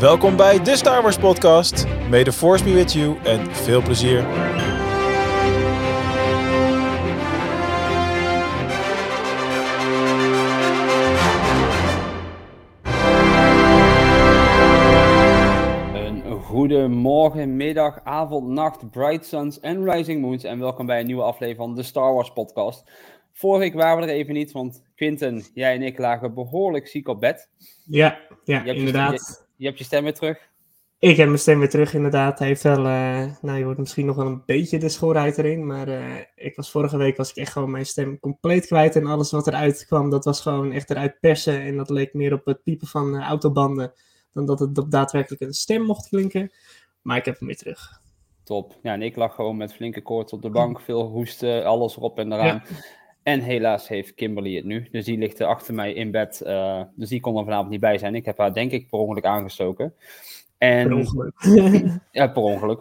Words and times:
Welkom 0.00 0.36
bij 0.36 0.62
de 0.62 0.76
Star 0.76 1.02
Wars 1.02 1.18
Podcast. 1.18 1.86
May 2.08 2.24
the 2.24 2.32
Force 2.32 2.64
be 2.64 2.72
with 2.72 2.92
you 2.92 3.18
en 3.24 3.54
veel 3.54 3.82
plezier. 3.82 4.18
Een 15.94 16.42
goede 16.42 16.88
morgen, 16.88 17.56
middag, 17.56 18.04
avond, 18.04 18.48
nacht, 18.48 18.90
Bright 18.90 19.26
Suns 19.26 19.60
en 19.60 19.90
Rising 19.90 20.20
Moons. 20.20 20.44
En 20.44 20.58
welkom 20.58 20.86
bij 20.86 21.00
een 21.00 21.06
nieuwe 21.06 21.22
aflevering 21.22 21.56
van 21.56 21.74
de 21.74 21.82
Star 21.82 22.14
Wars 22.14 22.32
Podcast. 22.32 22.90
Vorige 23.32 23.60
week 23.60 23.74
waren 23.74 24.04
we 24.04 24.12
er 24.12 24.18
even 24.18 24.34
niet, 24.34 24.52
want 24.52 24.82
Quinten, 24.94 25.42
jij 25.54 25.74
en 25.74 25.82
ik 25.82 25.98
lagen 25.98 26.34
behoorlijk 26.34 26.88
ziek 26.88 27.08
op 27.08 27.20
bed. 27.20 27.48
Ja, 27.84 28.18
ja 28.44 28.58
Je 28.58 28.66
hebt 28.66 28.78
inderdaad. 28.78 29.48
Je, 29.60 29.66
hebt 29.66 29.78
je 29.78 29.84
stem 29.84 30.02
weer 30.02 30.14
terug. 30.14 30.48
Ik 30.98 31.16
heb 31.16 31.26
mijn 31.26 31.38
stem 31.38 31.58
weer 31.58 31.68
terug, 31.68 31.94
inderdaad. 31.94 32.38
Hij 32.38 32.48
heeft 32.48 32.62
wel, 32.62 32.86
eh, 32.86 33.26
nou 33.40 33.58
je 33.58 33.64
hoort 33.64 33.78
misschien 33.78 34.06
nog 34.06 34.16
wel 34.16 34.26
een 34.26 34.42
beetje 34.46 34.78
de 34.78 34.88
schoolheid 34.88 35.38
erin, 35.38 35.66
maar 35.66 35.88
eh, 35.88 36.16
ik 36.34 36.56
was 36.56 36.70
vorige 36.70 36.96
week 36.96 37.16
was 37.16 37.30
ik 37.30 37.36
echt 37.36 37.52
gewoon 37.52 37.70
mijn 37.70 37.86
stem 37.86 38.18
compleet 38.18 38.66
kwijt 38.66 38.96
en 38.96 39.06
alles 39.06 39.30
wat 39.30 39.46
eruit 39.46 39.86
kwam, 39.86 40.10
dat 40.10 40.24
was 40.24 40.40
gewoon 40.40 40.72
echt 40.72 40.90
eruit 40.90 41.20
persen 41.20 41.60
en 41.60 41.76
dat 41.76 41.90
leek 41.90 42.14
meer 42.14 42.32
op 42.32 42.44
het 42.44 42.62
piepen 42.62 42.86
van 42.86 43.16
eh, 43.16 43.26
autobanden 43.26 43.92
dan 44.32 44.46
dat 44.46 44.60
het 44.60 44.78
op 44.78 44.90
daadwerkelijk 44.90 45.42
een 45.42 45.52
stem 45.52 45.82
mocht 45.82 46.08
klinken. 46.08 46.52
Maar 47.02 47.16
ik 47.16 47.24
heb 47.24 47.38
hem 47.38 47.46
weer 47.46 47.56
terug. 47.56 48.00
Top. 48.44 48.78
Ja, 48.82 48.92
en 48.92 49.02
ik 49.02 49.16
lag 49.16 49.34
gewoon 49.34 49.56
met 49.56 49.74
flinke 49.74 50.02
koorts 50.02 50.32
op 50.32 50.42
de 50.42 50.50
bank, 50.50 50.80
veel 50.80 51.06
hoesten, 51.06 51.64
alles 51.64 51.96
erop 51.96 52.18
en 52.18 52.32
eraan. 52.32 52.62
En 53.22 53.40
helaas 53.40 53.88
heeft 53.88 54.14
Kimberly 54.14 54.56
het 54.56 54.64
nu. 54.64 54.88
Dus 54.90 55.04
die 55.04 55.18
ligt 55.18 55.40
er 55.40 55.46
achter 55.46 55.74
mij 55.74 55.92
in 55.92 56.10
bed. 56.10 56.40
eh, 56.40 56.82
dus 56.94 57.08
die 57.08 57.20
kon 57.20 57.36
er 57.36 57.44
vanavond 57.44 57.70
niet 57.70 57.80
bij 57.80 57.98
zijn. 57.98 58.14
Ik 58.14 58.24
heb 58.24 58.38
haar 58.38 58.54
denk 58.54 58.70
ik 58.72 58.88
per 58.88 58.98
ongeluk 58.98 59.24
aangestoken. 59.24 59.94
En, 60.58 60.88
Per 60.88 60.96
ongeluk. 60.96 61.32
Ja, 62.12 62.28
per 62.28 62.42
ongeluk. 62.42 62.80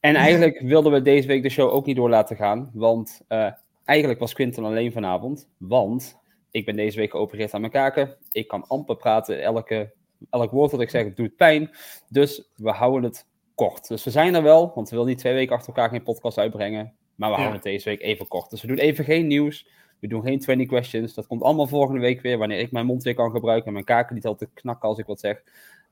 En 0.00 0.14
eigenlijk 0.14 0.60
wilden 0.60 0.92
we 0.92 1.02
deze 1.02 1.26
week 1.26 1.42
de 1.42 1.48
show 1.48 1.72
ook 1.72 1.86
niet 1.86 1.96
door 1.96 2.08
laten 2.08 2.36
gaan. 2.36 2.70
Want 2.72 3.20
eh, 3.28 3.52
eigenlijk 3.84 4.20
was 4.20 4.32
Quinten 4.32 4.64
alleen 4.64 4.92
vanavond. 4.92 5.48
Want 5.56 6.18
ik 6.50 6.64
ben 6.64 6.76
deze 6.76 6.98
week 6.98 7.10
geopereerd 7.10 7.54
aan 7.54 7.60
mijn 7.60 7.72
kaken. 7.72 8.16
Ik 8.32 8.48
kan 8.48 8.64
amper 8.66 8.96
praten. 8.96 9.42
Elke, 9.42 9.92
elk 10.30 10.50
woord 10.50 10.70
dat 10.70 10.80
ik 10.80 10.90
zeg 10.90 11.14
doet 11.14 11.36
pijn. 11.36 11.70
Dus 12.08 12.50
we 12.56 12.70
houden 12.70 13.02
het 13.10 13.26
kort. 13.54 13.88
Dus 13.88 14.04
we 14.04 14.10
zijn 14.10 14.34
er 14.34 14.42
wel. 14.42 14.72
Want 14.74 14.88
we 14.88 14.96
willen 14.96 15.10
niet 15.10 15.18
twee 15.20 15.34
weken 15.34 15.54
achter 15.54 15.68
elkaar 15.74 15.90
geen 15.90 16.02
podcast 16.02 16.38
uitbrengen. 16.38 16.92
Maar 17.20 17.28
we 17.30 17.36
Ja. 17.36 17.40
houden 17.42 17.52
het 17.62 17.62
deze 17.72 17.88
week 17.88 18.00
even 18.00 18.28
kort. 18.28 18.50
Dus 18.50 18.60
we 18.60 18.66
doen 18.66 18.76
even 18.76 19.04
geen 19.04 19.26
nieuws. 19.26 19.66
We 19.98 20.06
doen 20.08 20.22
geen 20.22 20.38
20 20.38 20.66
questions. 20.66 21.14
Dat 21.14 21.26
komt 21.26 21.42
allemaal 21.42 21.66
volgende 21.66 22.00
week 22.00 22.20
weer. 22.20 22.38
Wanneer 22.38 22.58
ik 22.58 22.72
mijn 22.72 22.86
mond 22.86 23.02
weer 23.02 23.14
kan 23.14 23.30
gebruiken. 23.30 23.66
En 23.66 23.72
mijn 23.72 23.84
kaken 23.84 24.14
niet 24.14 24.26
altijd 24.26 24.50
knakken 24.54 24.88
als 24.88 24.98
ik 24.98 25.06
wat 25.06 25.20
zeg. 25.20 25.42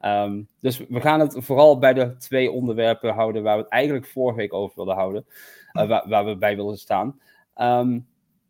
Ehm, 0.01 0.43
dus 0.61 0.79
we 0.89 1.01
gaan 1.01 1.21
het 1.21 1.37
vooral 1.39 1.79
bij 1.79 1.93
de 1.95 2.17
twee 2.17 2.51
onderwerpen 2.51 3.15
houden 3.15 3.43
waar 3.43 3.57
we 3.57 3.63
het 3.63 3.73
eigenlijk 3.73 4.07
vorige 4.07 4.37
week 4.37 4.53
over 4.53 4.77
wilden 4.77 4.95
houden. 4.95 5.27
eh, 5.73 5.89
waar, 5.89 6.09
waar 6.09 6.25
we 6.25 6.37
bij 6.37 6.57
wilden 6.57 6.79
staan. 6.79 7.21
Ehm, 7.55 7.99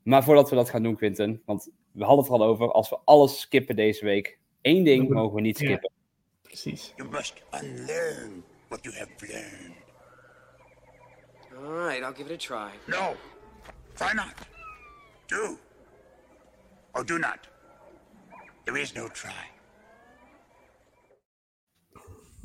maar 0.03 0.25
voordat 0.25 0.51
we 0.51 0.57
dat 0.57 0.71
gaan 0.71 0.83
doen, 0.83 0.97
Quinten, 0.97 1.43
want 1.45 1.71
we 1.93 2.05
hadden 2.05 2.25
het 2.25 2.35
er 2.35 2.41
al 2.41 2.47
over, 2.47 2.73
als 2.73 2.91
we 2.91 2.99
alles 3.05 3.41
skippen 3.41 3.77
deze 3.77 4.05
week, 4.05 4.39
één 4.61 4.85
ding 4.85 5.09
mogen 5.09 5.35
we 5.35 5.41
niet 5.41 5.59
ja. 5.59 5.65
skippen. 5.67 5.91
Precies. 6.43 6.93
You 6.97 7.09
must 7.11 7.43
unlearn 7.63 8.45
what 8.69 8.85
you 8.85 8.97
have 8.97 9.11
learned. 9.19 9.87
All 11.59 11.73
right, 11.73 12.03
I'll 12.03 12.13
give 12.17 12.27
it 12.33 12.35
a 12.35 12.47
try. 12.47 12.71
No, 12.87 13.15
try 13.97 14.13
not. 14.15 14.35
Do. 15.27 15.59
Or 16.95 17.05
do 17.05 17.19
not. 17.19 17.49
There 18.65 18.81
is 18.81 18.93
no 18.95 19.09
try. 19.09 19.51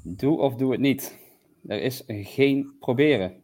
Doe 0.04 0.38
of 0.40 0.56
doe 0.56 0.72
het 0.72 0.80
niet. 0.82 1.18
Er 1.68 1.82
is 1.82 2.04
geen 2.08 2.76
proberen. 2.80 3.44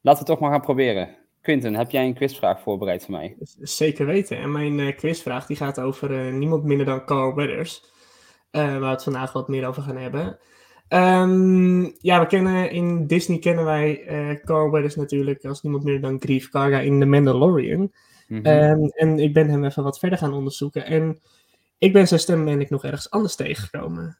Laten 0.00 0.20
we 0.22 0.28
toch 0.28 0.40
maar 0.40 0.50
gaan 0.50 0.60
proberen. 0.60 1.16
Quinten, 1.40 1.74
heb 1.74 1.90
jij 1.90 2.04
een 2.06 2.14
quizvraag 2.14 2.60
voorbereid 2.60 3.04
voor 3.04 3.14
mij? 3.14 3.36
Zeker 3.60 4.06
weten. 4.06 4.36
En 4.38 4.52
mijn 4.52 4.80
eh, 4.80 4.96
quizvraag 4.96 5.46
die 5.46 5.56
gaat 5.56 5.78
over 5.80 6.26
eh, 6.26 6.32
niemand 6.32 6.64
minder 6.64 6.86
dan 6.86 7.04
Carl 7.04 7.34
Weathers. 7.34 7.90
eh, 8.50 8.62
waar 8.62 8.80
we 8.80 8.86
het 8.86 9.02
vandaag 9.02 9.32
wat 9.32 9.48
meer 9.48 9.66
over 9.66 9.82
gaan 9.82 9.96
hebben. 9.96 10.38
Ehm, 10.92 11.82
ja, 11.98 12.20
we 12.20 12.26
kennen 12.26 12.70
in 12.70 13.06
Disney 13.06 13.38
kennen 13.38 13.64
wij 13.64 14.06
eh 14.06 14.44
Carl 14.44 14.70
Weathers 14.70 14.96
natuurlijk 14.96 15.44
als 15.44 15.62
niemand 15.62 15.84
minder 15.84 16.02
dan 16.02 16.20
Grief 16.20 16.48
Karga 16.48 16.78
in 16.78 17.00
The 17.00 17.06
Mandalorian. 17.06 17.92
Ehm, 18.28 18.84
en 18.84 19.18
ik 19.18 19.32
ben 19.32 19.48
hem 19.48 19.64
even 19.64 19.82
wat 19.82 19.98
verder 19.98 20.18
gaan 20.18 20.32
onderzoeken. 20.32 20.86
En 20.86 21.20
ik 21.78 21.92
ben 21.92 22.08
zijn 22.08 22.20
stem 22.20 22.44
ben 22.44 22.60
ik 22.60 22.70
nog 22.70 22.84
ergens 22.84 23.10
anders 23.10 23.36
tegengekomen. 23.36 24.18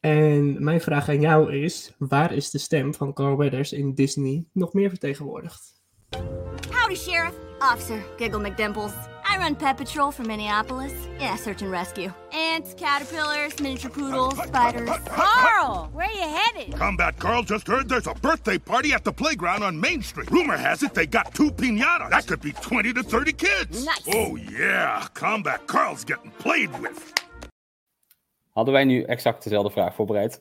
En 0.00 0.64
mijn 0.64 0.80
vraag 0.80 1.08
aan 1.08 1.20
jou 1.20 1.52
is: 1.52 1.94
waar 1.98 2.32
is 2.32 2.50
de 2.50 2.58
stem 2.58 2.94
van 2.94 3.12
Carl 3.12 3.36
Weathers 3.36 3.72
in 3.72 3.94
Disney 3.94 4.44
nog 4.52 4.72
meer 4.72 4.88
vertegenwoordigd? 4.88 5.82
Howdy, 6.70 6.94
Sheriff. 6.94 7.34
Officer 7.58 8.04
Giggle 8.16 8.48
McDimples. 8.48 8.92
I 9.32 9.38
run 9.38 9.54
Pet 9.54 9.76
Patrol 9.76 10.10
for 10.10 10.24
Minneapolis. 10.24 10.92
Yeah, 11.20 11.36
search 11.36 11.62
and 11.62 11.70
rescue. 11.70 12.12
Ants, 12.32 12.74
caterpillars, 12.74 13.60
miniature 13.60 13.90
poodles, 13.90 14.36
spiders. 14.46 14.90
Carl, 15.06 15.88
where 15.92 16.06
are 16.06 16.12
you 16.12 16.28
headed? 16.38 16.74
Combat 16.76 17.16
Carl 17.18 17.42
just 17.44 17.66
heard 17.68 17.88
there's 17.88 18.06
a 18.08 18.14
birthday 18.14 18.58
party 18.58 18.92
at 18.92 19.04
the 19.04 19.12
playground 19.12 19.62
on 19.62 19.78
Main 19.80 20.02
Street. 20.02 20.30
Rumor 20.30 20.56
has 20.56 20.82
it 20.82 20.94
they 20.94 21.06
got 21.06 21.32
two 21.34 21.50
pinatas. 21.52 22.10
That 22.10 22.26
could 22.26 22.40
be 22.40 22.52
20 22.52 22.92
to 22.94 23.02
30 23.02 23.32
kids. 23.32 23.84
Nice. 23.84 24.02
Oh, 24.14 24.36
yeah. 24.36 25.06
Combat 25.14 25.66
Carl's 25.66 26.04
getting 26.04 26.32
played 26.38 26.70
with. 26.80 27.12
Hadden 28.52 28.74
wij 28.74 28.84
nu 28.84 29.02
exact 29.02 29.42
dezelfde 29.42 29.70
vraag 29.70 29.94
voorbereid? 29.94 30.40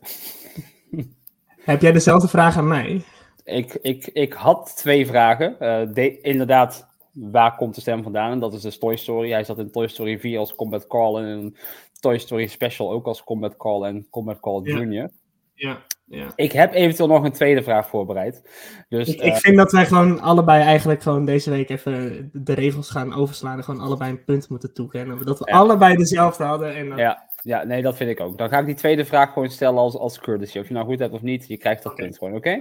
Heb 1.70 1.82
jij 1.82 1.92
dezelfde 1.92 2.28
vraag 2.28 2.58
aan 2.58 2.68
mij? 2.68 3.04
Ik, 3.44 3.74
ik, 3.82 4.08
ik 4.14 4.34
had 4.34 4.74
twee 4.78 5.06
vragen. 5.08 5.60
Eh, 5.60 5.82
de- 5.94 6.22
inderdaad, 6.22 6.88
waar 7.20 7.56
komt 7.56 7.76
de 7.76 7.82
stem 7.82 8.04
vandaan? 8.04 8.32
En 8.32 8.40
dat 8.40 8.54
is 8.54 8.62
dus 8.62 8.78
Toy 8.78 8.96
Story. 8.96 9.32
Hij 9.32 9.44
zat 9.44 9.60
in 9.60 9.72
Toy 9.72 9.88
Story 9.88 10.20
4 10.20 10.40
als 10.40 10.56
Combat 10.56 10.88
Carl 10.88 11.20
en 11.20 11.26
in 11.40 11.56
Toy 12.00 12.18
Story 12.18 12.48
Special 12.48 12.92
ook 12.92 13.06
als 13.06 13.24
Combat 13.24 13.58
Carl 13.58 13.86
en 13.86 14.08
Combat 14.10 14.40
Carl 14.40 14.66
Ja. 14.68 14.80
Jr. 14.80 15.10
Ja, 15.54 15.78
ja. 16.06 16.32
Ik 16.36 16.52
heb 16.52 16.74
eventueel 16.74 17.08
nog 17.10 17.24
een 17.24 17.32
tweede 17.32 17.64
vraag 17.64 17.88
voorbereid. 17.88 18.42
Dus 18.90 19.10
Ik, 19.14 19.20
eh, 19.20 19.28
ik 19.28 19.36
vind 19.36 19.58
dat 19.58 19.72
wij 19.72 19.86
gewoon 19.86 20.20
allebei 20.22 20.64
eigenlijk 20.64 21.02
gewoon 21.02 21.26
deze 21.26 21.50
week 21.50 21.70
even 21.70 22.30
de 22.34 22.54
regels 22.54 22.90
gaan 22.90 23.14
overslaan 23.14 23.58
en 23.58 23.64
gewoon 23.64 23.82
allebei 23.82 24.12
een 24.12 24.24
punt 24.24 24.50
moeten 24.50 24.74
toekennen. 24.74 25.26
Dat 25.26 25.40
we 25.40 25.52
Ja. 25.52 25.58
allebei 25.58 25.96
dezelfde 25.96 26.44
hadden. 26.44 26.76
En 26.76 26.90
dan- 26.90 26.98
ja, 26.98 27.30
ja, 27.44 27.64
nee, 27.64 27.82
dat 27.82 27.96
vind 27.96 28.10
ik 28.10 28.20
ook. 28.20 28.38
Dan 28.38 28.50
ga 28.50 28.60
ik 28.60 28.66
die 28.66 28.76
tweede 28.76 29.06
vraag 29.06 29.34
gewoon 29.34 29.50
stellen 29.50 29.80
als, 29.80 29.96
als 29.98 30.20
courtesy. 30.20 30.60
Of 30.60 30.68
je 30.68 30.74
nou 30.74 30.86
goed 30.86 31.00
hebt 31.00 31.14
of 31.14 31.22
niet, 31.22 31.48
je 31.48 31.58
krijgt 31.58 31.84
dat 31.84 31.92
Oké. 31.92 32.02
punt 32.02 32.18
gewoon, 32.18 32.36
oké? 32.36 32.60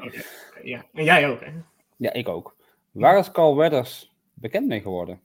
Ja. 0.63 0.85
En 0.93 1.05
jij 1.05 1.29
ook, 1.29 1.41
hè? 1.41 1.51
Ja, 1.97 2.13
ik 2.13 2.29
ook. 2.29 2.57
Waar 2.93 3.19
is 3.19 3.31
Carl 3.31 3.57
Weathers 3.57 4.13
bekend 4.41 4.67
mee 4.67 4.81
geworden? 4.81 5.21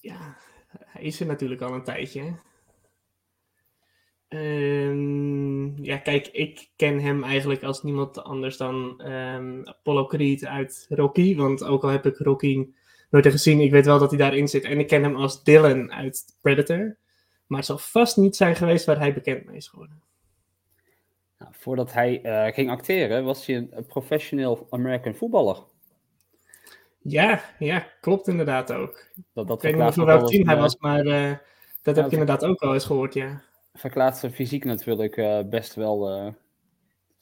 Ja, 0.00 0.36
hij 0.68 1.02
is 1.02 1.20
er 1.20 1.26
natuurlijk 1.26 1.60
al 1.60 1.74
een 1.74 1.84
tijdje. 1.84 2.34
Ehm, 4.28 5.82
ja, 5.82 5.96
kijk, 5.96 6.26
ik 6.26 6.68
ken 6.76 7.00
hem 7.00 7.24
eigenlijk 7.24 7.62
als 7.62 7.82
niemand 7.82 8.22
anders 8.22 8.56
dan 8.56 9.00
ehm, 9.00 9.60
Apollo 9.64 10.06
Creed 10.06 10.44
uit 10.44 10.86
Rocky. 10.88 11.36
Want 11.36 11.64
ook 11.64 11.82
al 11.82 11.88
heb 11.88 12.06
ik 12.06 12.16
Rocky 12.16 12.68
nooit 13.10 13.26
gezien, 13.26 13.60
ik 13.60 13.70
weet 13.70 13.86
wel 13.86 13.98
dat 13.98 14.10
hij 14.10 14.18
daarin 14.18 14.48
zit. 14.48 14.64
En 14.64 14.78
ik 14.78 14.86
ken 14.86 15.02
hem 15.02 15.16
als 15.16 15.44
Dylan 15.44 15.92
uit 15.92 16.38
Predator. 16.40 16.96
Maar 17.46 17.58
het 17.58 17.66
zal 17.66 17.78
vast 17.78 18.16
niet 18.16 18.36
zijn 18.36 18.56
geweest 18.56 18.84
waar 18.84 18.98
hij 18.98 19.14
bekend 19.14 19.44
mee 19.44 19.56
is 19.56 19.68
geworden. 19.68 20.02
Nou, 21.38 21.52
voordat 21.56 21.92
hij 21.92 22.22
eh, 22.22 22.54
ging 22.54 22.70
acteren, 22.70 23.24
was 23.24 23.46
hij 23.46 23.68
een 23.70 23.86
professioneel 23.86 24.66
American 24.70 25.14
voetballer. 25.14 25.62
Ja, 27.06 27.40
ja, 27.58 27.86
klopt 28.00 28.28
inderdaad 28.28 28.72
ook. 28.72 29.06
Dat, 29.32 29.46
dat 29.46 29.64
Ik 29.64 29.74
weet 29.74 29.84
niet 29.84 29.94
voor 29.94 30.04
welk 30.06 30.20
wel 30.20 30.28
team 30.28 30.46
hij 30.48 30.56
was, 30.56 30.76
maar 30.76 31.06
eh, 31.06 31.32
dat 31.82 31.96
heb 31.96 32.04
ik 32.04 32.12
inderdaad 32.12 32.44
ook 32.44 32.60
al 32.62 32.74
eens 32.74 32.84
gehoord, 32.84 33.14
ja. 33.14 33.42
verklaart 33.74 34.16
zijn 34.16 34.32
fysiek 34.32 34.64
natuurlijk 34.64 35.16
eh, 35.16 35.38
best 35.50 35.74
wel. 35.74 36.10
eh, 36.10 36.26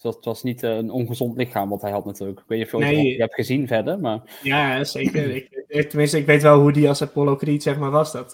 het, 0.00 0.24
was, 0.24 0.42
niet 0.42 0.62
een 0.62 0.90
ongezond 0.90 1.36
lichaam 1.36 1.68
wat 1.68 1.82
hij 1.82 1.90
had 1.90 2.04
natuurlijk. 2.04 2.38
Ik 2.38 2.44
weet 2.48 2.58
niet 2.58 2.74
of 2.74 2.80
je 2.80 2.86
Nee. 2.86 3.16
Hebt 3.16 3.34
gezien 3.34 3.66
verder, 3.66 4.00
maar 4.00 4.38
Ja, 4.42 4.84
zeker. 4.84 5.34
ik, 5.68 5.88
tenminste, 5.88 6.18
ik 6.18 6.26
weet 6.26 6.42
wel 6.42 6.60
hoe 6.60 6.72
die 6.72 6.88
als 6.88 7.02
Apollo 7.02 7.36
Creed 7.36 7.62
zeg 7.62 7.78
maar, 7.78 7.90
was. 7.90 8.12
Dat, 8.12 8.30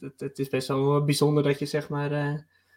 dat, 0.00 0.12
het 0.16 0.38
is 0.38 0.48
best 0.48 0.68
wel 0.68 1.04
bijzonder 1.04 1.42
dat 1.42 1.58
je, 1.58 1.66
zeg 1.66 1.88
maar, 1.88 2.12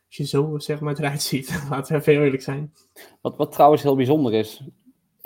als 0.07 0.17
je 0.17 0.25
zo 0.25 0.57
zeg 0.57 0.79
maar, 0.79 0.97
eruit 0.97 1.21
ziet. 1.31 1.63
Laten 1.69 1.93
we 1.93 1.99
even 1.99 2.23
eerlijk 2.23 2.43
zijn. 2.43 2.73
wat, 3.21 3.37
wat 3.37 3.51
trouwens 3.51 3.83
heel 3.83 3.95
bijzonder 3.95 4.33
is. 4.33 4.63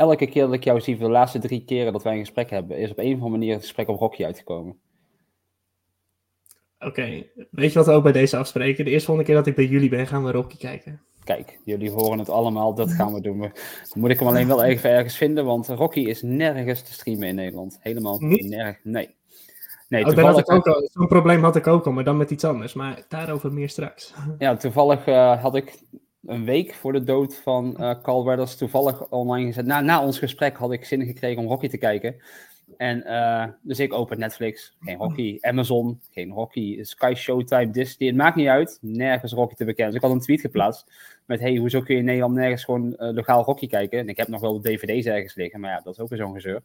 Elke 0.01 0.27
keer 0.27 0.45
dat 0.45 0.53
ik 0.53 0.63
jou 0.63 0.81
zie, 0.81 0.97
voor 0.97 1.05
de 1.05 1.11
laatste 1.11 1.39
drie 1.39 1.63
keren 1.65 1.93
dat 1.93 2.03
wij 2.03 2.13
een 2.13 2.19
gesprek 2.19 2.49
hebben, 2.49 2.77
is 2.77 2.91
op 2.91 2.97
een 2.97 3.05
of 3.05 3.13
andere 3.13 3.29
manier 3.29 3.53
het 3.53 3.61
gesprek 3.61 3.87
op 3.87 3.99
Rocky 3.99 4.25
uitgekomen. 4.25 4.77
Oké, 6.79 7.23
weet 7.51 7.71
je 7.71 7.77
wat 7.77 7.85
we 7.87 7.91
ook 7.91 8.03
bij 8.03 8.11
deze 8.11 8.37
afspreken? 8.37 8.85
De 8.85 8.91
eerste 8.91 9.05
volgende 9.05 9.29
keer 9.29 9.39
dat 9.39 9.47
ik 9.47 9.55
bij 9.55 9.65
jullie 9.65 9.89
ben, 9.89 10.07
gaan 10.07 10.23
we 10.23 10.31
Rocky 10.31 10.57
kijken. 10.57 11.01
Kijk, 11.23 11.59
jullie 11.65 11.91
horen 11.91 12.19
het 12.19 12.29
allemaal, 12.29 12.73
dat 12.73 12.91
gaan 12.91 13.13
we 13.13 13.21
doen. 13.21 13.39
Dan 13.39 13.51
moet 13.93 14.09
ik 14.09 14.19
hem 14.19 14.27
alleen 14.27 14.47
wel 14.47 14.63
even 14.63 14.89
ergens 14.89 15.17
vinden, 15.17 15.45
want 15.45 15.67
Rocky 15.67 15.99
is 15.99 16.21
nergens 16.21 16.81
te 16.81 16.93
streamen 16.93 17.27
in 17.27 17.35
Nederland. 17.35 17.77
Helemaal 17.81 18.19
Niet? 18.19 18.49
nergens. 18.49 18.79
Nee. 18.83 19.15
Nee, 19.87 20.05
Oh, 20.05 20.07
toevallig, 20.07 20.39
ik 20.39 20.51
ook 20.51 20.67
al, 20.67 20.89
zo'n 20.93 21.07
probleem 21.07 21.43
had 21.43 21.55
ik 21.55 21.67
ook 21.67 21.85
al, 21.85 21.91
maar 21.91 22.03
dan 22.03 22.17
met 22.17 22.31
iets 22.31 22.43
anders. 22.43 22.73
Maar 22.73 23.05
daarover 23.07 23.53
meer 23.53 23.69
straks. 23.69 24.13
ja, 24.37 24.55
toevallig 24.55 25.05
eh, 25.05 25.41
had 25.41 25.55
ik 25.55 25.79
een 26.25 26.45
week 26.45 26.73
voor 26.73 26.93
de 26.93 27.03
dood 27.03 27.35
van 27.35 27.77
eh 27.77 28.01
Carl 28.01 28.25
Weathers 28.25 28.55
toevallig 28.55 29.09
online 29.09 29.45
gezet. 29.45 29.65
Na, 29.65 29.81
na 29.81 30.03
ons 30.03 30.19
gesprek 30.19 30.57
had 30.57 30.71
ik 30.71 30.85
zin 30.85 31.05
gekregen 31.05 31.43
om 31.43 31.47
Rocky 31.47 31.67
te 31.67 31.77
kijken. 31.77 32.15
En 32.77 33.03
eh, 33.03 33.47
dus 33.61 33.79
ik 33.79 33.93
open 33.93 34.19
Netflix, 34.19 34.77
geen 34.79 34.97
Rocky. 34.97 35.37
Amazon, 35.41 36.01
geen 36.11 36.31
Rocky. 36.31 36.83
Sky 36.83 37.13
Showtime, 37.15 37.69
Disney, 37.69 38.07
het 38.07 38.17
maakt 38.17 38.35
niet 38.35 38.47
uit. 38.47 38.77
Nergens 38.81 39.33
Rocky 39.33 39.55
te 39.55 39.65
bekennen. 39.65 39.93
Dus 39.93 40.01
ik 40.03 40.07
had 40.07 40.17
een 40.17 40.23
tweet 40.23 40.41
geplaatst 40.41 40.91
met, 41.25 41.39
hey, 41.39 41.55
hoezo 41.55 41.81
kun 41.81 41.93
je 41.93 41.99
in 41.99 42.05
Nederland 42.05 42.33
nergens 42.33 42.63
gewoon 42.63 42.95
eh, 42.95 43.13
legaal 43.13 43.43
Rocky 43.43 43.67
kijken? 43.67 43.99
En 43.99 44.09
ik 44.09 44.17
heb 44.17 44.27
nog 44.27 44.41
wel 44.41 44.61
de 44.61 44.69
dvd's 44.69 45.05
ergens 45.05 45.35
liggen, 45.35 45.59
maar 45.59 45.71
ja, 45.71 45.81
dat 45.83 45.93
is 45.93 45.99
ook 45.99 46.09
weer 46.09 46.19
zo'n 46.19 46.33
gezeur. 46.33 46.61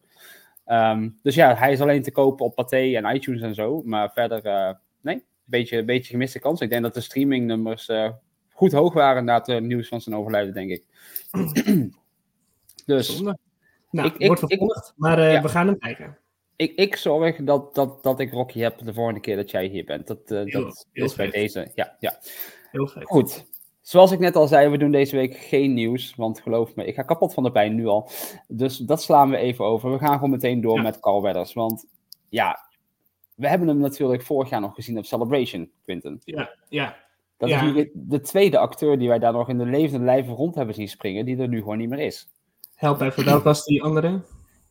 Ehm, 0.65 1.09
dus 1.23 1.35
ja, 1.35 1.55
hij 1.55 1.73
is 1.73 1.81
alleen 1.81 2.03
te 2.03 2.13
kopen 2.13 2.45
op 2.45 2.55
Pathé 2.55 2.97
en 2.97 3.15
iTunes 3.15 3.43
en 3.43 3.55
zo. 3.55 3.83
Maar 3.85 4.13
verder, 4.13 4.43
nee, 5.01 5.15
een 5.15 5.23
beetje, 5.45 5.85
beetje 5.85 6.11
gemiste 6.11 6.39
kans. 6.39 6.61
Ik 6.61 6.71
denk 6.71 6.83
dat 6.83 6.95
de 6.95 7.01
streamingnummers 7.01 7.91
goed 8.57 8.73
hoog 8.73 8.93
waren 8.93 9.25
na 9.25 9.35
het 9.39 9.49
eh, 9.49 9.61
nieuws 9.61 9.89
van 9.89 10.01
zijn 10.01 10.17
overlijden, 10.17 10.55
denk 10.55 10.71
ik. 10.71 10.85
dus. 12.87 13.21
Nou, 13.91 14.09
Ik- 14.19 14.27
wordt 14.27 14.43
ik- 14.43 14.49
vervolgd, 14.49 14.93
maar 14.97 15.19
eh, 15.19 15.33
ja. 15.33 15.43
we 15.43 15.49
gaan 15.49 15.67
hem 15.67 15.79
kijken. 15.79 16.19
ik, 16.57 16.75
ik 16.75 16.97
zorg 16.97 17.37
dat, 17.37 17.75
dat, 17.75 18.03
dat 18.03 18.21
ik 18.21 18.33
Rocky 18.33 18.59
heb 18.59 18.79
de 18.79 18.95
volgende 18.95 19.21
keer 19.21 19.37
dat 19.37 19.51
jij 19.51 19.67
hier 19.67 19.85
bent. 19.85 20.07
Dat, 20.07 20.19
eh, 20.31 20.43
Heel- 20.45 20.65
dat 20.65 20.87
heel 20.93 21.05
is 21.05 21.15
bij 21.15 21.31
deze. 21.31 21.71
Ja, 21.75 21.97
ja. 21.99 22.19
Heel 22.71 22.87
vet. 22.89 23.05
Goed. 23.05 23.47
Zoals 23.81 24.11
ik 24.13 24.19
net 24.19 24.37
al 24.37 24.47
zei, 24.47 24.69
we 24.69 24.79
doen 24.79 24.91
deze 24.91 25.17
week 25.17 25.37
geen 25.37 25.75
nieuws. 25.75 26.15
Want 26.17 26.41
geloof 26.41 26.75
me, 26.75 26.85
ik 26.85 26.95
ga 26.95 27.03
kapot 27.03 27.35
van 27.35 27.43
de 27.43 27.51
pijn 27.53 27.75
nu 27.75 27.87
al. 27.87 28.11
Dus 28.49 28.77
dat 28.77 29.03
slaan 29.03 29.31
we 29.31 29.37
even 29.37 29.65
over. 29.65 29.93
We 29.93 29.99
gaan 29.99 30.15
gewoon 30.15 30.31
meteen 30.31 30.61
door 30.61 30.77
Ja. 30.77 30.83
met 30.83 31.01
Carl 31.01 31.23
Weathers. 31.23 31.53
Want 31.53 31.87
ja, 32.29 32.69
we 33.35 33.49
hebben 33.49 33.69
hem 33.69 33.79
natuurlijk 33.79 34.23
vorig 34.23 34.51
jaar 34.51 34.61
nog 34.61 34.75
gezien 34.75 34.99
op 34.99 35.05
Celebration, 35.05 35.71
Quinten. 35.85 36.21
Ja, 36.25 36.55
ja. 36.69 36.97
Dat 37.37 37.49
Ja. 37.49 37.75
is 37.75 37.87
de 37.95 38.21
tweede 38.21 38.59
acteur 38.59 38.99
die 38.99 39.09
wij 39.09 39.19
daar 39.19 39.33
nog 39.33 39.49
in 39.49 39.59
de 39.59 39.65
levende 39.65 40.05
lijven 40.05 40.35
rond 40.35 40.55
hebben 40.55 40.75
zien 40.75 40.89
springen, 40.89 41.25
die 41.25 41.37
er 41.39 41.49
nu 41.49 41.59
gewoon 41.59 41.79
niet 41.79 41.89
meer 41.89 41.99
is. 41.99 42.29
Help 42.75 43.01
even, 43.01 43.25
welke 43.25 43.45
was 43.45 43.65
die 43.65 43.83
andere? 43.83 44.21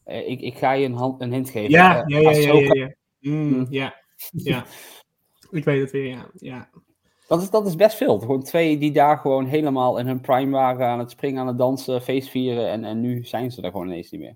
Eh, 0.03 0.29
ik, 0.29 0.41
ik 0.41 0.57
ga 0.57 0.71
je 0.71 0.85
een, 0.85 0.94
hand, 0.94 1.21
een 1.21 1.31
hint 1.33 1.50
geven. 1.50 1.69
Ja, 1.69 2.03
Eh, 2.06 2.21
ja, 2.21 2.31
ja, 2.31 2.53
ja. 2.53 2.73
ja. 2.73 2.94
Mm, 3.19 3.47
Mm. 3.47 3.67
ja, 3.69 3.95
ja. 4.31 4.65
Ik 5.51 5.63
weet 5.63 5.81
het 5.81 5.91
weer, 5.91 6.06
ja. 6.07 6.29
ja. 6.35 6.69
Dat 7.27 7.41
is, 7.41 7.50
dat 7.50 7.67
is 7.67 7.75
best 7.75 7.97
veel. 7.97 8.19
Gewoon 8.19 8.44
twee 8.44 8.77
die 8.77 8.91
daar 8.91 9.18
gewoon 9.18 9.45
helemaal 9.45 9.97
in 9.97 10.07
hun 10.07 10.21
prime 10.21 10.51
waren 10.51 10.88
aan 10.88 11.00
het 11.00 11.11
springen, 11.11 11.41
aan 11.41 11.47
het 11.47 11.57
dansen, 11.57 12.01
feestvieren. 12.01 12.69
En, 12.69 12.83
en 12.83 13.01
nu 13.01 13.23
zijn 13.25 13.51
ze 13.51 13.61
er 13.61 13.71
gewoon 13.71 13.88
ineens 13.88 14.11
niet 14.11 14.21
meer. 14.21 14.35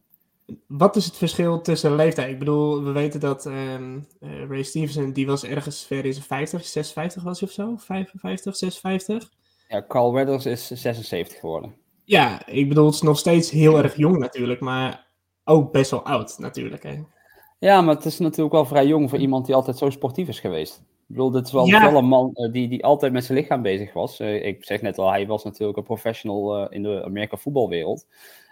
Wat 0.68 0.96
is 0.96 1.06
het 1.06 1.18
verschil 1.18 1.62
tussen 1.62 1.96
leeftijd? 1.96 2.30
Ik 2.30 2.40
bedoel, 2.40 2.84
we 2.84 2.92
weten 2.92 3.20
dat 3.20 3.46
ehm, 3.46 4.00
eh, 4.20 4.48
Ray 4.50 4.64
Stevenson, 4.64 5.12
die 5.12 5.26
was 5.28 5.44
ergens 5.44 5.84
ver 5.86 6.06
in 6.06 6.14
zijn 6.14 6.26
50, 6.26 6.66
56 6.66 7.24
was 7.24 7.40
hij 7.40 7.50
of 7.50 7.54
zo? 7.54 7.76
55, 7.78 8.56
56? 8.56 9.30
Ja, 9.68 9.86
Carl 9.88 10.14
Weathers 10.14 10.46
is 10.46 10.68
76 10.68 11.40
geworden. 11.40 11.76
Ja, 12.04 12.48
ik 12.48 12.68
bedoel, 12.68 12.86
het 12.86 12.94
is 12.94 13.02
nog 13.02 13.18
steeds 13.18 13.52
heel 13.52 13.78
erg 13.78 13.96
jong 13.96 14.18
natuurlijk, 14.18 14.60
maar 14.60 15.08
ook 15.44 15.72
best 15.72 15.92
wel 15.92 16.04
oud 16.04 16.36
natuurlijk. 16.40 16.84
Hè? 16.84 17.00
Ja, 17.60 17.82
maar 17.82 17.96
het 17.96 18.06
is 18.06 18.20
natuurlijk 18.20 18.54
wel 18.54 18.66
vrij 18.66 18.88
jong 18.88 19.10
voor 19.10 19.20
iemand 19.20 19.46
die 19.46 19.56
altijd 19.56 19.78
zo 19.78 19.90
sportief 19.90 20.28
is 20.28 20.40
geweest. 20.40 20.78
Ik 20.78 21.16
bedoel, 21.16 21.32
dit 21.32 21.46
is 21.46 21.52
wel, 21.52 21.66
Ja. 21.66 21.92
wel 21.92 22.00
een 22.00 22.08
man 22.08 22.34
eh, 22.34 22.52
die, 22.52 22.68
die 22.68 22.84
altijd 22.86 23.12
met 23.14 23.26
zijn 23.26 23.38
lichaam 23.38 23.62
bezig 23.62 23.94
was. 23.94 24.20
Eh, 24.20 24.46
ik 24.46 24.66
zeg 24.66 24.82
net 24.82 24.98
al, 24.98 25.10
hij 25.10 25.28
was 25.28 25.44
natuurlijk 25.44 25.78
een 25.78 25.84
professional 25.84 26.70
in 26.70 26.84
de 26.84 27.04
Amerika 27.06 27.38
voetbalwereld. 27.38 28.06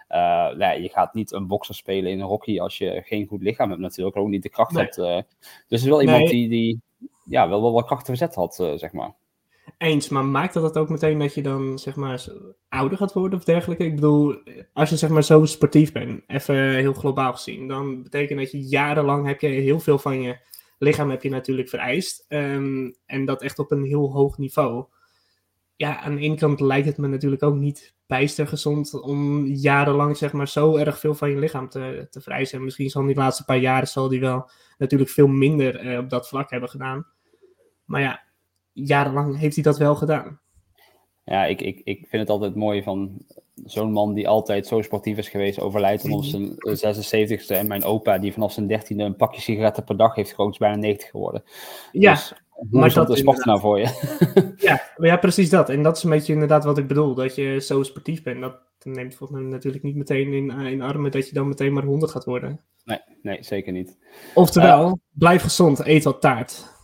Eh, 0.08 0.18
nou 0.20 0.58
ja, 0.58 0.72
je 0.72 0.88
gaat 0.88 1.14
niet 1.14 1.32
een 1.32 1.46
bokser 1.46 1.74
spelen 1.74 2.10
in 2.10 2.20
een 2.20 2.26
hockey 2.26 2.60
als 2.60 2.78
je 2.78 3.02
geen 3.04 3.26
goed 3.26 3.42
lichaam 3.42 3.68
hebt 3.68 3.80
natuurlijk. 3.80 4.16
Ook 4.16 4.28
niet 4.28 4.42
de 4.42 4.48
kracht 4.48 4.72
Nee. 4.72 4.82
hebt. 4.82 4.98
eh. 4.98 5.14
dus 5.16 5.24
het 5.68 5.80
is 5.80 5.84
wel 5.84 6.00
iemand 6.02 6.22
Nee. 6.22 6.30
die, 6.30 6.48
die 6.48 6.80
ja, 7.24 7.48
wel, 7.48 7.62
wel 7.62 7.72
wat 7.72 7.86
krachten 7.86 8.06
verzet 8.16 8.34
had, 8.34 8.58
eh, 8.60 8.72
zeg 8.76 8.92
maar. 8.92 9.14
Eens, 9.78 10.08
maar 10.08 10.24
maakt 10.24 10.54
dat 10.54 10.62
dat 10.62 10.76
ook 10.78 10.88
meteen 10.88 11.18
dat 11.18 11.34
je 11.34 11.42
dan 11.42 11.78
zeg 11.78 11.96
maar 11.96 12.24
ouder 12.68 12.98
gaat 12.98 13.12
worden 13.12 13.38
of 13.38 13.44
dergelijke? 13.44 13.84
Ik 13.84 13.94
bedoel, 13.94 14.36
als 14.72 14.90
je 14.90 14.96
zeg 14.96 15.10
maar 15.10 15.24
zo 15.24 15.44
sportief 15.44 15.92
bent, 15.92 16.22
even 16.26 16.74
heel 16.74 16.92
globaal 16.92 17.32
gezien, 17.32 17.68
dan 17.68 18.02
betekent 18.02 18.38
dat 18.38 18.50
je 18.50 18.62
jarenlang 18.62 19.26
heb 19.26 19.40
je 19.40 19.48
heel 19.48 19.80
veel 19.80 19.98
van 19.98 20.20
je 20.22 20.36
lichaam 20.78 21.10
heb 21.10 21.22
je 21.22 21.30
natuurlijk 21.30 21.68
vereist. 21.68 22.24
ehm, 22.28 22.90
en 23.06 23.24
dat 23.24 23.42
echt 23.42 23.58
op 23.58 23.70
een 23.70 23.84
heel 23.84 24.12
hoog 24.12 24.38
niveau. 24.38 24.84
Ja, 25.78 26.00
aan 26.00 26.14
de 26.14 26.20
ene 26.20 26.36
kant 26.36 26.60
lijkt 26.60 26.86
het 26.86 26.98
me 26.98 27.08
natuurlijk 27.08 27.42
ook 27.42 27.54
niet 27.54 27.94
bijster 28.06 28.46
gezond 28.46 29.00
om 29.00 29.46
jarenlang 29.46 30.16
zeg 30.16 30.32
maar 30.32 30.48
zo 30.48 30.76
erg 30.76 30.98
veel 30.98 31.14
van 31.14 31.30
je 31.30 31.38
lichaam 31.38 31.68
te, 31.68 32.06
te 32.10 32.20
vereisen. 32.20 32.58
En 32.58 32.64
misschien 32.64 32.90
zal 32.90 33.06
die 33.06 33.14
laatste 33.14 33.44
paar 33.44 33.56
jaren 33.56 33.88
zal 33.88 34.08
die 34.08 34.20
wel 34.20 34.50
natuurlijk 34.78 35.10
veel 35.10 35.26
minder 35.26 35.76
eh, 35.76 35.98
op 35.98 36.10
dat 36.10 36.28
vlak 36.28 36.50
hebben 36.50 36.68
gedaan. 36.68 37.06
Maar 37.84 38.00
ja, 38.00 38.22
jarenlang 38.72 39.38
heeft 39.38 39.54
hij 39.54 39.64
dat 39.64 39.78
wel 39.78 39.94
gedaan. 39.94 40.40
Ja, 41.24 41.44
ik, 41.44 41.60
ik, 41.60 41.80
ik 41.84 41.98
vind 42.08 42.22
het 42.22 42.30
altijd 42.30 42.54
mooi 42.54 42.82
van 42.82 43.26
zo'n 43.64 43.92
man 43.92 44.14
die 44.14 44.28
altijd 44.28 44.66
zo 44.66 44.82
sportief 44.82 45.18
is 45.18 45.28
geweest, 45.28 45.60
overlijdt 45.60 46.10
op 46.10 46.24
zijn 46.24 46.58
eh, 46.58 47.38
76ste. 47.38 47.56
En 47.56 47.66
mijn 47.66 47.84
opa, 47.84 48.18
die 48.18 48.32
vanaf 48.32 48.52
zijn 48.52 48.80
13e 48.80 48.96
een 48.96 49.16
pakje 49.16 49.40
sigaretten 49.40 49.84
per 49.84 49.96
dag 49.96 50.14
heeft 50.14 50.30
gerookt, 50.30 50.52
is 50.52 50.58
bijna 50.58 50.76
90 50.76 51.10
geworden. 51.10 51.42
Ja, 51.92 52.12
Dus, 52.12 52.32
maar 52.70 52.86
is 52.86 52.94
dat 52.94 53.18
sport 53.18 53.44
nou 53.44 53.60
voor 53.60 53.78
je? 53.78 54.16
ja, 54.68 54.82
maar 54.96 55.08
ja, 55.08 55.16
precies 55.16 55.50
dat. 55.50 55.68
En 55.68 55.82
dat 55.82 55.96
is 55.96 56.02
een 56.02 56.10
beetje 56.10 56.32
inderdaad 56.32 56.64
wat 56.64 56.78
ik 56.78 56.86
bedoel. 56.86 57.14
Dat 57.14 57.34
je 57.34 57.60
zo 57.60 57.82
sportief 57.82 58.22
bent. 58.22 58.40
Dat 58.40 58.56
neemt 58.82 59.14
volgens 59.14 59.40
mij 59.40 59.50
natuurlijk 59.50 59.84
niet 59.84 59.96
meteen 59.96 60.32
in, 60.32 60.50
eh, 60.50 60.72
in 60.72 60.82
armen 60.82 61.10
dat 61.10 61.28
je 61.28 61.34
dan 61.34 61.48
meteen 61.48 61.72
maar 61.72 61.84
100 61.84 62.12
gaat 62.12 62.24
worden. 62.24 62.60
Nee, 62.84 63.00
nee, 63.22 63.42
zeker 63.42 63.72
niet. 63.72 63.98
Oftewel, 64.34 64.98
blijf 65.12 65.42
gezond, 65.42 65.86
eet 65.86 66.04
wat 66.04 66.20
taart. 66.20 66.76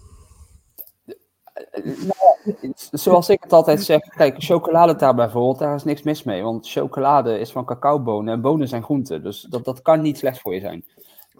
Zoals 2.91 3.29
ik 3.29 3.43
het 3.43 3.53
altijd 3.53 3.82
zeg, 3.82 4.00
kijk, 4.00 4.35
chocoladetaart 4.38 5.17
bijvoorbeeld, 5.17 5.59
daar 5.59 5.75
is 5.75 5.85
niks 5.85 6.03
mis 6.03 6.23
mee. 6.23 6.43
Want 6.43 6.71
chocolade 6.71 7.38
is 7.38 7.53
van 7.53 7.65
cacaobonen 7.65 8.35
en 8.35 8.41
bonen 8.41 8.69
zijn 8.69 8.82
groenten. 8.82 9.23
Dus 9.23 9.41
dat, 9.41 9.65
dat 9.65 9.82
kan 9.82 10.00
niet 10.00 10.19
slecht 10.19 10.41
voor 10.41 10.55
je 10.55 10.61
zijn. 10.61 10.85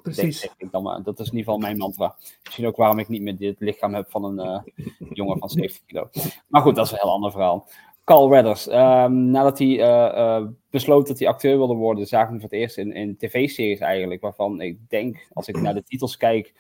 Precies. 0.03 0.41
Denk 0.41 0.55
ik 0.57 0.71
dan 0.71 0.83
maar. 0.83 1.03
Dat 1.03 1.19
is 1.19 1.27
in 1.27 1.37
ieder 1.37 1.45
geval 1.45 1.59
mijn 1.59 1.77
mantra. 1.77 2.17
Misschien 2.43 2.67
ook 2.67 2.77
waarom 2.77 2.99
ik 2.99 3.09
niet 3.09 3.23
meer 3.23 3.37
dit 3.37 3.61
lichaam 3.61 3.95
heb 3.95 4.11
van 4.11 4.25
een 4.25 4.39
eh, 4.39 4.87
jongen 5.19 5.39
van 5.39 5.49
70 5.49 5.83
kilo. 5.87 6.09
Maar 6.49 6.63
goed, 6.63 6.77
dat 6.77 6.87
is 6.87 6.93
een 6.93 6.99
heel 7.01 7.13
ander 7.13 7.31
verhaal. 7.31 7.69
Carl 8.05 8.29
Weathers, 8.29 8.69
ehm, 8.69 9.31
nadat 9.31 9.59
hij 9.59 9.81
eh, 9.81 10.37
eh, 10.37 10.47
besloot 10.71 11.07
dat 11.07 11.19
hij 11.19 11.29
acteur 11.29 11.57
wilde 11.57 11.75
worden, 11.75 12.07
zagen 12.07 12.27
we 12.27 12.33
hem 12.33 12.41
voor 12.41 12.51
het 12.51 12.59
eerst 12.61 12.79
in, 12.79 12.93
in 12.93 13.17
tv-series 13.17 13.79
eigenlijk. 13.79 14.21
Waarvan 14.21 14.61
ik 14.61 14.79
denk, 14.89 15.29
als 15.33 15.49
ik 15.49 15.61
naar 15.61 15.75
de 15.75 15.83
titels 15.83 16.17
kijk, 16.17 16.53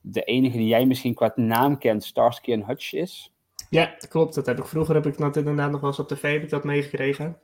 de 0.00 0.22
enige 0.22 0.56
die 0.56 0.66
jij 0.66 0.86
misschien 0.86 1.14
qua 1.14 1.32
naam 1.34 1.78
kent, 1.78 2.04
Starsky 2.04 2.52
en 2.52 2.66
Hutch 2.66 2.92
is. 2.92 3.32
Ja, 3.70 3.96
klopt. 4.08 4.34
Dat 4.34 4.46
heb 4.46 4.58
ik 4.58 4.66
vroeger 4.66 4.94
heb 4.94 5.06
ik 5.06 5.18
dat 5.18 5.36
inderdaad 5.36 5.70
nog 5.70 5.80
wel 5.80 5.90
eens 5.90 5.98
op 5.98 6.08
tv 6.08 6.32
heb 6.32 6.42
ik 6.42 6.50
dat 6.50 6.64
meegekregen. 6.64 7.38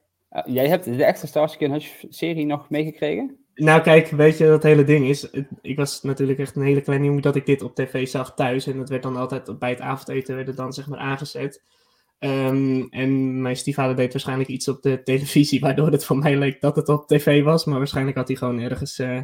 Jij 0.44 0.68
hebt 0.68 0.84
de 0.84 1.04
echte 1.04 1.26
Starsky 1.26 1.64
en 1.64 1.70
Hutch 1.70 2.04
serie 2.08 2.46
nog 2.46 2.70
meegekregen? 2.70 3.38
Nou, 3.58 3.82
kijk, 3.82 4.10
weet 4.10 4.38
je, 4.38 4.46
dat 4.46 4.62
hele 4.62 4.84
ding 4.84 5.08
is. 5.08 5.30
Ik 5.60 5.76
was 5.76 6.02
natuurlijk 6.02 6.38
echt 6.38 6.56
een 6.56 6.62
hele 6.62 6.80
kleine 6.80 7.06
jongen 7.06 7.22
dat 7.22 7.36
ik 7.36 7.46
dit 7.46 7.62
op 7.62 7.74
tv 7.74 8.08
zag 8.08 8.34
thuis. 8.34 8.66
En 8.66 8.76
dat 8.76 8.88
werd 8.88 9.02
dan 9.02 9.16
altijd 9.16 9.58
bij 9.58 9.70
het 9.70 9.80
avondeten 9.80 10.36
werd 10.36 10.56
dan 10.56 10.72
zeg 10.72 10.86
maar 10.88 10.98
aangezet. 10.98 11.62
Ehm, 12.18 12.86
en 12.90 13.42
mijn 13.42 13.56
stiefvader 13.56 13.96
deed 13.96 14.12
waarschijnlijk 14.12 14.48
iets 14.48 14.68
op 14.68 14.82
de 14.82 15.02
televisie, 15.02 15.60
waardoor 15.66 15.90
het 15.90 16.04
voor 16.04 16.16
mij 16.18 16.36
leek 16.36 16.60
dat 16.60 16.76
het 16.76 16.88
op 16.88 17.06
tv 17.08 17.42
was. 17.42 17.64
Maar 17.64 17.78
waarschijnlijk 17.78 18.16
had 18.16 18.28
hij 18.28 18.36
gewoon 18.36 18.60
ergens. 18.60 18.98
eh, 18.98 19.20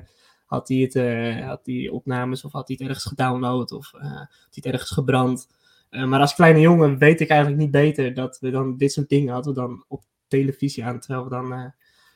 had 0.47 0.69
hij, 0.69 0.77
het, 0.77 0.95
eh, 0.95 1.47
had 1.47 1.61
hij 1.65 1.89
opnames 1.89 2.45
of 2.45 2.53
had 2.53 2.69
hij 2.69 2.77
het 2.79 2.89
ergens 2.89 3.07
gedownload 3.07 3.73
of 3.73 3.93
eh, 3.95 4.03
had 4.03 4.29
hij 4.29 4.49
het 4.51 4.67
ergens 4.67 4.91
gebrand. 4.91 5.49
Maar 5.91 6.21
als 6.21 6.35
kleine 6.35 6.61
jongen 6.61 6.99
weet 6.99 7.21
ik 7.21 7.29
eigenlijk 7.29 7.61
niet 7.61 7.71
beter 7.71 8.15
dat 8.15 8.39
we 8.41 8.51
dan 8.51 8.77
dit 8.77 8.93
soort 8.93 9.09
dingen 9.09 9.33
hadden 9.33 9.55
dan 9.55 9.85
op 9.89 10.03
televisie 10.29 10.85
aan. 10.85 11.01
Terwijl 11.01 11.25
we 11.25 11.31
dan 11.31 11.73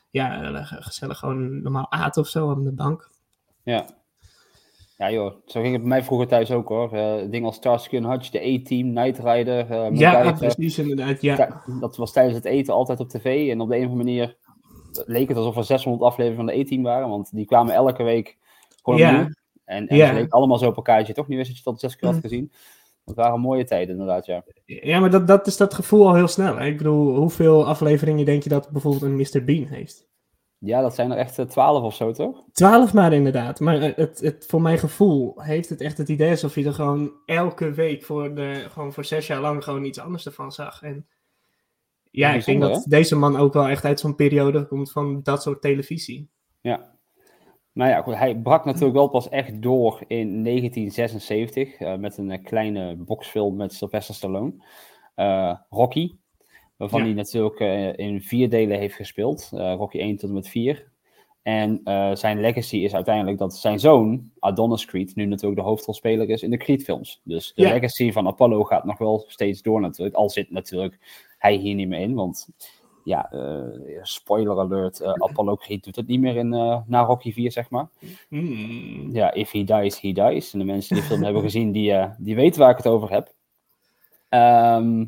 ja, 0.09 0.63
gezellig 0.63 1.17
gewoon 1.17 1.61
normaal 1.61 1.91
aten 1.91 2.21
of 2.21 2.27
zo 2.27 2.49
aan 2.49 2.63
de 2.63 2.71
bank. 2.71 3.09
Ja. 3.63 3.85
Ja 4.97 5.11
joh, 5.11 5.33
zo 5.45 5.61
ging 5.61 5.71
het 5.73 5.81
bij 5.81 5.89
mij 5.89 6.03
vroeger 6.03 6.27
thuis 6.27 6.51
ook 6.51 6.67
hoor. 6.67 6.93
Eh 6.93 7.29
dingen 7.29 7.45
als 7.45 7.55
Starsky 7.55 7.95
en 7.95 8.03
Hutch, 8.03 8.29
de 8.29 8.39
A-Team, 8.39 8.89
Knight 8.95 9.19
Rider, 9.19 9.69
eh 9.71 9.95
Ja, 9.97 10.31
precies 10.31 10.77
inderdaad. 10.79 11.21
Ja, 11.21 11.63
Dat 11.79 11.97
was 11.97 12.11
tijdens 12.11 12.35
het 12.35 12.45
eten 12.45 12.73
altijd 12.73 12.99
op 12.99 13.09
tv. 13.09 13.49
En 13.51 13.61
op 13.61 13.69
de 13.69 13.75
een 13.77 13.85
of 13.85 13.89
andere 13.91 14.03
manier 14.05 14.35
leek 15.05 15.27
het 15.27 15.37
alsof 15.37 15.57
er 15.57 15.63
600 15.63 16.03
afleveringen 16.03 16.45
van 16.45 16.53
de 16.55 16.59
E-team 16.61 16.83
waren. 16.83 17.09
Want 17.09 17.31
die 17.35 17.45
kwamen 17.45 17.73
elke 17.73 18.03
week 18.03 18.37
gewoon 18.83 18.99
Ja. 18.99 19.09
opnieuw. 19.09 19.33
En, 19.65 19.87
en 19.87 19.95
Ja. 19.97 20.07
ze 20.07 20.13
leken 20.13 20.29
allemaal 20.29 20.57
zo 20.57 20.67
op 20.67 20.75
elkaar. 20.75 20.97
dat 20.97 21.07
Je 21.07 21.13
toch 21.13 21.27
niet 21.27 21.37
wist 21.37 21.49
dat 21.49 21.57
je 21.57 21.63
dat 21.63 21.79
zes 21.79 21.95
keer 21.95 22.05
had 22.07 22.15
Mm. 22.17 22.21
gezien. 22.23 22.51
Dat 23.15 23.25
waren 23.25 23.39
mooie 23.39 23.63
tijden 23.63 23.89
inderdaad, 23.89 24.25
ja. 24.25 24.43
ja 24.65 24.99
maar 24.99 25.09
dat, 25.09 25.27
dat 25.27 25.47
is 25.47 25.57
dat 25.57 25.73
gevoel 25.73 26.07
al 26.07 26.15
heel 26.15 26.27
snel. 26.27 26.57
Hè? 26.57 26.65
Ik 26.65 26.77
bedoel, 26.77 27.15
hoeveel 27.15 27.65
afleveringen 27.65 28.25
denk 28.25 28.43
je 28.43 28.49
dat 28.49 28.69
bijvoorbeeld 28.69 29.03
een 29.03 29.15
Mr. 29.15 29.43
Bean 29.43 29.65
heeft? 29.65 30.07
Ja, 30.57 30.81
dat 30.81 30.95
zijn 30.95 31.11
er 31.11 31.17
echt 31.17 31.39
eh, 31.39 31.45
twaalf 31.45 31.83
of 31.83 31.95
zo, 31.95 32.11
toch? 32.11 32.43
Twaalf 32.51 32.93
maar 32.93 33.13
inderdaad. 33.13 33.59
Maar 33.59 33.81
eh, 33.81 33.95
het, 33.95 34.19
het, 34.19 34.45
voor 34.47 34.61
mijn 34.61 34.77
gevoel 34.77 35.41
heeft 35.41 35.69
het 35.69 35.81
echt 35.81 35.97
het 35.97 36.09
idee 36.09 36.29
alsof 36.29 36.55
je 36.55 36.65
er 36.65 36.73
gewoon 36.73 37.11
elke 37.25 37.71
week 37.71 38.03
voor, 38.03 38.35
de, 38.35 38.65
gewoon 38.69 38.93
voor 38.93 39.05
zes 39.05 39.27
jaar 39.27 39.41
lang 39.41 39.63
gewoon 39.63 39.83
iets 39.83 39.99
anders 39.99 40.25
ervan 40.25 40.51
zag. 40.51 40.81
En 40.81 41.07
ja, 42.11 42.33
ik 42.33 42.45
denk 42.45 42.61
dat 42.61 42.85
deze 42.87 43.15
man 43.15 43.37
ook 43.37 43.53
wel 43.53 43.67
echt 43.67 43.85
uit 43.85 43.99
zo'n 43.99 44.15
periode 44.15 44.67
komt 44.67 44.91
van 44.91 45.19
dat 45.23 45.41
soort 45.41 45.61
televisie. 45.61 46.29
Ja. 46.61 46.98
Nou 47.79 47.91
ja, 47.91 48.01
goed, 48.01 48.15
hij 48.15 48.35
brak 48.35 48.65
natuurlijk 48.65 48.93
wel 48.93 49.07
pas 49.07 49.29
echt 49.29 49.61
door 49.61 50.01
in 50.07 50.43
1976 50.43 51.73
eh, 51.73 51.95
met 51.95 52.17
een 52.17 52.31
eh, 52.31 52.43
kleine 52.43 52.95
boxfilm 52.95 53.55
met 53.55 53.73
Sylvester 53.73 54.15
Stallone. 54.15 54.53
Eh, 55.15 55.55
Rocky, 55.69 56.15
waarvan 56.77 56.99
Ja. 56.99 57.05
hij 57.05 57.13
natuurlijk 57.13 57.59
in 57.97 58.21
vier 58.21 58.49
delen 58.49 58.79
heeft 58.79 58.95
gespeeld. 58.95 59.49
Rocky 59.51 59.97
1 59.99 60.17
tot 60.17 60.29
en 60.29 60.35
met 60.35 60.47
4. 60.47 60.91
En 61.41 61.81
zijn 62.17 62.39
legacy 62.39 62.77
is 62.77 62.95
uiteindelijk 62.95 63.37
dat 63.37 63.55
zijn 63.55 63.79
zoon, 63.79 64.31
Adonis 64.39 64.85
Creed, 64.85 65.15
nu 65.15 65.25
natuurlijk 65.25 65.61
de 65.61 65.67
hoofdrolspeler 65.67 66.29
is 66.29 66.43
in 66.43 66.49
de 66.49 66.57
Creed-films. 66.57 67.21
Dus 67.23 67.51
de 67.55 67.61
Ja. 67.61 67.69
legacy 67.73 68.11
van 68.11 68.27
Apollo 68.27 68.63
gaat 68.63 68.85
nog 68.85 68.97
wel 68.97 69.23
steeds 69.27 69.61
door 69.61 69.81
natuurlijk. 69.81 70.15
Al 70.15 70.29
zit 70.29 70.51
natuurlijk 70.51 70.97
hij 71.37 71.55
hier 71.55 71.75
niet 71.75 71.87
meer 71.87 71.99
in, 71.99 72.13
want 72.13 72.49
ja, 73.09 73.31
eh, 73.31 73.99
spoiler 74.01 74.59
alert, 74.59 74.99
eh, 74.99 75.11
Apollo 75.27 75.55
Creed 75.55 75.83
doet 75.83 75.95
het 75.95 76.07
niet 76.07 76.19
meer 76.19 76.35
in, 76.35 76.53
eh, 76.53 76.79
na 76.85 77.01
Rocky 77.01 77.33
4, 77.33 77.51
zeg 77.51 77.69
maar. 77.69 77.89
Hmm. 78.27 79.09
Ja, 79.11 79.33
if 79.33 79.51
he 79.51 79.63
dies, 79.63 80.01
he 80.01 80.11
dies. 80.11 80.53
En 80.53 80.59
de 80.59 80.65
mensen 80.65 80.95
die 80.95 81.03
de 81.03 81.09
film 81.09 81.23
hebben 81.27 81.41
gezien, 81.41 81.71
die, 81.71 81.93
die 82.17 82.35
weten 82.35 82.59
waar 82.59 82.71
ik 82.71 82.77
het 82.77 82.87
over 82.87 83.11
heb. 83.11 83.33
Ehm, 84.29 85.05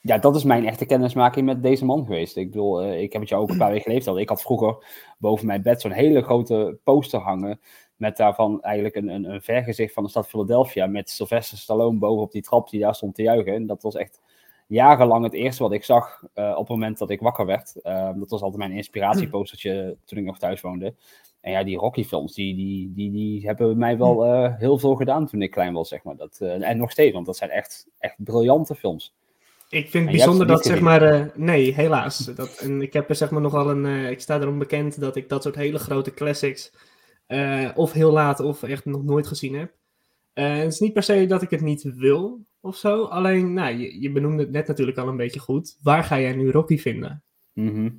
ja, 0.00 0.18
dat 0.18 0.36
is 0.36 0.44
mijn 0.44 0.66
echte 0.66 0.86
kennismaking 0.86 1.46
met 1.46 1.62
deze 1.62 1.84
man 1.84 2.04
geweest. 2.04 2.36
Ik 2.36 2.50
bedoel, 2.50 2.92
ik 2.92 3.12
heb 3.12 3.20
het 3.20 3.30
jou 3.30 3.42
ook 3.42 3.50
een 3.50 3.58
paar 3.58 3.70
weken 3.70 3.82
geleden 3.82 4.02
verteld. 4.02 4.22
Ik 4.22 4.28
had 4.28 4.42
vroeger 4.42 4.86
boven 5.18 5.46
mijn 5.46 5.62
bed 5.62 5.80
zo'n 5.80 5.90
hele 5.90 6.22
grote 6.22 6.78
poster 6.84 7.20
hangen. 7.20 7.60
Met 7.96 8.16
daarvan 8.16 8.62
eigenlijk 8.62 8.94
een, 8.96 9.08
een, 9.08 9.24
een 9.24 9.42
vergezicht 9.42 9.92
van 9.92 10.02
de 10.02 10.08
stad 10.08 10.28
Philadelphia. 10.28 10.86
Met 10.86 11.10
Sylvester 11.10 11.58
Stallone 11.58 11.98
boven 11.98 12.22
op 12.22 12.32
die 12.32 12.42
trap 12.42 12.70
die 12.70 12.80
daar 12.80 12.94
stond 12.94 13.14
te 13.14 13.22
juichen. 13.22 13.54
En 13.54 13.66
dat 13.66 13.82
was 13.82 13.94
echt 13.94 14.20
jarenlang 14.66 15.24
het 15.24 15.32
eerste 15.32 15.62
wat 15.62 15.72
ik 15.72 15.84
zag 15.84 16.22
eh, 16.34 16.50
op 16.50 16.58
het 16.58 16.68
moment 16.68 16.98
dat 16.98 17.10
ik 17.10 17.20
wakker 17.20 17.46
werd. 17.46 17.80
Ehm, 17.82 18.18
dat 18.18 18.30
was 18.30 18.40
altijd 18.40 18.60
mijn 18.60 18.76
inspiratiepostertje 18.76 19.96
toen 20.04 20.18
ik 20.18 20.24
nog 20.24 20.38
thuis 20.38 20.60
woonde. 20.60 20.94
En 21.40 21.52
ja, 21.52 21.64
die 21.64 21.78
Rocky-films, 21.78 22.34
die, 22.34 22.54
die, 22.54 22.92
die, 22.94 23.10
die 23.10 23.46
hebben 23.46 23.78
mij 23.78 23.98
wel 23.98 24.24
eh, 24.24 24.58
heel 24.58 24.78
veel 24.78 24.94
gedaan 24.94 25.26
toen 25.26 25.42
ik 25.42 25.50
klein 25.50 25.72
was, 25.72 25.88
zeg 25.88 26.02
maar. 26.02 26.16
Dat, 26.16 26.38
eh, 26.40 26.68
en 26.68 26.76
nog 26.76 26.90
steeds, 26.90 27.12
want 27.12 27.26
dat 27.26 27.36
zijn 27.36 27.50
echt, 27.50 27.88
echt 27.98 28.14
briljante 28.18 28.74
films. 28.74 29.14
Ik 29.68 29.90
vind 29.90 30.04
het 30.08 30.16
bijzonder 30.16 30.46
dat, 30.46 30.64
zeg 30.64 30.80
maar, 30.80 31.30
nee, 31.34 31.74
helaas. 31.74 32.18
Dat, 32.24 32.58
en 32.58 32.82
ik 32.82 32.92
heb 32.92 33.08
er 33.08 33.14
zeg 33.14 33.30
maar 33.30 33.40
nogal 33.40 33.70
een, 33.70 34.10
ik 34.10 34.20
sta 34.20 34.40
erom 34.40 34.58
bekend 34.58 35.00
dat 35.00 35.16
ik 35.16 35.28
dat 35.28 35.42
soort 35.42 35.54
hele 35.54 35.78
grote 35.78 36.14
classics 36.14 36.72
of 37.74 37.92
heel 37.92 38.12
laat 38.12 38.40
of 38.40 38.62
echt 38.62 38.84
nog 38.84 39.04
nooit 39.04 39.26
gezien 39.26 39.54
heb. 39.54 39.72
Het 40.32 40.72
is 40.72 40.80
niet 40.80 40.92
per 40.92 41.02
se 41.02 41.26
dat 41.26 41.42
ik 41.42 41.50
het 41.50 41.60
niet 41.60 41.82
wil 41.82 42.46
of 42.66 42.76
zo. 42.76 43.04
Alleen, 43.04 43.52
nou, 43.52 43.76
je, 43.76 44.00
je 44.00 44.12
benoemde 44.12 44.42
het 44.42 44.52
net 44.52 44.66
natuurlijk 44.66 44.98
al 44.98 45.08
een 45.08 45.16
beetje 45.16 45.40
goed. 45.40 45.78
Waar 45.82 46.04
ga 46.04 46.20
jij 46.20 46.34
nu 46.34 46.50
Rocky 46.50 46.78
vinden? 46.78 47.22
Mhm. 47.52 47.90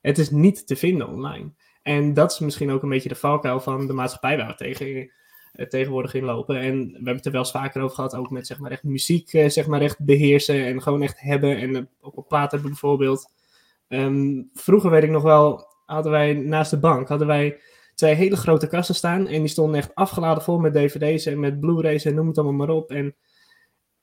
Het 0.00 0.18
is 0.18 0.30
niet 0.30 0.66
te 0.66 0.76
vinden 0.76 1.08
online. 1.08 1.52
En 1.82 2.14
dat 2.14 2.32
is 2.32 2.38
misschien 2.38 2.70
ook 2.70 2.82
een 2.82 2.88
beetje 2.88 3.08
de 3.08 3.14
valkuil 3.14 3.60
van 3.60 3.86
de 3.86 3.92
maatschappij 3.92 4.36
waar 4.36 4.46
we 4.46 4.54
tegen, 4.54 5.10
eh, 5.52 5.66
tegenwoordig 5.66 6.14
in 6.14 6.24
lopen. 6.24 6.56
En 6.56 6.86
we 6.86 6.92
hebben 6.92 7.16
het 7.16 7.26
er 7.26 7.32
wel 7.32 7.40
eens 7.40 7.50
vaker 7.50 7.82
over 7.82 7.94
gehad, 7.94 8.14
ook 8.14 8.30
met 8.30 8.46
zeg 8.46 8.58
maar 8.58 8.70
echt 8.70 8.82
muziek 8.82 9.32
eh, 9.32 9.48
zeg 9.48 9.66
maar 9.66 9.80
echt 9.80 10.04
beheersen 10.04 10.66
en 10.66 10.82
gewoon 10.82 11.02
echt 11.02 11.20
hebben. 11.20 11.56
En 11.56 11.76
eh, 11.76 11.82
ook 12.00 12.16
op 12.16 12.28
plaat 12.28 12.50
hebben 12.50 12.70
bijvoorbeeld. 12.70 13.32
Ehm, 13.88 14.42
vroeger 14.52 14.90
weet 14.90 15.02
ik 15.02 15.10
nog 15.10 15.22
wel, 15.22 15.66
hadden 15.86 16.12
wij 16.12 16.32
naast 16.32 16.70
de 16.70 16.78
bank 16.78 17.08
hadden 17.08 17.26
wij 17.26 17.58
twee 17.94 18.14
hele 18.14 18.36
grote 18.36 18.66
kasten 18.66 18.94
staan. 18.94 19.26
En 19.26 19.40
die 19.40 19.48
stonden 19.48 19.76
echt 19.76 19.94
afgeladen 19.94 20.42
vol 20.42 20.58
met 20.58 20.74
dvd's 20.74 21.26
en 21.26 21.40
met 21.40 21.60
blu-rays 21.60 22.04
en 22.04 22.14
noem 22.14 22.26
het 22.26 22.38
allemaal 22.38 22.66
maar 22.66 22.76
op. 22.76 22.90
En, 22.90 23.14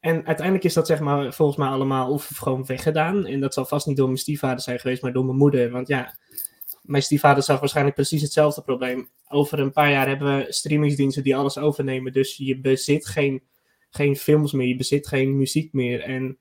en 0.01 0.25
uiteindelijk 0.25 0.65
is 0.65 0.73
dat 0.73 0.87
zeg 0.87 0.99
maar 0.99 1.33
volgens 1.33 1.57
mij 1.57 1.67
allemaal 1.67 2.11
of 2.11 2.27
gewoon 2.27 2.65
weggedaan. 2.65 3.25
En 3.25 3.39
dat 3.39 3.53
zal 3.53 3.65
vast 3.65 3.87
niet 3.87 3.97
door 3.97 4.05
mijn 4.05 4.17
stiefvader 4.17 4.61
zijn 4.61 4.79
geweest, 4.79 5.01
maar 5.01 5.13
door 5.13 5.25
mijn 5.25 5.37
moeder. 5.37 5.71
Want 5.71 5.87
ja, 5.87 6.17
mijn 6.81 7.03
stiefvader 7.03 7.43
zag 7.43 7.59
waarschijnlijk 7.59 7.95
precies 7.95 8.21
hetzelfde 8.21 8.61
probleem. 8.61 9.09
Over 9.27 9.59
een 9.59 9.71
paar 9.71 9.91
jaar 9.91 10.07
hebben 10.07 10.37
we 10.37 10.45
streamingsdiensten 10.51 11.23
die 11.23 11.35
alles 11.35 11.57
overnemen. 11.57 12.13
Dus 12.13 12.37
je 12.37 12.59
bezit 12.59 13.07
geen, 13.07 13.43
geen 13.89 14.15
films 14.15 14.51
meer, 14.51 14.67
je 14.67 14.75
bezit 14.75 15.07
geen 15.07 15.37
muziek 15.37 15.73
meer. 15.73 16.01
En 16.01 16.37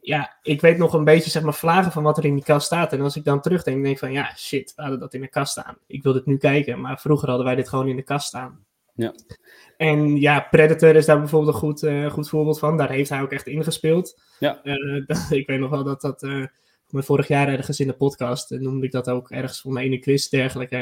ja, 0.00 0.38
ik 0.42 0.60
weet 0.60 0.78
nog 0.78 0.92
een 0.92 1.04
beetje 1.04 1.30
zeg 1.30 1.42
maar 1.42 1.54
vlagen 1.54 1.92
van 1.92 2.02
wat 2.02 2.18
er 2.18 2.24
in 2.24 2.34
die 2.34 2.44
kast 2.44 2.66
staat. 2.66 2.92
En 2.92 3.00
als 3.00 3.16
ik 3.16 3.24
dan 3.24 3.40
terugdenk, 3.40 3.82
denk 3.82 3.94
ik 3.94 4.00
van 4.00 4.12
ja, 4.12 4.34
shit, 4.36 4.72
we 4.76 4.82
hadden 4.82 5.00
dat 5.00 5.14
in 5.14 5.20
de 5.20 5.28
kast 5.28 5.52
staan. 5.52 5.76
Ik 5.86 6.02
wil 6.02 6.12
dit 6.12 6.26
nu 6.26 6.36
kijken, 6.36 6.80
maar 6.80 7.00
vroeger 7.00 7.28
hadden 7.28 7.46
wij 7.46 7.54
dit 7.54 7.68
gewoon 7.68 7.88
in 7.88 7.96
de 7.96 8.02
kast 8.02 8.26
staan. 8.26 8.63
Ja. 8.94 9.14
En 9.76 10.16
ja, 10.16 10.40
Predator 10.50 10.96
is 10.96 11.06
daar 11.06 11.18
bijvoorbeeld 11.18 11.54
een 11.54 11.60
goed, 11.60 11.82
eh, 11.82 12.10
goed 12.10 12.28
voorbeeld 12.28 12.58
van. 12.58 12.76
Daar 12.76 12.90
heeft 12.90 13.08
hij 13.10 13.22
ook 13.22 13.32
echt 13.32 13.46
ingespeeld. 13.46 14.20
Ja. 14.38 14.62
Eh, 14.62 15.06
dat- 15.06 15.26
ik 15.40 15.46
weet 15.46 15.58
nog 15.58 15.70
wel 15.70 15.84
dat 15.84 16.00
dat... 16.00 16.22
maar 16.90 17.04
vorig 17.04 17.28
jaar 17.28 17.48
ergens 17.48 17.80
in 17.80 17.86
de 17.86 17.92
podcast 17.92 18.50
noemde 18.50 18.86
ik 18.86 18.92
dat 18.92 19.08
ook 19.08 19.30
ergens 19.30 19.60
voor 19.60 19.72
mij 19.72 19.84
in 19.84 19.92
een 19.92 20.00
quiz 20.00 20.28
dergelijke. 20.28 20.76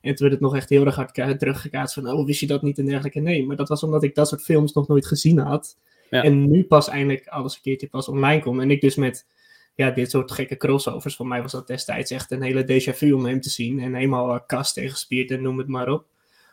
En 0.00 0.14
toen 0.14 0.16
werd 0.28 0.32
het 0.32 0.40
nog 0.40 0.56
echt 0.56 0.68
heel 0.68 0.84
erg 0.86 0.94
hard 0.94 1.12
ka- 1.12 1.36
teruggekaatst 1.36 1.94
van, 1.94 2.08
oh, 2.10 2.26
wist 2.26 2.40
je 2.40 2.46
dat 2.46 2.62
niet 2.62 2.78
en 2.78 2.84
dergelijke. 2.86 3.20
Nee, 3.20 3.46
maar 3.46 3.56
dat 3.56 3.68
was 3.68 3.82
omdat 3.82 4.02
ik 4.02 4.14
dat 4.14 4.28
soort 4.28 4.42
films 4.42 4.72
nog 4.72 4.88
nooit 4.88 5.06
gezien 5.06 5.38
had. 5.38 5.78
Ja. 6.10 6.22
En 6.22 6.50
nu 6.50 6.64
pas 6.64 6.88
eindelijk 6.88 7.26
alles 7.26 7.54
een 7.54 7.60
keertje 7.62 7.88
pas 7.88 8.08
online 8.08 8.42
kom. 8.42 8.60
En 8.60 8.70
ik 8.70 8.80
dus 8.80 8.96
met 8.96 9.26
ja, 9.74 9.90
dit 9.90 10.10
soort 10.10 10.32
gekke 10.32 10.56
crossovers. 10.56 11.16
Voor 11.16 11.26
mij 11.26 11.42
was 11.42 11.52
dat 11.52 11.66
destijds 11.66 12.10
echt 12.10 12.30
een 12.30 12.42
hele 12.42 12.62
déjà 12.64 12.96
vu 12.96 13.12
om 13.12 13.24
hem 13.24 13.40
te 13.40 13.50
zien. 13.50 13.80
En 13.80 13.94
helemaal 13.94 14.34
uh, 14.34 14.40
kast 14.46 14.76
en 14.76 14.90
gespierd 14.90 15.30
en 15.30 15.42
noem 15.42 15.58
het 15.58 15.68
maar 15.68 15.88
op. 15.88 16.06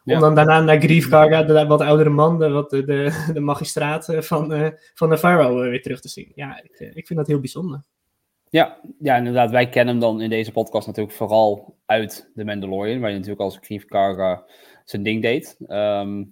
Ja. 0.10 0.16
Om 0.16 0.22
dan 0.22 0.36
daarna 0.36 0.62
naar 0.62 0.82
Grief 0.82 1.10
Karga, 1.10 1.44
de 1.44 1.66
wat 1.66 1.82
oudere 1.82 2.10
man, 2.10 2.40
de, 2.40 2.50
wat, 2.50 2.70
de, 2.70 2.84
de, 2.84 3.30
de 3.34 3.40
magistraat 3.40 4.10
eh, 4.10 4.22
van, 4.22 4.54
eh 4.54 4.70
van 4.94 5.10
Navarro 5.10 5.62
eh, 5.62 5.70
weer 5.70 5.82
terug 5.82 6.02
te 6.02 6.10
zien. 6.10 6.32
Ja, 6.36 6.64
ik, 6.64 6.92
ik 6.94 7.08
vind 7.08 7.20
dat 7.20 7.28
heel 7.28 7.40
bijzonder. 7.40 7.82
Ja, 8.50 8.80
ja, 9.00 9.16
inderdaad. 9.16 9.52
Wij 9.52 9.70
kennen 9.70 9.94
hem 9.94 10.04
dan 10.04 10.22
in 10.22 10.30
deze 10.30 10.52
podcast 10.52 10.88
natuurlijk 10.88 11.16
vooral 11.16 11.78
uit 11.86 12.32
The 12.36 12.46
Mandalorian, 12.46 13.00
waar 13.00 13.10
je 13.10 13.16
natuurlijk 13.16 13.42
als 13.42 13.58
Grief 13.62 13.86
Karga 13.86 14.44
zijn 14.86 15.04
ding 15.04 15.22
deed. 15.22 15.58
Ehm, 15.68 16.24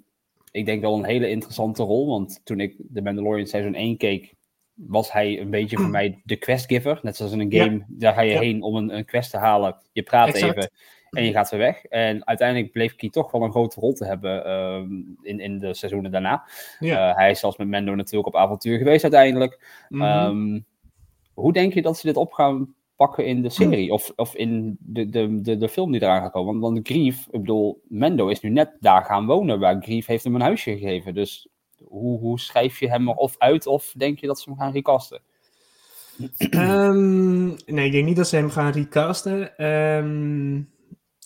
ik 0.51 0.65
denk 0.65 0.81
wel 0.81 0.97
een 0.97 1.05
hele 1.05 1.29
interessante 1.29 1.83
rol, 1.83 2.07
want 2.07 2.41
toen 2.43 2.59
ik 2.59 2.75
The 2.93 3.01
Mandalorian 3.01 3.47
seizoen 3.47 3.75
1 3.75 3.97
keek, 3.97 4.33
was 4.77 5.11
hij 5.11 5.39
een 5.39 5.49
beetje 5.49 5.77
voor 5.77 5.89
mij 5.99 6.21
de 6.23 6.35
questgiver. 6.35 6.99
Net 7.01 7.15
zoals 7.15 7.31
in 7.31 7.39
een 7.39 7.49
Ja. 7.49 7.63
game, 7.63 7.85
daar 7.87 8.13
ga 8.13 8.21
je 8.21 8.31
Ja. 8.31 8.39
heen 8.39 8.61
om 8.61 8.75
een, 8.75 8.97
een 8.97 9.05
quest 9.05 9.31
te 9.31 9.37
halen. 9.37 9.75
Je 9.91 10.03
praat 10.03 10.27
Exact. 10.27 10.57
even 10.57 10.71
en 11.09 11.23
je 11.23 11.31
gaat 11.31 11.49
weer 11.49 11.59
weg. 11.59 11.85
En 11.85 12.27
uiteindelijk 12.27 12.71
bleef 12.71 12.93
hij 12.97 13.09
toch 13.09 13.31
wel 13.31 13.41
een 13.43 13.51
grote 13.51 13.79
rol 13.79 13.93
te 13.93 14.05
hebben 14.05 14.45
ehm, 14.45 14.89
in, 15.21 15.39
in 15.39 15.57
de 15.59 15.73
seizoenen 15.73 16.11
daarna. 16.11 16.43
Ja. 16.79 17.09
Eh, 17.09 17.15
hij 17.15 17.31
is 17.31 17.39
zelfs 17.39 17.57
met 17.57 17.67
Mando 17.67 17.95
natuurlijk 17.95 18.27
op 18.27 18.35
avontuur 18.35 18.77
geweest 18.77 19.03
uiteindelijk. 19.03 19.85
Mhm. 19.89 20.01
Ehm, 20.03 20.59
hoe 21.33 21.53
denk 21.53 21.73
je 21.73 21.81
dat 21.81 21.97
ze 21.97 22.07
dit 22.07 22.17
op 22.17 22.31
gaan 22.33 22.73
pakken 22.95 23.25
in 23.25 23.41
de 23.41 23.49
serie? 23.59 23.91
Of, 23.91 24.11
of 24.15 24.35
in 24.35 24.77
de, 24.79 25.09
de, 25.09 25.41
de, 25.41 25.57
de 25.57 25.69
film 25.69 25.91
die 25.91 26.01
eraan 26.01 26.21
gaat 26.21 26.31
komen? 26.31 26.59
Want, 26.59 26.73
want 26.73 26.87
Grief, 26.87 27.27
ik 27.31 27.39
bedoel, 27.39 27.81
Mendo 27.87 28.27
is 28.27 28.39
nu 28.39 28.49
net 28.49 28.77
daar 28.79 29.05
gaan 29.05 29.25
wonen, 29.25 29.59
waar 29.59 29.81
Grief 29.81 30.05
heeft 30.05 30.23
hem 30.23 30.35
een 30.35 30.41
huisje 30.41 30.71
gegeven. 30.71 31.13
Dus 31.13 31.47
hoe, 31.83 32.19
hoe 32.19 32.39
schrijf 32.39 32.79
je 32.79 32.89
hem 32.89 33.07
er 33.09 33.15
of 33.15 33.35
uit, 33.37 33.67
of 33.67 33.93
denk 33.97 34.19
je 34.19 34.27
dat 34.27 34.39
ze 34.39 34.49
hem 34.49 34.59
gaan 34.59 34.71
recasten? 34.71 35.21
Ehm, 36.37 37.45
nee, 37.47 37.85
ik 37.85 37.91
denk 37.91 38.05
niet 38.05 38.15
dat 38.15 38.27
ze 38.27 38.35
hem 38.35 38.49
gaan 38.49 38.71
recasten. 38.71 39.57
Ehm 39.57 40.53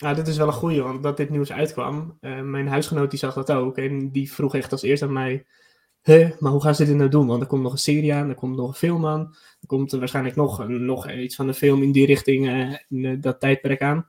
nou, 0.01 0.15
dit 0.15 0.27
is 0.27 0.38
wel 0.38 0.48
een 0.48 0.53
goeie, 0.53 0.81
want 0.81 1.03
dat 1.03 1.17
dit 1.17 1.29
nieuws 1.29 1.51
uitkwam. 1.51 2.17
eh, 2.22 2.41
mijn 2.41 2.67
huisgenoot 2.67 3.10
die 3.10 3.20
zag 3.20 3.34
dat 3.34 3.51
ook. 3.51 3.77
En 3.77 4.12
die 4.12 4.31
vroeg 4.31 4.55
echt 4.55 4.72
als 4.72 4.81
eerst 4.81 5.03
aan 5.03 5.13
mij... 5.13 5.46
Huh, 6.01 6.31
maar 6.39 6.51
hoe 6.51 6.62
gaan 6.62 6.75
ze 6.75 6.86
dit 6.86 6.96
nou 6.96 7.10
doen? 7.10 7.27
Want 7.27 7.41
er 7.41 7.48
komt 7.48 7.62
nog 7.63 7.72
een 7.72 7.77
serie 7.77 8.13
aan, 8.13 8.29
er 8.29 8.36
komt 8.36 8.55
nog 8.55 8.67
een 8.67 8.74
film 8.74 9.05
aan. 9.05 9.36
Er 9.62 9.67
komt 9.67 9.91
er 9.91 10.00
waarschijnlijk 10.00 10.36
nog, 10.36 10.67
nog 10.67 11.12
iets 11.12 11.36
van 11.36 11.48
een 11.48 11.53
film 11.53 11.81
in 11.84 11.91
die 11.91 12.05
richting, 12.05 12.48
eh, 12.48 12.75
in 12.89 13.05
eh, 13.05 13.22
dat 13.22 13.39
tijdperk 13.39 13.81
aan. 13.81 14.08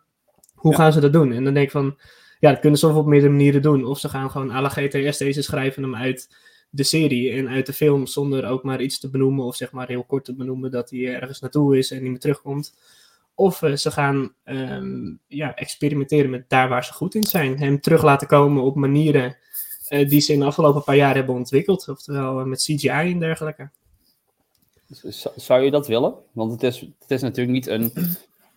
Hoe 0.55 0.71
Ja. 0.71 0.77
gaan 0.77 0.93
ze 0.93 1.01
dat 1.01 1.13
doen? 1.13 1.33
En 1.33 1.45
dan 1.45 1.55
denk 1.55 1.67
ik 1.67 1.73
van... 1.73 1.99
Ja, 2.43 2.51
dat 2.51 2.61
kunnen 2.61 2.79
ze 2.79 2.89
op 2.89 3.07
meerdere 3.07 3.33
manieren 3.33 3.63
doen. 3.63 3.85
Of 3.85 3.99
ze 3.99 4.09
gaan 4.09 4.31
gewoon 4.31 4.51
à 4.51 4.61
la 4.61 4.69
GTS 4.69 5.19
deze 5.19 5.43
schrijven 5.43 5.83
hem 5.83 5.95
uit 5.95 6.37
de 6.71 6.83
serie 6.83 7.33
en 7.33 7.49
uit 7.49 7.67
de 7.67 7.73
film 7.73 8.07
zonder 8.07 8.45
ook 8.45 8.63
maar 8.63 8.83
iets 8.83 8.99
te 8.99 9.11
benoemen 9.11 9.45
of 9.45 9.57
zeg 9.57 9.73
maar 9.73 9.89
heel 9.89 10.05
kort 10.05 10.25
te 10.25 10.35
benoemen 10.35 10.71
dat 10.71 10.91
hij 10.91 11.15
ergens 11.15 11.41
naartoe 11.41 11.79
is 11.79 11.91
en 11.91 12.03
niet 12.03 12.11
meer 12.11 12.21
terugkomt. 12.21 12.75
Of 13.35 13.63
eh, 13.63 13.75
ze 13.75 13.91
gaan 13.91 14.33
ehm, 14.45 15.13
ja, 15.27 15.55
experimenteren 15.55 16.31
met 16.31 16.49
daar 16.49 16.69
waar 16.69 16.85
ze 16.85 16.93
goed 16.93 17.15
in 17.15 17.23
zijn. 17.23 17.59
Hem 17.59 17.81
terug 17.81 18.03
laten 18.03 18.27
komen 18.27 18.63
op 18.63 18.77
manieren 18.77 19.37
eh, 19.89 20.09
die 20.09 20.21
ze 20.21 20.33
in 20.33 20.39
de 20.39 20.45
afgelopen 20.45 20.85
paar 20.85 20.97
jaar 20.97 21.15
hebben 21.15 21.35
ontwikkeld. 21.35 21.89
Oftewel 21.89 22.41
eh, 22.41 22.45
met 22.45 22.63
CGI 22.63 22.89
en 22.89 23.19
dergelijke. 23.19 23.71
Zou 25.37 25.63
je 25.63 25.71
dat 25.71 25.87
willen? 25.87 26.15
Want 26.33 26.53
het 26.53 26.63
is, 26.63 26.81
het 26.81 27.11
is 27.11 27.23
natuurlijk 27.23 27.55
niet 27.55 27.67
een, 27.67 27.93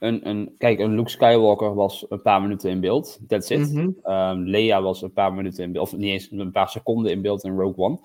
een, 0.05 0.29
een... 0.29 0.55
Kijk, 0.57 0.79
een 0.79 0.95
Luke 0.95 1.09
Skywalker 1.09 1.75
was 1.75 2.05
een 2.09 2.21
paar 2.21 2.41
minuten 2.41 2.69
in 2.69 2.79
beeld. 2.79 3.19
That's 3.27 3.49
it. 3.49 3.73
Mhm. 3.73 3.89
Ehm, 4.03 4.39
Leia 4.39 4.81
was 4.81 5.01
een 5.01 5.13
paar 5.13 5.33
minuten 5.33 5.63
in 5.63 5.71
beeld, 5.71 5.91
of 5.91 5.97
niet 5.97 6.11
eens 6.11 6.27
een 6.31 6.51
paar 6.51 6.69
seconden 6.69 7.11
in 7.11 7.21
beeld 7.21 7.43
in 7.43 7.57
Rogue 7.57 7.85
One. 7.85 7.99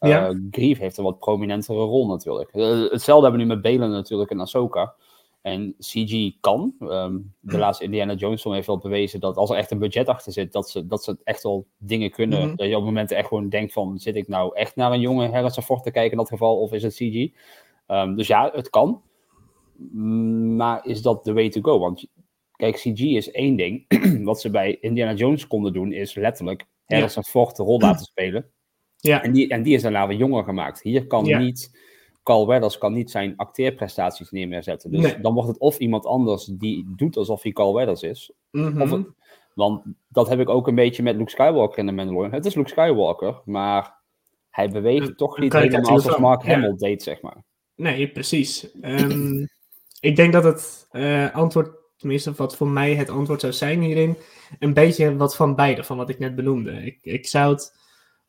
Ja. 0.00 0.28
Eh, 0.28 0.36
Grief 0.50 0.78
heeft 0.78 0.96
een 0.96 1.04
wat 1.04 1.18
prominentere 1.18 1.78
rol 1.78 2.06
natuurlijk. 2.06 2.50
Eh, 2.50 2.90
hetzelfde 2.90 3.22
hebben 3.22 3.40
we 3.40 3.46
nu 3.46 3.54
met 3.54 3.62
Belen 3.62 3.90
natuurlijk 3.90 4.30
en 4.30 4.40
Ahsoka. 4.40 4.94
En 5.42 5.74
CG 5.78 6.30
kan. 6.40 6.74
Ehm, 6.80 7.18
de 7.40 7.58
laatste 7.58 7.84
Indiana 7.84 8.14
Jones 8.14 8.40
film 8.40 8.54
heeft 8.54 8.66
wel 8.66 8.78
bewezen 8.78 9.20
dat 9.20 9.36
als 9.36 9.50
er 9.50 9.56
echt 9.56 9.70
een 9.70 9.78
budget 9.78 10.08
achter 10.08 10.32
zit, 10.32 10.52
dat 10.52 10.70
ze, 10.70 10.86
dat 10.86 11.04
ze 11.04 11.16
echt 11.24 11.42
wel 11.42 11.66
dingen 11.78 12.10
kunnen. 12.10 12.46
Mhm. 12.46 12.56
Dat 12.56 12.68
je 12.68 12.76
op 12.76 12.84
momenten 12.84 13.16
echt 13.16 13.28
gewoon 13.28 13.48
denkt 13.48 13.72
van, 13.72 13.98
zit 13.98 14.16
ik 14.16 14.28
nou 14.28 14.56
echt 14.56 14.76
naar 14.76 14.92
een 14.92 15.00
jonge 15.00 15.30
Harrison 15.30 15.62
Ford 15.62 15.82
te 15.82 15.90
kijken 15.90 16.10
in 16.10 16.18
dat 16.18 16.28
geval, 16.28 16.60
of 16.60 16.72
is 16.72 16.82
het 16.82 16.94
CG? 16.94 17.28
Ehm, 17.86 18.14
dus 18.14 18.26
ja, 18.26 18.50
het 18.54 18.70
kan. 18.70 19.02
Mm, 19.92 20.56
Maar 20.56 20.86
is 20.86 21.02
dat 21.02 21.24
de 21.24 21.32
way 21.32 21.48
to 21.48 21.60
go? 21.60 21.78
Want 21.78 22.06
kijk, 22.56 22.74
CG 22.76 23.00
is 23.00 23.30
één 23.30 23.56
ding. 23.56 23.84
Wat 24.24 24.40
ze 24.40 24.50
bij 24.50 24.78
Indiana 24.80 25.14
Jones 25.14 25.46
konden 25.46 25.72
doen, 25.72 25.92
is 25.92 26.14
letterlijk 26.14 26.64
Harrison 26.86 27.24
Ford 27.24 27.56
de 27.56 27.62
rol 27.62 27.80
laten 27.86 28.04
spelen. 28.06 28.50
Ja, 28.96 29.22
En 29.22 29.32
die, 29.32 29.48
en 29.48 29.62
die 29.62 29.74
is 29.74 29.82
daarna 29.82 30.06
weer 30.06 30.16
jonger 30.18 30.44
gemaakt. 30.44 30.82
Hier 30.82 31.06
kan 31.06 31.24
Ja. 31.24 31.38
niet, 31.38 31.78
Carl 32.22 32.46
Weathers 32.46 32.78
kan 32.78 32.92
niet 32.92 33.10
zijn 33.10 33.36
acteerprestaties 33.36 34.30
neer 34.30 34.48
meer 34.48 34.62
zetten. 34.62 34.90
Dus 34.90 35.00
Nee. 35.00 35.20
dan 35.20 35.34
wordt 35.34 35.48
het 35.48 35.58
of 35.58 35.78
iemand 35.78 36.06
anders 36.06 36.44
die 36.44 36.92
doet 36.96 37.16
alsof 37.16 37.42
hij 37.42 37.52
Carl 37.52 37.74
Weathers 37.74 38.02
is. 38.02 38.32
mhm. 38.50 38.82
Of 38.82 38.90
het- 38.90 39.06
want 39.54 39.82
dat 40.08 40.28
heb 40.28 40.40
ik 40.40 40.48
ook 40.48 40.66
een 40.66 40.74
beetje 40.74 41.02
met 41.02 41.16
Luke 41.16 41.30
Skywalker 41.30 41.78
in 41.78 41.86
de 41.86 41.92
Mandalorian. 41.92 42.32
Het 42.32 42.46
is 42.46 42.54
Luke 42.54 42.68
Skywalker, 42.68 43.40
maar 43.44 43.98
hij 44.50 44.68
beweegt 44.70 45.08
Een- 45.08 45.16
toch 45.16 45.36
een 45.36 45.42
niet 45.42 45.52
helemaal 45.52 46.00
zoals 46.00 46.18
Mark. 46.18 46.42
Hamill 46.46 46.76
deed, 46.76 47.02
zeg 47.02 47.20
maar. 47.22 47.44
Nee, 47.76 48.08
precies. 48.08 48.70
Ehm, 48.80 49.44
ik 50.00 50.16
denk 50.16 50.32
dat 50.32 50.44
het 50.44 50.86
eh, 50.90 51.34
antwoord, 51.34 51.70
tenminste 51.96 52.32
wat 52.32 52.56
voor 52.56 52.68
mij 52.68 52.94
het 52.94 53.08
antwoord 53.08 53.40
zou 53.40 53.52
zijn 53.52 53.80
hierin, 53.80 54.16
een 54.58 54.74
beetje 54.74 55.16
wat 55.16 55.36
van 55.36 55.54
beide, 55.54 55.84
van 55.84 55.96
wat 55.96 56.08
ik 56.08 56.18
net 56.18 56.34
benoemde. 56.34 56.70
Ik, 56.70 56.98
ik 57.02 57.26
zou 57.26 57.52
het 57.52 57.78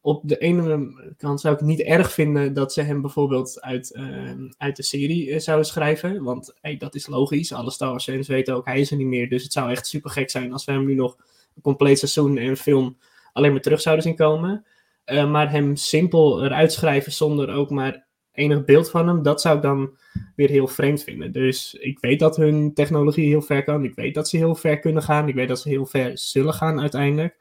op 0.02 0.22
de 0.28 0.38
ene 0.38 0.94
kant 1.18 1.42
zou 1.42 1.56
ik 1.56 1.62
niet 1.62 1.82
erg 1.82 2.12
vinden 2.12 2.54
dat 2.54 2.74
ze 2.74 2.82
hem 2.82 3.02
bijvoorbeeld 3.02 3.62
uit, 3.62 3.94
ehm, 3.94 4.50
uit 4.58 4.76
de 4.76 4.84
serie 4.84 5.32
eh, 5.32 5.40
zouden 5.40 5.66
schrijven, 5.66 6.24
want 6.24 6.54
hey, 6.62 6.78
dat 6.78 6.96
is 6.96 7.08
logisch. 7.08 7.54
Alle 7.54 7.72
Star 7.72 7.90
Wars 7.90 8.04
fans 8.04 8.28
weten 8.28 8.56
ook, 8.56 8.66
hij 8.66 8.80
is 8.80 8.92
er 8.92 8.98
niet 8.98 9.08
meer, 9.08 9.30
dus 9.30 9.44
het 9.44 9.54
zou 9.54 9.72
echt 9.72 9.88
super 9.88 10.12
gek 10.12 10.30
zijn 10.30 10.54
als 10.54 10.66
we 10.66 10.72
hem 10.72 10.86
nu 10.86 10.96
nog 10.96 11.18
een 11.56 11.62
compleet 11.62 12.00
seizoen 12.00 12.38
en 12.38 12.58
film 12.58 12.98
alleen 13.34 13.52
maar 13.52 13.62
terug 13.62 13.82
zouden 13.82 14.04
zien 14.06 14.16
komen. 14.16 14.66
Eh, 15.04 15.32
maar 15.32 15.52
hem 15.52 15.76
simpel 15.76 16.44
eruit 16.44 16.74
schrijven 16.74 17.12
zonder 17.12 17.54
ook 17.54 17.70
maar 17.70 18.08
enig 18.34 18.66
beeld 18.66 18.90
van 18.90 19.08
hem, 19.08 19.24
dat 19.24 19.42
zou 19.42 19.56
ik 19.56 19.62
dan 19.62 19.98
weer 20.36 20.50
heel 20.50 20.68
vreemd 20.68 21.04
vinden. 21.04 21.32
Dus 21.32 21.74
ik 21.74 22.00
weet 22.00 22.20
dat 22.20 22.38
hun 22.38 22.74
technologie 22.74 23.28
heel 23.28 23.42
ver 23.42 23.64
kan. 23.64 23.84
Ik 23.84 23.96
weet 23.96 24.14
dat 24.14 24.30
ze 24.30 24.38
heel 24.38 24.56
ver 24.56 24.80
kunnen 24.80 25.04
gaan. 25.04 25.28
Ik 25.28 25.36
weet 25.36 25.48
dat 25.48 25.60
ze 25.60 25.70
heel 25.70 25.86
ver 25.86 26.12
zullen 26.18 26.54
gaan 26.54 26.80
uiteindelijk. 26.80 27.36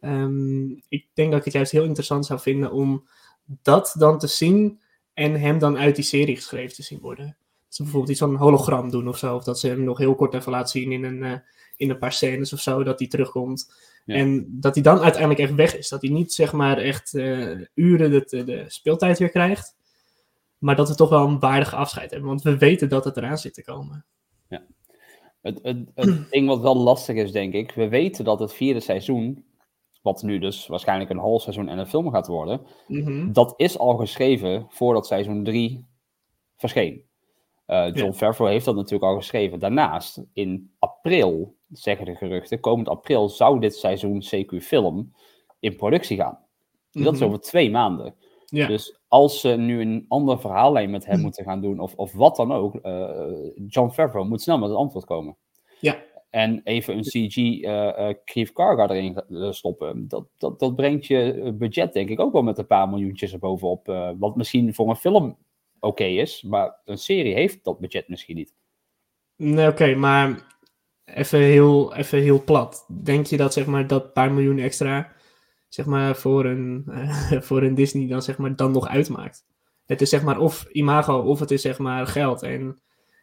Ehm, 0.00 0.70
ik 0.88 1.06
denk 1.14 1.30
dat 1.30 1.38
ik 1.38 1.44
het 1.44 1.54
juist 1.54 1.72
heel 1.72 1.84
interessant 1.84 2.26
zou 2.26 2.40
vinden 2.40 2.72
om 2.72 3.08
dat 3.62 3.94
dan 3.98 4.18
te 4.18 4.26
zien 4.26 4.80
en 5.14 5.40
hem 5.40 5.58
dan 5.58 5.78
uit 5.78 5.94
die 5.94 6.04
serie 6.04 6.36
geschreven 6.36 6.74
te 6.74 6.82
zien 6.82 7.00
worden. 7.00 7.26
Dat 7.26 7.74
ze 7.74 7.82
bijvoorbeeld 7.82 8.12
iets 8.12 8.20
van 8.20 8.30
een 8.30 8.36
hologram 8.36 8.90
doen 8.90 9.08
of 9.08 9.18
zo. 9.18 9.34
Of 9.34 9.44
dat 9.44 9.58
ze 9.58 9.68
hem 9.68 9.84
nog 9.84 9.98
heel 9.98 10.14
kort 10.14 10.34
even 10.34 10.52
laten 10.52 10.80
zien 10.80 10.92
in 10.92 11.04
een, 11.04 11.22
eh, 11.22 11.38
in 11.76 11.90
een 11.90 11.98
paar 11.98 12.12
scènes 12.12 12.52
of 12.52 12.60
zo. 12.60 12.82
Dat 12.82 12.98
hij 12.98 13.08
terugkomt. 13.08 13.72
Ja. 14.04 14.14
En 14.14 14.46
dat 14.48 14.74
hij 14.74 14.82
dan 14.82 15.00
uiteindelijk 15.00 15.40
echt 15.40 15.54
weg 15.54 15.76
is. 15.76 15.88
Dat 15.88 16.02
hij 16.02 16.10
niet 16.10 16.32
zeg 16.32 16.52
maar 16.52 16.78
echt 16.78 17.14
eh, 17.14 17.58
uren 17.74 18.10
de, 18.10 18.44
de 18.44 18.64
speeltijd 18.66 19.18
weer 19.18 19.30
krijgt. 19.30 19.78
Maar 20.60 20.76
dat 20.76 20.88
we 20.88 20.94
toch 20.94 21.08
wel 21.08 21.26
een 21.26 21.38
waardige 21.38 21.76
afscheid 21.76 22.10
hebben. 22.10 22.28
Want 22.28 22.42
we 22.42 22.58
weten 22.58 22.88
dat 22.88 23.04
het 23.04 23.16
eraan 23.16 23.38
zit 23.38 23.54
te 23.54 23.64
komen. 23.64 24.04
Het, 25.40 25.58
het, 25.62 25.78
het 25.94 26.30
ding 26.30 26.46
wat 26.48 26.60
wel 26.60 26.76
lastig 26.76 27.16
is, 27.16 27.32
denk 27.32 27.52
ik. 27.54 27.72
We 27.72 27.88
weten 27.88 28.24
dat 28.24 28.40
het 28.40 28.52
vierde 28.52 28.80
seizoen, 28.80 29.44
wat 30.02 30.22
nu 30.22 30.38
dus 30.38 30.66
waarschijnlijk 30.66 31.10
een 31.10 31.18
half 31.18 31.42
seizoen 31.42 31.68
en 31.68 31.78
een 31.78 31.86
film 31.86 32.10
gaat 32.10 32.26
worden, 32.26 32.60
Mhm. 32.86 33.32
dat 33.32 33.54
is 33.56 33.78
al 33.78 33.96
geschreven 33.96 34.66
voordat 34.68 35.06
seizoen 35.06 35.44
3 35.44 35.86
verscheen. 36.56 37.04
Eh, 37.66 37.86
John 37.86 37.98
Ja. 38.04 38.12
Favreau 38.12 38.50
heeft 38.52 38.64
dat 38.64 38.74
natuurlijk 38.74 39.04
al 39.12 39.16
geschreven. 39.16 39.58
Daarnaast, 39.58 40.24
in 40.32 40.70
april, 40.78 41.56
zeggen 41.68 42.04
de 42.06 42.14
geruchten, 42.14 42.60
komend 42.60 42.88
april 42.88 43.28
zou 43.28 43.60
dit 43.60 43.74
seizoen 43.74 44.22
CQ 44.22 44.60
film 44.62 45.12
in 45.58 45.76
productie 45.76 46.16
gaan. 46.16 46.38
Dat 46.90 47.12
is 47.14 47.18
Mhm. 47.20 47.28
over 47.28 47.40
twee 47.40 47.70
maanden. 47.70 48.14
Ja. 48.50 48.66
Dus 48.66 48.98
als 49.08 49.40
ze 49.40 49.48
nu 49.48 49.80
een 49.80 50.04
ander 50.08 50.40
verhaallijn 50.40 50.90
met 50.90 51.06
hem 51.06 51.20
moeten 51.20 51.44
gaan 51.44 51.60
doen, 51.60 51.78
of, 51.80 51.94
of 51.94 52.12
wat 52.12 52.36
dan 52.36 52.52
ook, 52.52 52.74
eh, 52.74 53.10
John 53.66 53.90
Favreau 53.90 54.26
moet 54.26 54.42
snel 54.42 54.58
met 54.58 54.68
het 54.68 54.78
antwoord 54.78 55.04
komen. 55.04 55.36
Ja. 55.80 56.02
En 56.30 56.60
even 56.64 56.96
een 56.96 57.02
CG 57.02 57.36
eh 57.36 58.08
eh 58.08 58.16
Grief 58.24 58.52
Karga 58.52 58.88
erin 58.88 59.16
eh, 59.16 59.50
stoppen, 59.52 60.08
dat, 60.08 60.26
dat, 60.38 60.58
dat 60.58 60.76
brengt 60.76 61.06
je 61.06 61.32
eh, 61.32 61.52
budget 61.52 61.92
denk 61.92 62.08
ik 62.08 62.20
ook 62.20 62.32
wel 62.32 62.42
met 62.42 62.58
een 62.58 62.66
paar 62.66 62.88
miljoentjes 62.88 63.32
erbovenop. 63.32 63.88
eh 63.88 64.10
wat 64.18 64.36
misschien 64.36 64.74
voor 64.74 64.88
een 64.88 64.96
film 64.96 65.36
oké 65.80 66.04
is, 66.04 66.42
maar 66.42 66.80
een 66.84 66.98
serie 66.98 67.34
heeft 67.34 67.64
dat 67.64 67.78
budget 67.78 68.08
misschien 68.08 68.36
niet. 68.36 68.54
Nee, 69.36 69.68
oké, 69.68 69.94
maar 69.94 70.46
even 71.04 71.38
heel, 71.38 71.94
even 71.94 72.18
heel 72.18 72.44
plat. 72.44 72.86
Denk 73.02 73.26
je 73.26 73.36
dat 73.36 73.52
zeg 73.52 73.66
maar 73.66 73.86
dat 73.86 74.12
paar 74.12 74.32
miljoen 74.32 74.58
extra 74.58 75.12
zeg 75.70 75.86
maar 75.86 76.16
voor 76.16 76.44
een, 76.44 76.84
eh, 76.86 77.40
voor 77.48 77.62
een 77.62 77.74
Disney 77.74 78.08
dan 78.08 78.22
zeg 78.22 78.38
maar 78.38 78.56
dan 78.56 78.72
nog 78.72 78.88
uitmaakt? 78.88 79.44
Het 79.86 80.00
is 80.00 80.08
zeg 80.08 80.22
maar 80.22 80.38
of 80.38 80.66
imago 80.72 81.18
of 81.18 81.40
het 81.40 81.50
is 81.50 81.62
zeg 81.62 81.78
maar 81.78 82.06
geld. 82.06 82.42
En 82.42 82.80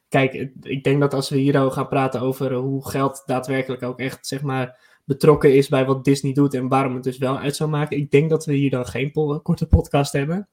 kijk, 0.09 0.33
ik 0.61 0.83
denk 0.83 0.99
dat 0.99 1.13
als 1.13 1.29
we 1.29 1.37
hier 1.37 1.57
al 1.57 1.71
gaan 1.71 1.87
praten 1.87 2.21
over 2.21 2.53
hoe 2.53 2.89
geld 2.89 3.23
daadwerkelijk 3.25 3.83
ook 3.83 3.99
echt 3.99 4.27
zeg 4.27 4.41
maar 4.41 4.79
betrokken 5.05 5.55
is 5.55 5.67
bij 5.67 5.85
wat 5.85 6.03
Disney 6.03 6.33
doet 6.33 6.53
en 6.53 6.67
waarom 6.67 6.93
het 6.93 7.03
dus 7.03 7.17
wel 7.17 7.37
uit 7.37 7.55
zou 7.55 7.69
maken. 7.69 7.97
Ik 7.97 8.11
denk 8.11 8.29
dat 8.29 8.45
we 8.45 8.53
hier 8.53 8.69
dan 8.69 8.85
geen 8.85 9.11
po- 9.11 9.39
korte 9.39 9.67
podcast 9.67 10.11
hebben. 10.13 10.47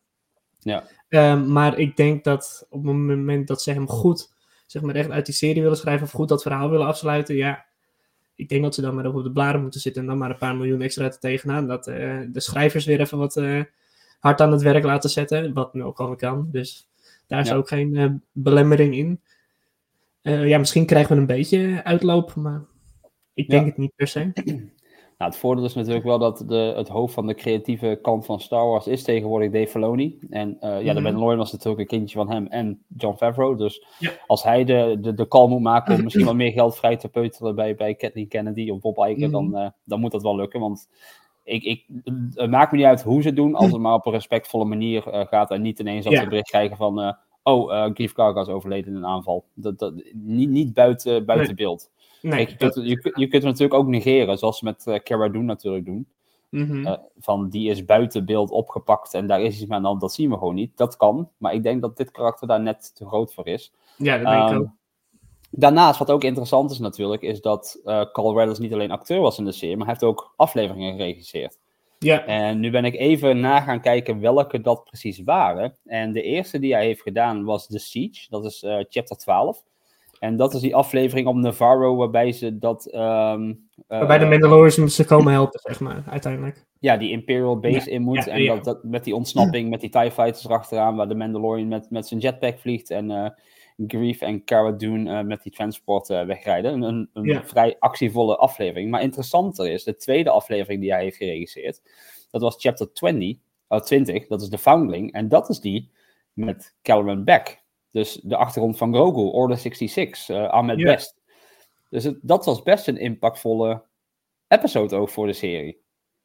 Ja. 0.59 0.85
Ehm, 1.09 1.53
maar 1.53 1.79
ik 1.79 1.97
denk 1.97 2.25
dat 2.25 2.67
op 2.71 2.85
het 2.85 2.95
moment 2.95 3.49
dat 3.49 3.63
ze 3.63 3.73
hem 3.73 3.89
goed, 3.89 4.35
zeg 4.67 4.83
maar 4.83 4.95
echt 4.95 5.11
uit 5.11 5.27
die 5.27 5.35
serie 5.35 5.63
willen 5.63 5.77
schrijven 5.77 6.07
of 6.07 6.13
goed 6.13 6.29
dat 6.29 6.43
verhaal 6.43 6.71
willen 6.71 6.87
afsluiten, 6.87 7.37
ja, 7.37 7.65
ik 8.37 8.49
denk 8.49 8.63
dat 8.63 8.75
ze 8.75 8.81
dan 8.81 8.95
maar 8.95 9.07
op 9.15 9.23
de 9.23 9.31
blaren 9.33 9.63
moeten 9.63 9.81
zitten 9.81 10.03
en 10.03 10.09
dan 10.09 10.19
maar 10.19 10.31
een 10.31 10.39
paar 10.39 10.57
miljoen 10.57 10.83
extra 10.83 11.05
er 11.05 11.19
tegenaan. 11.19 11.67
Dat 11.67 11.87
eh, 11.87 12.19
de 12.29 12.41
schrijvers 12.41 12.85
weer 12.85 13.01
even 13.01 13.19
wat 13.19 13.37
eh, 13.37 13.61
hard 14.21 14.41
aan 14.41 14.53
het 14.53 14.63
werk 14.63 14.85
laten 14.85 15.11
zetten, 15.11 15.53
wat 15.53 15.75
nu 15.75 15.83
ook 15.83 16.01
al 16.01 16.17
kan. 16.17 16.49
Dus 16.53 16.89
daar 17.27 17.41
is 17.41 17.49
Ja. 17.49 17.55
ook 17.55 17.69
geen 17.69 17.97
eh, 17.97 18.11
belemmering 18.33 18.95
in. 18.97 19.21
Ja, 20.23 20.59
misschien 20.59 20.87
krijgen 20.87 21.15
we 21.15 21.21
een 21.21 21.27
beetje 21.27 21.85
uitloop, 21.85 22.35
maar 22.35 22.63
ik 23.35 23.49
denk 23.51 23.63
Ja. 23.63 23.69
het 23.69 23.77
niet 23.79 23.93
per 23.97 24.07
se. 24.07 24.33
Nou, 25.19 25.31
het 25.31 25.41
voordeel 25.41 25.65
is 25.65 25.75
natuurlijk 25.75 26.05
wel 26.05 26.19
dat 26.19 26.45
de, 26.47 26.73
het 26.77 26.89
hoofd 26.89 27.15
van 27.15 27.27
de 27.27 27.35
creatieve 27.35 27.99
kant 28.03 28.27
van 28.27 28.41
Star 28.41 28.67
Wars 28.67 28.87
is 28.87 29.03
tegenwoordig 29.03 29.51
Dave 29.51 29.67
Filoni. 29.67 30.19
En 30.31 30.57
eh, 30.61 30.71
ja, 30.71 30.79
de 30.93 30.93
Mhm. 30.93 31.03
Mandalorian 31.03 31.39
was 31.39 31.53
natuurlijk 31.53 31.81
een 31.81 31.99
kindje 31.99 32.17
van 32.19 32.31
hem 32.31 32.47
en 32.47 32.83
John 32.97 33.17
Favreau. 33.17 33.57
Dus 33.57 33.85
Ja. 33.99 34.11
als 34.27 34.43
hij 34.43 34.65
de, 34.65 34.97
de, 35.01 35.15
de 35.15 35.29
call 35.29 35.49
moet 35.49 35.61
maken 35.61 35.95
om 35.95 36.03
misschien 36.05 36.25
wat 36.25 36.35
meer 36.35 36.53
geld 36.53 36.77
vrij 36.77 36.97
te 36.97 37.09
peuteren 37.09 37.55
bij, 37.55 37.75
bij 37.75 37.95
Kathleen 37.95 38.29
Kennedy 38.29 38.71
of 38.71 38.81
Bob 38.81 38.97
Iger, 38.99 39.19
Mhm. 39.19 39.31
dan, 39.31 39.57
eh, 39.57 39.69
dan 39.85 40.01
moet 40.01 40.13
dat 40.13 40.23
wel 40.23 40.37
lukken. 40.37 40.61
Want 40.61 40.89
ik, 41.45 41.63
ik, 41.63 41.85
het 42.35 42.51
maakt 42.51 42.73
me 42.73 42.79
niet 42.79 42.87
uit 42.87 43.03
hoe 43.03 43.23
ze 43.23 43.27
het 43.29 43.37
doen, 43.37 43.55
als 43.55 43.71
het 43.73 43.81
maar 43.81 43.95
op 43.95 44.07
een 44.07 44.13
respectvolle 44.13 44.65
manier 44.65 45.09
eh, 45.09 45.27
gaat 45.27 45.51
en 45.51 45.63
niet 45.63 45.79
ineens 45.79 46.05
dat 46.05 46.13
Ja. 46.13 46.23
we 46.23 46.29
bericht 46.29 46.49
krijgen 46.51 46.77
van... 46.77 47.17
Oh, 47.47 47.91
Grief 47.95 48.13
Karga 48.13 48.41
is 48.41 48.49
overleden 48.49 48.91
in 48.91 48.97
een 48.97 49.07
aanval. 49.07 49.45
Dat, 49.55 49.79
dat, 49.79 49.95
niet, 50.13 50.49
niet 50.49 50.75
buiten, 50.75 51.25
buiten 51.27 51.47
Nee. 51.55 51.67
beeld. 51.67 51.91
Nee, 52.25 52.47
Kijk, 52.47 52.51
je, 52.51 52.57
kunt, 52.57 52.75
je, 52.75 52.99
kunt- 53.01 53.17
je 53.17 53.29
kunt 53.29 53.43
het 53.43 53.53
natuurlijk 53.53 53.75
ook 53.81 53.87
negeren, 53.87 54.39
zoals 54.39 54.59
ze 54.59 54.65
met 54.65 54.87
eh, 54.87 54.99
Cara 55.01 55.29
Dune 55.29 55.45
natuurlijk 55.45 55.85
doen. 55.85 56.09
Mhm. 56.49 56.87
Eh, 56.87 56.99
van 57.19 57.49
die 57.49 57.71
is 57.71 57.85
buiten 57.85 58.25
beeld 58.25 58.51
opgepakt 58.51 59.15
en 59.15 59.27
daar 59.27 59.41
is 59.43 59.55
iets 59.57 59.67
mee 59.67 59.77
aan 59.77 59.83
de 59.83 59.89
hand, 59.89 60.01
dat 60.01 60.13
zien 60.13 60.31
we 60.31 60.39
gewoon 60.39 60.55
niet. 60.55 60.77
Dat 60.77 60.97
kan, 60.97 61.31
maar 61.37 61.55
ik 61.55 61.63
denk 61.63 61.81
dat 61.83 61.97
dit 61.97 62.11
karakter 62.11 62.49
daar 62.49 62.61
net 62.61 62.95
te 62.97 63.07
groot 63.07 63.35
voor 63.35 63.47
is. 63.47 63.73
ja, 63.97 64.19
dat 64.19 64.27
denk 64.27 64.43
ik 64.43 64.49
Ehm, 64.51 64.59
ook. 64.61 64.67
Daarnaast, 65.51 65.99
wat 65.99 66.11
ook 66.11 66.25
interessant 66.25 66.71
is 66.71 66.79
natuurlijk, 66.79 67.23
is 67.23 67.41
dat 67.41 67.81
eh 67.85 68.05
Carl 68.13 68.35
Weathers 68.35 68.59
niet 68.59 68.73
alleen 68.73 68.91
acteur 68.91 69.21
was 69.21 69.39
in 69.39 69.45
de 69.45 69.53
serie, 69.53 69.77
maar 69.77 69.87
hij 69.87 69.95
heeft 70.01 70.13
ook 70.13 70.33
afleveringen 70.37 70.97
geregisseerd. 70.97 71.59
Ja, 71.99 72.25
En 72.27 72.61
nu 72.61 72.71
ben 72.71 72.85
ik 72.85 72.95
even 72.95 73.41
na 73.41 73.61
gaan 73.61 73.81
kijken 73.81 74.21
welke 74.21 74.61
dat 74.61 74.85
precies 74.85 75.23
waren. 75.23 75.77
En 75.85 76.13
de 76.13 76.23
eerste 76.23 76.59
die 76.59 76.73
hij 76.75 76.85
heeft 76.85 77.03
gedaan 77.03 77.45
was 77.45 77.67
The 77.67 77.79
Siege, 77.79 78.27
dat 78.31 78.45
is 78.45 78.65
chapter 78.89 79.17
12. 79.17 79.65
En 80.25 80.37
dat 80.37 80.55
is 80.55 80.61
die 80.61 80.75
aflevering 80.75 81.27
op 81.27 81.35
Navarro 81.37 81.97
waarbij 81.97 82.33
ze 82.33 82.59
dat... 82.59 82.87
ehm, 82.87 83.51
eh, 83.89 83.99
waarbij 83.99 84.19
de 84.19 84.27
Mandalorians 84.27 84.95
ze 84.95 85.05
komen 85.05 85.33
helpen, 85.33 85.61
zeg 85.63 85.81
maar, 85.81 86.05
uiteindelijk. 86.09 86.67
ja, 86.79 86.97
die 86.97 87.11
Imperial 87.11 87.59
Base 87.59 87.91
in 87.91 88.03
moet. 88.03 88.25
ja, 88.25 88.33
en 88.33 88.43
ja. 88.43 88.55
Dat, 88.55 88.65
dat, 88.65 88.85
met 88.85 89.05
die 89.05 89.15
ontsnapping, 89.15 89.71
met 89.71 89.81
die 89.81 89.91
TIE 89.91 90.11
Fighters 90.11 90.45
erachteraan, 90.45 90.97
waar 90.97 91.09
de 91.09 91.15
Mandalorian 91.15 91.69
met, 91.69 91.91
met 91.91 92.07
zijn 92.07 92.21
jetpack 92.21 92.59
vliegt. 92.59 92.91
En 92.91 93.11
eh 93.11 93.31
Grief 93.87 94.21
en 94.21 94.45
Cara 94.45 94.71
Dune 94.73 95.19
eh, 95.19 95.25
met 95.25 95.43
die 95.43 95.53
transport 95.53 96.11
eh, 96.11 96.25
wegrijden. 96.27 96.73
Een, 96.73 96.83
een, 96.83 97.11
een 97.13 97.25
Ja. 97.25 97.45
vrij 97.45 97.77
actievolle 97.79 98.37
aflevering. 98.37 98.91
Maar 98.91 99.03
interessanter 99.03 99.71
is, 99.71 99.85
de 99.85 99.97
tweede 99.97 100.31
aflevering 100.31 100.81
die 100.81 100.93
hij 100.93 101.03
heeft 101.03 101.17
geregisseerd, 101.17 101.83
dat 102.31 102.41
was 102.41 102.57
chapter 102.59 102.93
20, 102.93 103.37
oh, 103.69 103.81
20, 103.81 104.27
dat 104.27 104.43
is 104.43 104.49
de 104.49 104.59
Foundling. 104.59 105.13
En 105.13 105.29
dat 105.29 105.49
is 105.49 105.61
die 105.61 105.91
met 106.33 106.75
Caloran 106.83 107.25
Beck. 107.25 107.63
Dus 107.95 108.21
de 108.23 108.37
achtergrond 108.37 108.77
van 108.77 108.95
Grogu, 108.95 109.21
Order 109.21 109.59
66, 109.59 110.29
eh 110.29 110.49
Ahmed. 110.49 110.83
West. 110.83 111.21
Dus 111.91 112.05
het, 112.05 112.19
dat 112.23 112.45
was 112.45 112.63
best 112.63 112.89
een 112.89 112.97
impactvolle 112.97 113.85
episode 114.49 114.97
ook 114.97 115.09
voor 115.09 115.27
de 115.27 115.33
serie. 115.33 115.83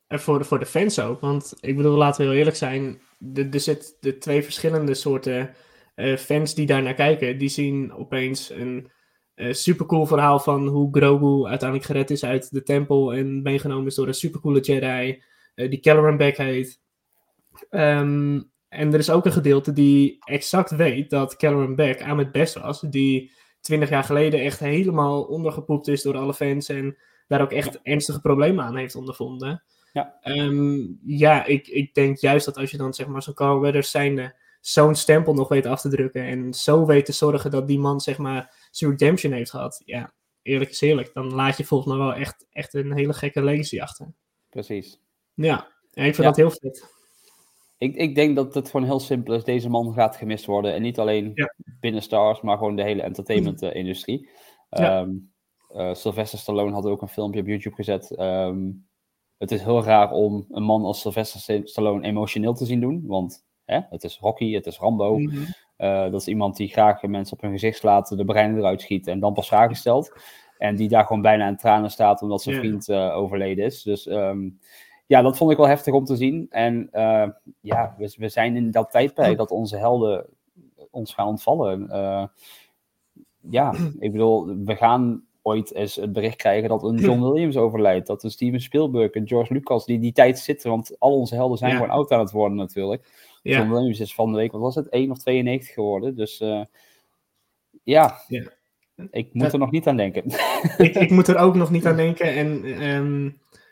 En 0.07 0.19
voor 0.19 0.37
de, 0.37 0.45
voor 0.45 0.59
de 0.59 0.65
fans 0.65 0.99
ook. 0.99 1.19
Want 1.19 1.53
ik 1.59 1.75
bedoel, 1.75 1.97
laten 1.97 2.21
we 2.21 2.27
heel 2.27 2.37
eerlijk 2.37 2.55
zijn. 2.55 3.01
Er 3.33 3.59
zitten 3.59 3.93
de 3.99 4.17
twee 4.17 4.43
verschillende 4.43 4.93
soorten 4.93 5.53
eh, 5.95 6.15
fans 6.15 6.55
die 6.55 6.65
daar 6.65 6.81
naar 6.81 6.93
kijken. 6.93 7.37
Die 7.37 7.49
zien 7.49 7.93
opeens 7.93 8.49
een 8.49 8.91
eh 9.35 9.53
supercool 9.53 10.05
verhaal 10.05 10.39
van 10.39 10.67
hoe 10.67 10.97
Grogu 10.97 11.47
uiteindelijk 11.47 11.89
gered 11.89 12.11
is 12.11 12.23
uit 12.23 12.51
de 12.51 12.63
tempel. 12.63 13.13
En 13.13 13.41
meegenomen 13.41 13.85
is 13.85 13.95
door 13.95 14.07
een 14.07 14.13
supercoole 14.13 14.59
Jedi. 14.59 15.23
die 15.55 15.79
Caloran 15.79 16.17
Beck 16.17 16.37
heet. 16.37 16.81
Ehm, 17.69 18.41
en 18.69 18.93
er 18.93 18.99
is 18.99 19.09
ook 19.09 19.25
een 19.25 19.31
gedeelte 19.31 19.73
die 19.73 20.17
exact 20.19 20.71
weet 20.71 21.09
dat 21.09 21.35
Caloran 21.35 21.75
Beck 21.75 22.01
Ahmed 22.01 22.31
Best 22.31 22.59
was. 22.59 22.81
Die 22.81 23.31
twintig 23.61 23.89
jaar 23.89 24.03
geleden 24.03 24.39
echt 24.39 24.59
helemaal 24.59 25.23
ondergepoept 25.23 25.87
is 25.87 26.01
door 26.01 26.17
alle 26.17 26.33
fans 26.33 26.69
en 26.69 26.97
daar 27.27 27.41
ook 27.41 27.51
echt 27.51 27.79
ernstige 27.83 28.21
problemen 28.21 28.65
aan 28.65 28.77
heeft 28.77 28.95
ondervonden. 28.95 29.63
Ja. 29.93 30.17
Ehm, 30.21 30.77
ja, 31.05 31.45
ik, 31.45 31.67
ik 31.67 31.93
denk 31.93 32.17
juist 32.17 32.45
dat 32.45 32.57
als 32.57 32.71
je 32.71 32.77
dan 32.77 32.93
zeg 32.93 33.07
maar 33.07 33.23
zo'n 33.23 33.33
Carl 33.33 33.59
Weathers 33.59 33.91
zijnde 33.91 34.35
zo'n 34.61 34.95
stempel 34.95 35.33
nog 35.33 35.47
weet 35.47 35.65
af 35.65 35.81
te 35.81 35.89
drukken 35.89 36.23
en 36.23 36.53
zo 36.53 36.85
weet 36.85 37.05
te 37.05 37.11
zorgen 37.11 37.51
dat 37.51 37.67
die 37.67 37.79
man 37.79 37.99
zeg 37.99 38.17
maar 38.17 38.67
zijn 38.71 38.91
redemption 38.91 39.31
heeft 39.31 39.49
gehad, 39.49 39.81
ja, 39.85 40.13
eerlijk 40.41 40.69
is 40.69 40.81
eerlijk, 40.81 41.13
dan 41.13 41.33
laat 41.33 41.57
je 41.57 41.65
volgens 41.65 41.89
mij 41.89 42.05
wel 42.05 42.13
echt, 42.13 42.47
echt 42.51 42.73
een 42.73 42.93
hele 42.93 43.13
gekke 43.13 43.43
legacy 43.43 43.81
achter. 43.81 44.13
Precies. 44.49 45.01
Ja, 45.33 45.67
ja 45.91 46.03
ik 46.03 46.15
vind 46.15 46.17
Ja. 46.17 46.23
dat 46.23 46.35
heel 46.35 46.51
vet. 46.51 46.97
Ik, 47.79 47.95
ik 47.95 48.15
denk 48.15 48.35
dat 48.35 48.53
het 48.53 48.69
gewoon 48.69 48.85
heel 48.85 48.99
simpel 48.99 49.33
is. 49.33 49.43
Deze 49.43 49.69
man 49.69 49.93
gaat 49.93 50.15
gemist 50.15 50.45
worden. 50.45 50.73
En 50.73 50.81
niet 50.81 50.99
alleen 50.99 51.31
Ja. 51.35 51.53
binnen 51.79 52.01
Stars, 52.01 52.41
maar 52.41 52.57
gewoon 52.57 52.75
de 52.75 52.83
hele 52.83 53.01
entertainment-industrie. 53.01 54.29
Ja. 54.69 55.07
Sylvester 55.93 56.39
Stallone 56.39 56.71
had 56.71 56.85
ook 56.85 57.01
een 57.01 57.07
filmpje 57.07 57.41
op 57.41 57.47
YouTube 57.47 57.75
gezet. 57.75 58.15
Ehm, 58.15 58.59
het 59.37 59.51
is 59.51 59.63
heel 59.63 59.83
raar 59.83 60.11
om 60.11 60.45
een 60.49 60.63
man 60.63 60.83
als 60.83 61.01
Sylvester 61.01 61.61
Stallone 61.67 62.07
emotioneel 62.07 62.53
te 62.53 62.65
zien 62.65 62.79
doen. 62.79 63.03
Want 63.07 63.45
hè, 63.65 63.79
het 63.89 64.03
is 64.03 64.19
Rocky, 64.19 64.53
het 64.53 64.65
is 64.65 64.77
Rambo. 64.79 65.17
Mhm. 65.17 65.37
Eh, 65.77 66.11
dat 66.11 66.21
is 66.21 66.27
iemand 66.27 66.57
die 66.57 66.67
graag 66.67 67.01
mensen 67.01 67.35
op 67.35 67.41
hun 67.41 67.51
gezicht 67.51 67.77
slaat, 67.77 68.17
de 68.17 68.25
brein 68.25 68.57
eruit 68.57 68.81
schiet 68.81 69.07
en 69.07 69.19
dan 69.19 69.33
pas 69.33 69.47
vragen 69.47 69.75
stelt. 69.75 70.13
En 70.57 70.75
die 70.75 70.89
daar 70.89 71.05
gewoon 71.05 71.21
bijna 71.21 71.47
in 71.47 71.57
tranen 71.57 71.91
staat 71.91 72.21
omdat 72.21 72.41
zijn 72.41 72.55
vriend 72.55 72.89
eh, 72.89 73.15
overleden 73.17 73.65
is. 73.65 73.83
Dus 73.83 74.07
ehm, 74.07 74.49
ja, 75.09 75.21
dat 75.21 75.37
vond 75.37 75.51
ik 75.51 75.57
wel 75.57 75.67
heftig 75.67 75.93
om 75.93 76.05
te 76.05 76.15
zien. 76.15 76.47
En 76.49 76.87
eh, 76.91 77.27
ja, 77.61 77.95
we, 77.97 78.15
we 78.17 78.29
zijn 78.29 78.55
in 78.55 78.71
dat 78.71 78.91
tijdperk 78.91 79.37
dat 79.37 79.51
onze 79.51 79.77
helden 79.77 80.25
ons 80.91 81.13
gaan 81.13 81.27
ontvallen. 81.27 81.89
Eh, 81.89 82.23
ja, 83.49 83.73
ik 83.99 84.11
bedoel, 84.11 84.55
we 84.65 84.75
gaan 84.75 85.23
ooit 85.41 85.73
eens 85.73 85.95
het 85.95 86.13
bericht 86.13 86.35
krijgen 86.35 86.69
dat 86.69 86.83
een 86.83 86.97
John 87.05 87.21
Williams 87.21 87.57
overlijdt. 87.57 88.07
Dat 88.07 88.23
een 88.23 88.31
Steven 88.31 88.61
Spielberg, 88.61 89.15
een 89.15 89.27
George 89.27 89.53
Lucas, 89.53 89.85
die 89.85 89.99
die 89.99 90.11
tijd 90.11 90.39
zitten. 90.39 90.69
Want 90.69 90.95
al 90.99 91.17
onze 91.17 91.35
helden 91.35 91.57
zijn 91.57 91.71
Ja. 91.71 91.77
gewoon 91.77 91.91
oud 91.93 92.11
aan 92.11 92.19
het 92.19 92.31
worden 92.31 92.57
natuurlijk. 92.57 93.07
John 93.41 93.67
Ja, 93.67 93.69
Williams 93.73 93.99
is 93.99 94.13
van 94.15 94.31
de 94.31 94.37
week, 94.37 94.51
wat 94.51 94.61
was 94.61 94.75
het, 94.75 94.89
1 94.89 95.11
of 95.11 95.17
92 95.17 95.73
geworden. 95.73 96.15
Dus 96.15 96.39
eh, 96.39 96.61
ja, 97.83 98.15
Ja. 98.27 98.43
ik 99.11 99.33
moet 99.33 99.43
Dat- 99.43 99.53
er 99.53 99.59
nog 99.59 99.71
niet 99.71 99.87
aan 99.87 99.97
denken. 99.97 100.23
ik, 100.77 100.95
ik 100.95 101.09
moet 101.09 101.27
er 101.27 101.37
ook 101.37 101.55
nog 101.55 101.71
niet 101.71 101.85
aan 101.85 101.95
denken. 102.05 102.25
En 102.35 102.63
ehm, 102.63 103.29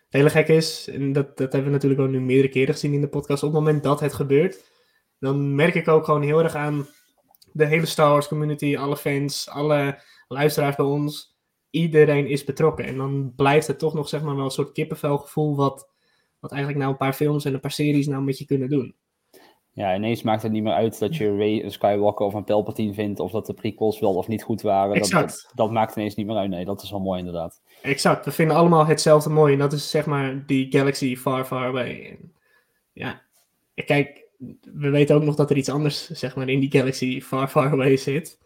hele 0.10 0.30
gek 0.30 0.48
is, 0.48 0.88
en 0.88 1.14
dat, 1.14 1.38
dat 1.38 1.52
hebben 1.52 1.72
we 1.72 1.76
natuurlijk 1.76 2.02
ook 2.02 2.10
nu 2.10 2.22
meerdere 2.22 2.50
keren 2.50 2.74
gezien 2.74 2.94
in 2.94 3.02
de 3.02 3.10
podcast, 3.10 3.44
op 3.44 3.54
het 3.54 3.60
moment 3.60 3.84
dat 3.84 4.00
het 4.00 4.14
gebeurt, 4.14 4.72
dan 5.20 5.56
merk 5.56 5.76
ik 5.76 5.88
ook 5.88 6.06
gewoon 6.06 6.22
heel 6.22 6.44
erg 6.44 6.56
aan 6.56 6.88
de 7.52 7.66
hele 7.66 7.86
Star 7.86 8.10
Wars 8.10 8.28
community, 8.28 8.78
alle 8.78 8.98
fans, 8.98 9.50
alle 9.50 10.02
luisteraars 10.28 10.76
bij 10.76 10.86
ons. 10.86 11.36
Iedereen 11.70 12.28
is 12.28 12.44
betrokken. 12.44 12.86
En 12.86 12.98
dan 12.98 13.34
blijft 13.36 13.68
het 13.68 13.80
toch 13.80 13.94
nog 13.94 14.10
zeg 14.10 14.22
maar 14.22 14.36
wel 14.36 14.46
een 14.46 14.52
soort 14.52 14.72
kippenvelgevoel 14.72 15.56
wat, 15.56 15.90
wat 16.40 16.52
eigenlijk 16.52 16.82
nou 16.82 16.92
een 16.92 17.00
paar 17.00 17.14
films 17.14 17.46
en 17.46 17.54
een 17.54 17.60
paar 17.60 17.72
series 17.72 18.08
nou 18.08 18.24
met 18.24 18.38
je 18.38 18.46
kunnen 18.46 18.70
doen. 18.70 18.96
Ja, 19.78 19.96
ineens 19.96 20.22
maakt 20.22 20.42
het 20.44 20.52
niet 20.52 20.64
meer 20.64 20.74
uit 20.74 21.00
dat 21.00 21.16
je 21.16 21.36
Ray 21.38 21.64
een 21.64 21.72
Skywalker 21.72 22.26
of 22.26 22.34
een 22.34 22.44
Palpatine 22.44 22.94
vindt, 22.94 23.20
of 23.20 23.32
dat 23.32 23.46
de 23.46 23.54
prequels 23.54 24.00
wel 24.00 24.16
of 24.16 24.28
niet 24.28 24.44
goed 24.44 24.62
waren. 24.62 24.88
Dat, 24.88 24.98
Exact. 24.98 25.44
dat, 25.48 25.52
dat 25.56 25.72
maakt 25.72 25.96
ineens 25.96 26.16
niet 26.16 26.26
meer 26.26 26.36
uit. 26.36 26.50
Nee, 26.50 26.66
dat 26.66 26.82
is 26.82 26.92
wel 26.92 27.00
mooi 27.00 27.20
inderdaad. 27.20 27.62
Exact, 27.82 28.26
we 28.26 28.32
vinden 28.32 28.56
allemaal 28.56 28.86
hetzelfde 28.86 29.30
mooi. 29.30 29.54
En 29.54 29.60
dat 29.60 29.74
is 29.74 29.90
zeg 29.90 30.06
maar 30.06 30.46
die 30.46 30.72
galaxy 30.72 31.16
far, 31.16 31.46
far 31.46 31.66
away. 31.66 32.20
Ja, 32.92 33.22
kijk, 33.86 34.26
we 34.74 34.90
weten 34.90 35.16
ook 35.16 35.24
nog 35.24 35.36
dat 35.36 35.50
er 35.50 35.58
iets 35.58 35.70
anders 35.70 36.10
zeg 36.10 36.36
maar 36.36 36.50
in 36.50 36.60
die 36.60 36.72
galaxy 36.72 37.22
far, 37.22 37.48
far 37.48 37.72
away 37.72 37.98
zit. 37.98 38.40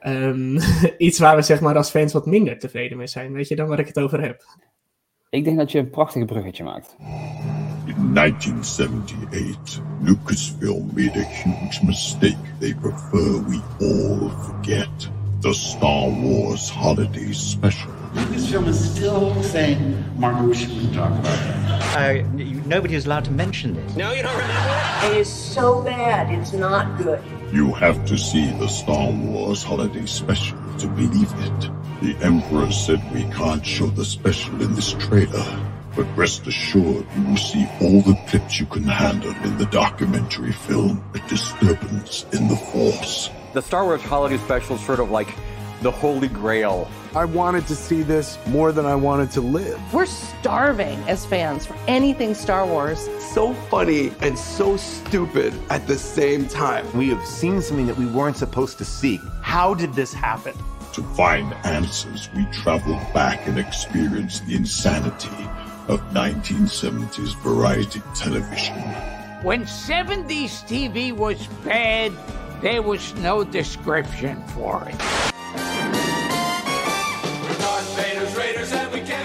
Ehm, 0.00 0.58
iets 0.98 1.18
waar 1.18 1.36
we 1.36 1.42
zeg 1.42 1.60
maar 1.60 1.76
als 1.76 1.90
fans 1.90 2.12
wat 2.12 2.26
minder 2.26 2.58
tevreden 2.58 2.96
mee 2.96 3.06
zijn. 3.06 3.32
Weet 3.32 3.48
je 3.48 3.56
dan 3.56 3.68
waar 3.68 3.78
ik 3.78 3.86
het 3.86 3.98
over 3.98 4.20
heb? 4.20 4.44
Ik 5.30 5.44
denk 5.44 5.58
dat 5.58 5.72
je 5.72 5.78
een 5.78 5.90
prachtig 5.90 6.24
bruggetje 6.24 6.64
maakt. 6.64 6.96
In 7.86 8.14
1978, 8.14 9.56
Lucasfilm 10.02 10.94
made 10.94 11.14
a 11.16 11.22
huge 11.22 11.82
mistake 11.82 12.38
they 12.58 12.72
prefer 12.72 13.38
we 13.40 13.60
all 13.78 14.30
forget. 14.30 14.88
The 15.42 15.52
Star 15.52 16.08
Wars 16.08 16.70
Holiday 16.70 17.32
Special. 17.32 17.92
Lucasfilm 18.14 18.68
is 18.68 18.94
still 18.94 19.42
saying, 19.42 20.02
Martin, 20.18 20.48
we 20.48 20.54
shouldn't 20.54 20.94
talk 20.94 21.10
about 21.10 21.24
that. 21.24 22.24
Uh, 22.24 22.26
nobody 22.64 22.94
is 22.94 23.04
allowed 23.04 23.26
to 23.26 23.30
mention 23.30 23.74
this. 23.74 23.96
No, 23.96 24.12
you 24.12 24.22
don't 24.22 24.32
remember 24.32 24.80
it? 25.02 25.10
It 25.10 25.18
is 25.18 25.30
so 25.30 25.82
bad, 25.82 26.30
it's 26.30 26.54
not 26.54 26.96
good. 26.96 27.22
You 27.52 27.74
have 27.74 28.06
to 28.06 28.16
see 28.16 28.50
the 28.52 28.68
Star 28.68 29.10
Wars 29.10 29.62
Holiday 29.62 30.06
Special 30.06 30.56
to 30.78 30.86
believe 30.86 31.30
it. 31.30 31.70
The 32.00 32.16
Emperor 32.22 32.70
said 32.72 33.02
we 33.12 33.24
can't 33.24 33.64
show 33.64 33.86
the 33.88 34.06
special 34.06 34.62
in 34.62 34.74
this 34.74 34.94
trailer, 34.94 35.44
but 35.96 36.04
rest 36.16 36.46
assured 36.46 37.06
you 37.16 37.22
will 37.26 37.36
see 37.36 37.66
all 37.80 38.00
the 38.02 38.18
clips 38.28 38.58
you 38.58 38.66
can 38.66 38.82
handle 38.84 39.34
in 39.44 39.58
the 39.58 39.66
documentary 39.66 40.52
film 40.52 41.02
A 41.14 41.18
Disturbance 41.28 42.26
in 42.32 42.48
the 42.48 42.56
Force. 42.56 43.30
The 43.52 43.62
Star 43.62 43.84
Wars 43.84 44.02
Holiday 44.02 44.38
Special 44.38 44.76
is 44.76 44.84
sort 44.84 45.00
of 45.00 45.10
like 45.10 45.28
the 45.82 45.90
holy 45.90 46.28
grail. 46.28 46.88
I 47.14 47.26
wanted 47.26 47.66
to 47.68 47.76
see 47.76 48.02
this 48.02 48.38
more 48.46 48.72
than 48.72 48.86
I 48.86 48.94
wanted 48.94 49.30
to 49.32 49.40
live. 49.40 49.78
We're 49.92 50.06
starving 50.06 50.98
as 51.08 51.24
fans 51.26 51.66
for 51.66 51.76
anything 51.86 52.34
Star 52.34 52.66
Wars. 52.66 53.08
So 53.32 53.54
funny 53.70 54.10
and 54.20 54.38
so 54.38 54.76
stupid 54.76 55.54
at 55.70 55.86
the 55.86 55.98
same 55.98 56.48
time. 56.48 56.90
We 56.96 57.08
have 57.10 57.24
seen 57.24 57.60
something 57.60 57.86
that 57.86 57.98
we 57.98 58.06
weren't 58.06 58.36
supposed 58.36 58.78
to 58.78 58.84
see. 58.84 59.20
How 59.42 59.74
did 59.74 59.94
this 59.94 60.12
happen? 60.12 60.54
To 60.94 61.02
find 61.02 61.52
answers, 61.64 62.28
we 62.34 62.44
traveled 62.46 63.02
back 63.12 63.46
and 63.46 63.58
experienced 63.58 64.46
the 64.46 64.54
insanity 64.54 65.48
of 65.88 66.00
1970s 66.12 67.34
variety 67.42 68.00
television. 68.14 68.74
When 69.42 69.64
70s 69.64 70.64
TV 70.64 71.12
was 71.12 71.46
bad, 71.64 72.12
there 72.62 72.80
was 72.80 73.14
no 73.16 73.44
description 73.44 74.42
for 74.48 74.88
it. 74.88 74.94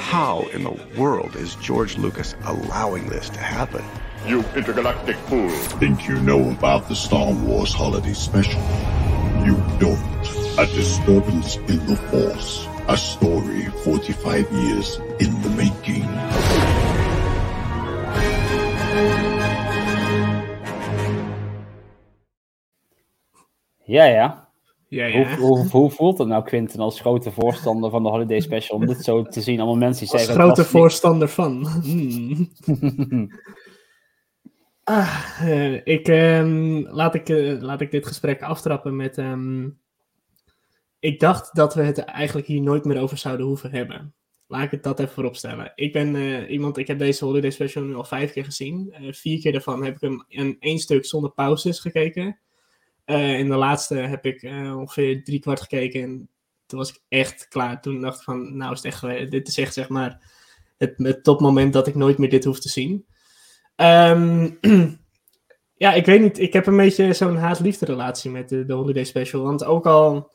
How 0.02 0.42
in 0.54 0.64
the 0.64 0.78
world 0.98 1.36
is 1.36 1.56
George 1.56 1.98
Lucas 1.98 2.36
allowing 2.44 3.08
this 3.08 3.30
to 3.30 3.40
happen? 3.40 3.84
You 4.26 4.44
intergalactic 4.56 5.16
fool. 5.28 5.50
Think 5.80 6.08
you 6.08 6.20
know 6.20 6.52
about 6.52 6.90
the 6.90 6.96
Star 6.96 7.32
Wars 7.32 7.74
Holiday 7.74 8.14
Special? 8.14 8.60
You 9.46 9.56
don't. 9.80 10.04
A 10.60 10.66
disturbance 10.66 11.56
in 11.56 11.86
the 11.86 11.96
Force. 12.12 12.68
A 12.90 12.98
story 12.98 13.68
45 13.84 14.52
years 14.52 15.00
in 15.20 15.42
the 15.42 15.50
making. 15.50 16.08
Ja, 23.84 24.04
ja. 24.06 24.48
Ja, 24.88 25.06
ja. 25.06 25.36
Hoe, 25.38 25.46
hoe, 25.48 25.68
hoe 25.70 25.92
voelt 25.92 26.18
het 26.18 26.28
nou, 26.28 26.44
Quinten, 26.44 26.80
als 26.80 27.00
grote 27.00 27.32
voorstander 27.32 27.90
van 27.90 28.04
de 28.04 28.10
Holiday 28.10 28.40
Special, 28.40 28.78
om 28.78 28.86
dit 28.86 29.04
zo 29.04 29.24
te 29.24 29.42
zien? 29.42 29.58
Allemaal 29.60 29.78
mensen 29.78 30.04
die 30.06 30.14
Als 30.14 30.24
zeggen... 30.26 30.44
grote 30.44 30.62
niet- 30.62 30.70
voorstander 30.70 31.28
van. 31.28 31.68
Hmm. 31.84 33.32
Ah, 34.84 35.40
eh, 35.42 35.74
ik, 35.86 36.08
ehm, 36.08 36.78
laat, 36.88 37.16
ik, 37.16 37.30
eh, 37.30 37.62
laat 37.62 37.82
ik 37.82 37.92
dit 37.92 38.08
gesprek 38.08 38.42
aftrappen 38.42 38.96
met. 38.96 39.18
ehm, 39.18 39.70
ik 41.00 41.20
dacht 41.20 41.56
dat 41.56 41.74
we 41.76 41.82
het 41.82 41.98
eigenlijk 42.00 42.48
hier 42.48 42.62
nooit 42.62 42.86
meer 42.86 43.02
over 43.02 43.18
zouden 43.18 43.46
hoeven 43.46 43.72
hebben. 43.72 44.14
Laat 44.52 44.64
ik 44.64 44.72
het 44.72 44.84
dat 44.84 45.00
even 45.00 45.14
voorop 45.14 45.36
stellen. 45.36 45.72
Ik 45.76 45.94
ben 45.94 46.16
eh, 46.16 46.50
iemand, 46.52 46.78
ik 46.78 46.88
heb 46.88 47.00
deze 47.00 47.26
Holiday 47.26 47.50
Special 47.50 47.84
nu 47.84 47.96
al 47.96 48.04
vijf 48.04 48.32
keer 48.32 48.46
gezien. 48.46 48.92
Eh, 48.92 49.14
vier 49.14 49.40
keer 49.40 49.52
daarvan 49.52 49.84
heb 49.84 49.96
ik 49.96 50.02
hem 50.02 50.26
in 50.28 50.58
één 50.60 50.80
stuk 50.80 51.06
zonder 51.06 51.32
pauzes 51.32 51.80
gekeken. 51.80 52.40
Eh 53.06 53.40
in 53.40 53.50
de 53.50 53.56
laatste 53.56 53.96
heb 53.96 54.26
ik 54.26 54.44
ongeveer 54.76 55.24
drie 55.24 55.40
kwart 55.40 55.62
gekeken. 55.62 56.02
En 56.02 56.30
toen 56.66 56.80
was 56.80 56.90
ik 56.90 57.02
echt 57.08 57.48
klaar. 57.48 57.82
Toen 57.82 58.02
dacht 58.02 58.18
ik 58.18 58.24
van, 58.24 58.58
nou 58.58 58.74
is 58.74 58.84
het 58.84 58.94
echt, 58.94 59.32
dit 59.32 59.48
is 59.48 59.58
echt 59.58 59.74
zeg 59.74 59.90
maar 59.90 60.22
het, 60.78 60.94
het 60.98 61.24
topmoment 61.24 61.74
dat 61.74 61.88
ik 61.88 61.96
nooit 61.96 62.18
meer 62.18 62.30
dit 62.30 62.44
hoef 62.44 62.60
te 62.60 62.70
zien. 62.70 63.06
Ehm, 63.76 64.50
ja, 65.84 65.94
ik 65.94 66.06
weet 66.06 66.22
niet. 66.22 66.40
Ik 66.40 66.54
heb 66.54 66.66
een 66.68 66.78
beetje 66.78 67.14
zo'n 67.14 67.38
haat-liefde 67.38 67.86
relatie 67.86 68.32
met 68.32 68.50
de 68.50 68.74
Holiday 68.74 69.04
Special. 69.04 69.44
Want 69.44 69.64
ook 69.64 69.86
al 69.86 70.32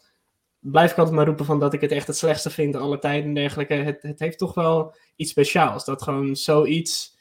blijf 0.64 0.90
ik 0.90 0.98
altijd 0.98 1.16
maar 1.16 1.26
roepen 1.26 1.44
van 1.44 1.60
dat 1.60 1.72
ik 1.72 1.80
het 1.80 1.92
echt 1.92 2.06
het 2.06 2.16
slechtste 2.16 2.50
vind 2.50 2.76
alle 2.76 2.98
tijden 2.98 3.24
en 3.24 3.34
dergelijke. 3.34 3.74
Het, 3.74 4.02
het 4.02 4.18
heeft 4.18 4.38
toch 4.38 4.54
wel 4.54 4.94
iets 5.16 5.30
speciaals. 5.30 5.84
Dat 5.84 6.02
gewoon 6.02 6.36
zoiets 6.36 7.16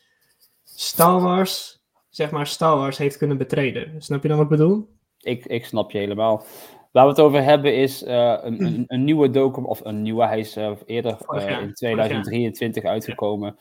Star 0.63 1.21
Wars, 1.21 1.82
zeg 2.10 2.32
maar 2.32 2.47
Star 2.47 2.77
Wars, 2.77 2.97
heeft 2.97 3.17
kunnen 3.17 3.38
betreden. 3.38 4.01
Snap 4.01 4.21
je 4.21 4.27
dan 4.27 4.38
wat 4.38 4.51
ik 4.51 4.58
bedoel? 4.58 4.89
Ik, 5.19 5.45
ik 5.45 5.65
snap 5.65 5.91
je 5.91 5.97
helemaal. 5.97 6.45
Waar 6.91 7.03
we 7.03 7.10
het 7.10 7.19
over 7.19 7.43
hebben 7.43 7.75
is 7.75 8.03
eh, 8.03 8.38
een, 8.41 8.63
een, 8.63 8.84
een 8.88 9.03
nieuwe 9.03 9.29
document, 9.29 9.71
of 9.71 9.86
een 9.86 10.01
nieuwe, 10.01 10.25
hij 10.25 10.39
is 10.39 10.56
eh, 10.56 10.71
eerder 10.86 11.17
eh, 11.27 11.62
in 11.62 11.73
2023 11.73 12.84
uitgekomen 12.84 13.58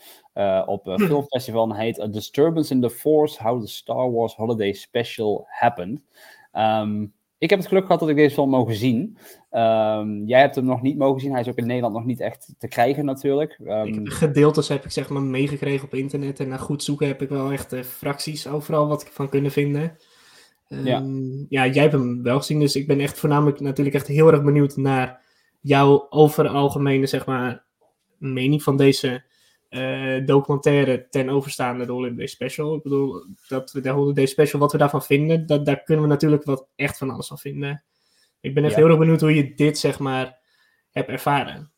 op 0.66 0.86
een 0.86 1.00
filmfestival 1.00 1.70
en 1.70 1.76
heet 1.76 2.00
A 2.00 2.06
Disturbance 2.06 2.74
in 2.74 2.80
the 2.80 2.90
Force, 2.90 3.42
How 3.42 3.60
the 3.60 3.68
Star 3.68 4.10
Wars 4.10 4.34
Holiday 4.34 4.72
Special 4.72 5.46
Happened. 5.48 6.04
Ehm, 6.52 7.04
ik 7.42 7.50
heb 7.50 7.58
het 7.58 7.68
geluk 7.68 7.84
gehad 7.84 8.00
dat 8.00 8.08
ik 8.08 8.16
deze 8.16 8.34
film 8.34 8.50
mogen 8.50 8.74
zien. 8.74 9.16
Ehm, 9.50 10.24
jij 10.24 10.40
hebt 10.40 10.54
hem 10.54 10.64
nog 10.64 10.82
niet 10.82 10.98
mogen 10.98 11.20
zien. 11.20 11.30
Hij 11.30 11.40
is 11.40 11.48
ook 11.48 11.56
in 11.56 11.66
Nederland 11.66 11.94
nog 11.94 12.04
niet 12.04 12.20
echt 12.20 12.54
te 12.58 12.68
krijgen 12.68 13.04
natuurlijk. 13.04 13.58
Um, 13.66 14.06
Gedeeltes 14.06 14.68
heb 14.68 14.84
ik 14.84 14.90
zeg 14.90 15.08
maar 15.08 15.22
meegekregen 15.22 15.84
op 15.84 15.94
internet. 15.94 16.40
En 16.40 16.48
na 16.48 16.56
goed 16.56 16.82
zoeken 16.82 17.06
heb 17.06 17.22
ik 17.22 17.28
wel 17.28 17.52
echt 17.52 17.72
uh, 17.72 17.82
fracties 17.82 18.46
overal 18.46 18.88
wat 18.88 19.02
ik 19.02 19.08
van 19.12 19.28
kunnen 19.28 19.50
vinden. 19.50 19.96
Um, 20.68 20.86
ja. 20.86 21.02
ja, 21.48 21.72
jij 21.72 21.82
hebt 21.82 21.94
hem 21.94 22.22
wel 22.22 22.38
gezien. 22.38 22.60
Dus 22.60 22.76
ik 22.76 22.86
ben 22.86 23.00
echt 23.00 23.18
voornamelijk 23.18 23.60
natuurlijk 23.60 23.96
echt 23.96 24.06
heel 24.06 24.32
erg 24.32 24.42
benieuwd 24.42 24.76
naar 24.76 25.20
jouw 25.60 26.06
over 26.10 26.48
algemene 26.48 27.06
zeg 27.06 27.26
maar 27.26 27.64
mening 28.18 28.62
van 28.62 28.76
deze 28.76 29.22
uh, 29.72 30.26
documentaire 30.26 31.06
ten 31.10 31.28
overstaande 31.28 31.86
de 31.86 31.92
Holiday 31.92 32.26
Special. 32.26 32.74
Ik 32.74 32.82
bedoel, 32.82 33.26
dat 33.48 33.72
we 33.72 33.80
de 33.80 33.88
Holiday 33.88 34.26
Special, 34.26 34.60
wat 34.60 34.72
we 34.72 34.78
daarvan 34.78 35.02
vinden, 35.02 35.46
dat, 35.46 35.66
daar 35.66 35.82
kunnen 35.82 36.04
we 36.04 36.10
natuurlijk 36.10 36.44
wat 36.44 36.68
echt 36.76 36.98
van 36.98 37.10
alles 37.10 37.26
van 37.26 37.38
vinden. 37.38 37.84
Ik 38.40 38.54
ben 38.54 38.64
echt 38.64 38.72
ja. 38.72 38.78
heel 38.78 38.88
erg 38.88 38.98
benieuwd 38.98 39.20
hoe 39.20 39.34
je 39.34 39.54
dit, 39.54 39.78
zeg 39.78 39.98
maar, 39.98 40.38
hebt 40.90 41.08
ervaren. 41.08 41.72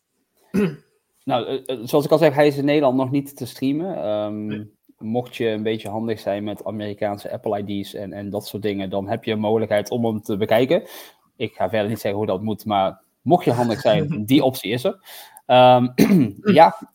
Nou, 1.24 1.62
zoals 1.85 2.04
ik 2.04 2.11
al 2.11 2.18
zeg, 2.18 2.35
hij 2.35 2.46
is 2.46 2.57
in 2.57 2.64
Nederland 2.64 2.96
nog 2.96 3.11
niet 3.11 3.37
te 3.37 3.46
streamen. 3.46 4.09
Um, 4.09 4.46
nee. 4.46 4.72
Mocht 4.98 5.37
je 5.37 5.48
een 5.48 5.62
beetje 5.62 5.88
handig 5.88 6.20
zijn 6.20 6.44
met 6.44 6.64
Amerikaanse 6.64 7.33
Apple 7.33 7.62
ID's 7.62 7.94
en, 7.94 8.12
en 8.12 8.30
dat 8.30 8.46
soort 8.46 8.62
dingen, 8.62 8.90
dan 8.90 9.09
heb 9.09 9.24
je 9.24 9.33
een 9.33 9.38
mogelijkheid 9.38 9.90
om 9.90 10.04
hem 10.04 10.20
te 10.20 10.37
bekijken. 10.37 10.83
Ik 11.37 11.54
ga 11.54 11.68
verder 11.68 11.88
niet 11.88 12.00
zeggen 12.00 12.20
hoe 12.20 12.28
dat 12.28 12.42
moet, 12.42 12.64
maar 12.64 13.02
mocht 13.22 13.44
je 13.44 13.52
handig 13.52 13.80
zijn, 13.80 14.09
die 14.26 14.44
optie 14.44 14.72
is 14.72 14.85
er. 14.85 15.00
Um, 15.46 15.92
ja, 16.61 16.93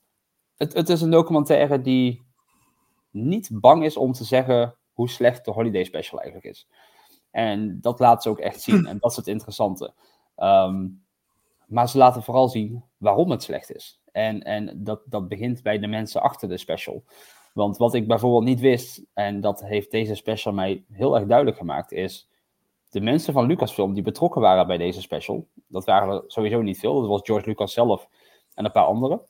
het, 0.60 0.74
het 0.74 0.90
is 0.90 1.02
een 1.02 1.12
documentaire 1.12 1.82
die 1.82 2.24
niet 3.12 3.50
bang 3.52 3.84
is 3.84 3.98
om 3.98 4.12
te 4.12 4.24
zeggen 4.24 4.76
hoe 4.94 5.10
slecht 5.10 5.46
de 5.46 5.52
Holiday 5.52 5.84
Special 5.84 6.22
eigenlijk 6.22 6.56
is. 6.56 6.68
En 7.32 7.82
dat 7.82 8.00
laat 8.00 8.24
ze 8.24 8.30
ook 8.30 8.40
echt 8.40 8.62
zien. 8.62 8.86
En 8.86 8.98
dat 9.00 9.12
is 9.12 9.18
het 9.18 9.28
interessante. 9.28 9.94
Um, 10.38 11.04
maar 11.68 11.90
ze 11.90 11.98
laten 11.98 12.24
vooral 12.24 12.50
zien 12.50 12.84
waarom 12.98 13.32
het 13.32 13.44
slecht 13.44 13.76
is. 13.76 14.02
En, 14.12 14.44
en 14.44 14.84
dat, 14.84 15.02
dat 15.06 15.28
begint 15.28 15.64
bij 15.64 15.80
de 15.80 15.88
mensen 15.88 16.22
achter 16.22 16.50
de 16.50 16.58
special. 16.58 17.04
Want 17.54 17.78
wat 17.78 17.94
ik 17.94 18.08
bijvoorbeeld 18.08 18.44
niet 18.44 18.60
wist, 18.60 19.02
en 19.14 19.42
dat 19.42 19.62
heeft 19.62 19.92
deze 19.92 20.16
special 20.16 20.54
mij 20.54 20.84
heel 20.92 21.16
erg 21.16 21.28
duidelijk 21.28 21.58
gemaakt, 21.58 21.92
is 21.92 22.30
de 22.90 23.02
mensen 23.02 23.34
van 23.34 23.46
Lucasfilm 23.46 23.94
die 23.94 24.04
betrokken 24.04 24.42
waren 24.42 24.68
bij 24.68 24.78
deze 24.78 25.02
special. 25.02 25.48
Dat 25.68 25.86
waren 25.86 26.14
er 26.14 26.24
sowieso 26.28 26.62
niet 26.62 26.80
veel. 26.80 27.00
Dat 27.00 27.10
was 27.10 27.22
George 27.24 27.48
Lucas 27.48 27.74
zelf 27.74 28.08
en 28.54 28.66
een 28.66 28.72
paar 28.72 28.86
anderen. 28.86 29.22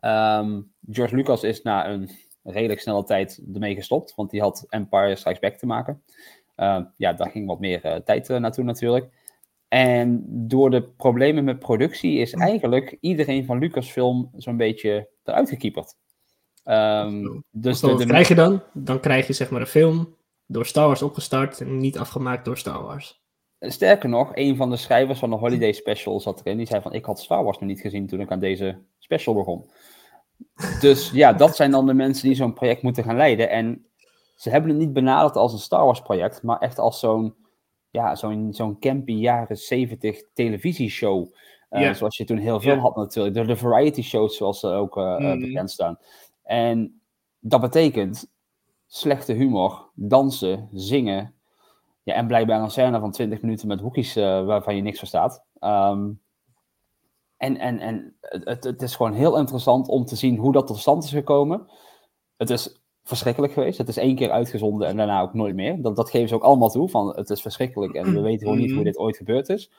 Um, 0.00 0.72
George 0.90 1.16
Lucas 1.16 1.42
is 1.42 1.62
na 1.62 1.88
een 1.88 2.10
redelijk 2.42 2.80
snelle 2.80 3.04
tijd 3.04 3.42
ermee 3.54 3.74
gestopt, 3.74 4.14
want 4.14 4.30
die 4.30 4.40
had 4.40 4.66
Empire 4.68 5.16
Strikes 5.16 5.40
Back 5.40 5.58
te 5.58 5.66
maken. 5.66 6.02
Uh, 6.56 6.80
ja, 6.96 7.12
daar 7.12 7.30
ging 7.30 7.46
wat 7.46 7.60
meer 7.60 7.86
uh, 7.86 7.94
tijd 7.94 8.28
uh, 8.28 8.36
naartoe 8.36 8.64
natuurlijk. 8.64 9.08
En 9.68 10.24
door 10.28 10.70
de 10.70 10.82
problemen 10.82 11.44
met 11.44 11.58
productie 11.58 12.18
is 12.18 12.32
eigenlijk 12.32 12.96
iedereen 13.00 13.44
van 13.44 13.58
Lucasfilm 13.58 14.30
zo'n 14.36 14.56
beetje 14.56 15.08
eruit 15.24 15.48
gekieperd. 15.48 15.94
Um, 16.64 17.44
dus 17.50 17.80
de, 17.80 18.04
krijg 18.06 18.28
je 18.28 18.34
dan? 18.34 18.62
Dan 18.72 19.00
krijg 19.00 19.26
je 19.26 19.32
zeg 19.32 19.50
maar 19.50 19.60
een 19.60 19.66
film 19.66 20.16
door 20.46 20.66
Star 20.66 20.86
Wars 20.86 21.02
opgestart 21.02 21.60
en 21.60 21.78
niet 21.78 21.98
afgemaakt 21.98 22.44
door 22.44 22.58
Star 22.58 22.82
Wars. 22.82 23.22
Sterker 23.60 24.08
nog, 24.08 24.30
een 24.34 24.56
van 24.56 24.70
de 24.70 24.76
schrijvers 24.76 25.18
van 25.18 25.30
de 25.30 25.36
Holiday 25.36 25.72
Special 25.72 26.20
zat 26.20 26.40
erin. 26.40 26.56
Die 26.56 26.66
zei 26.66 26.82
van, 26.82 26.92
ik 26.92 27.04
had 27.04 27.20
Star 27.20 27.44
Wars 27.44 27.58
nog 27.58 27.68
niet 27.68 27.80
gezien 27.80 28.06
toen 28.06 28.20
ik 28.20 28.30
aan 28.30 28.40
deze 28.40 28.78
special 29.10 29.34
begon. 29.34 29.70
Dus 30.80 31.10
ja, 31.10 31.32
dat 31.32 31.56
zijn 31.56 31.70
dan 31.70 31.86
de 31.86 31.94
mensen 31.94 32.26
die 32.26 32.36
zo'n 32.36 32.52
project 32.52 32.82
moeten 32.82 33.04
gaan 33.04 33.16
leiden. 33.16 33.50
En 33.50 33.86
ze 34.34 34.50
hebben 34.50 34.70
het 34.70 34.78
niet 34.78 34.92
benaderd 34.92 35.36
als 35.36 35.52
een 35.52 35.58
Star 35.58 35.84
Wars 35.84 36.00
project, 36.00 36.42
maar 36.42 36.58
echt 36.58 36.78
als 36.78 37.00
zo'n 37.00 37.34
ja, 37.90 38.14
zo'n 38.14 38.48
zo'n 38.52 38.78
campy 38.78 39.12
jaren 39.12 39.56
70 39.56 40.22
televisieshow. 40.34 41.34
Uh, 41.70 41.80
ja. 41.80 41.94
Zoals 41.94 42.16
je 42.16 42.24
toen 42.24 42.38
heel 42.38 42.60
veel 42.60 42.76
had 42.76 42.96
natuurlijk. 42.96 43.34
De, 43.34 43.44
de 43.44 43.56
variety 43.56 44.02
shows 44.02 44.36
zoals 44.36 44.60
ze 44.60 44.66
ook 44.66 44.96
uh, 44.96 45.18
mm. 45.18 45.40
bekend 45.40 45.70
staan. 45.70 45.98
En 46.42 47.00
dat 47.38 47.60
betekent 47.60 48.30
slechte 48.86 49.32
humor, 49.32 49.90
dansen, 49.94 50.68
zingen. 50.72 51.34
Ja, 52.02 52.14
en 52.14 52.26
blijkbaar 52.26 52.62
een 52.62 52.70
scène 52.70 53.00
van 53.00 53.10
20 53.10 53.42
minuten 53.42 53.68
met 53.68 53.80
hoekjes 53.80 54.16
uh, 54.16 54.44
waarvan 54.44 54.76
je 54.76 54.82
niks 54.82 54.98
verstaat. 54.98 55.44
Um, 55.60 56.20
en 57.40 57.58
en, 57.58 57.78
en 57.78 58.16
het, 58.20 58.64
het 58.64 58.82
is 58.82 58.96
gewoon 58.96 59.12
heel 59.12 59.38
interessant 59.38 59.88
om 59.88 60.04
te 60.04 60.16
zien 60.16 60.36
hoe 60.36 60.52
dat 60.52 60.66
tot 60.66 60.78
stand 60.78 61.04
is 61.04 61.10
gekomen. 61.10 61.66
Het 62.36 62.50
is 62.50 62.82
verschrikkelijk 63.04 63.52
geweest. 63.52 63.78
Het 63.78 63.88
is 63.88 63.96
één 63.96 64.16
keer 64.16 64.30
uitgezonden 64.30 64.88
en 64.88 64.96
daarna 64.96 65.20
ook 65.20 65.34
nooit 65.34 65.54
meer. 65.54 65.82
Dat, 65.82 65.96
dat 65.96 66.10
geven 66.10 66.28
ze 66.28 66.34
ook 66.34 66.42
allemaal 66.42 66.70
toe, 66.70 66.88
van 66.88 67.16
het 67.16 67.30
is 67.30 67.42
verschrikkelijk 67.42 67.94
en 67.94 68.14
we 68.14 68.20
weten 68.20 68.46
gewoon 68.46 68.58
niet 68.58 68.72
hoe 68.72 68.84
dit 68.84 68.98
ooit 68.98 69.16
gebeurd 69.16 69.48
is. 69.48 69.70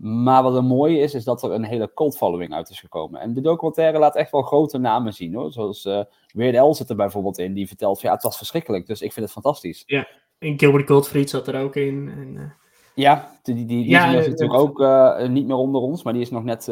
Maar 0.00 0.42
wat 0.42 0.54
er 0.56 0.64
mooie 0.64 0.98
is, 0.98 1.14
is 1.14 1.24
dat 1.24 1.42
er 1.42 1.50
een 1.50 1.64
hele 1.64 1.90
cult 1.94 2.16
following 2.16 2.52
uit 2.52 2.70
is 2.70 2.80
gekomen. 2.80 3.20
En 3.20 3.34
de 3.34 3.40
documentaire 3.40 3.98
laat 3.98 4.16
echt 4.16 4.30
wel 4.30 4.42
grote 4.42 4.78
namen 4.78 5.12
zien, 5.12 5.34
hoor. 5.34 5.52
Zoals 5.52 5.84
uh, 5.84 6.02
Weird 6.32 6.56
Al 6.56 6.74
zit 6.74 6.90
er 6.90 6.96
bijvoorbeeld 6.96 7.38
in, 7.38 7.54
die 7.54 7.66
vertelt, 7.66 8.00
ja, 8.00 8.12
het 8.12 8.22
was 8.22 8.36
verschrikkelijk, 8.36 8.86
dus 8.86 9.02
ik 9.02 9.12
vind 9.12 9.24
het 9.24 9.34
fantastisch. 9.34 9.82
Ja, 9.86 10.08
en 10.38 10.58
Gilbert 10.58 10.88
Gottfried 10.88 11.30
zat 11.30 11.48
er 11.48 11.60
ook 11.60 11.76
in. 11.76 12.08
En, 12.08 12.34
uh... 12.34 12.50
Ja, 12.96 13.30
die, 13.42 13.54
die, 13.54 13.66
die 13.66 13.88
ja, 13.88 14.06
is 14.06 14.28
natuurlijk 14.28 14.60
ook 14.60 14.80
uh, 14.80 15.26
niet 15.28 15.46
meer 15.46 15.56
onder 15.56 15.80
ons, 15.80 16.02
maar 16.02 16.12
die 16.12 16.22
is 16.22 16.30
nog 16.30 16.44
net 16.44 16.70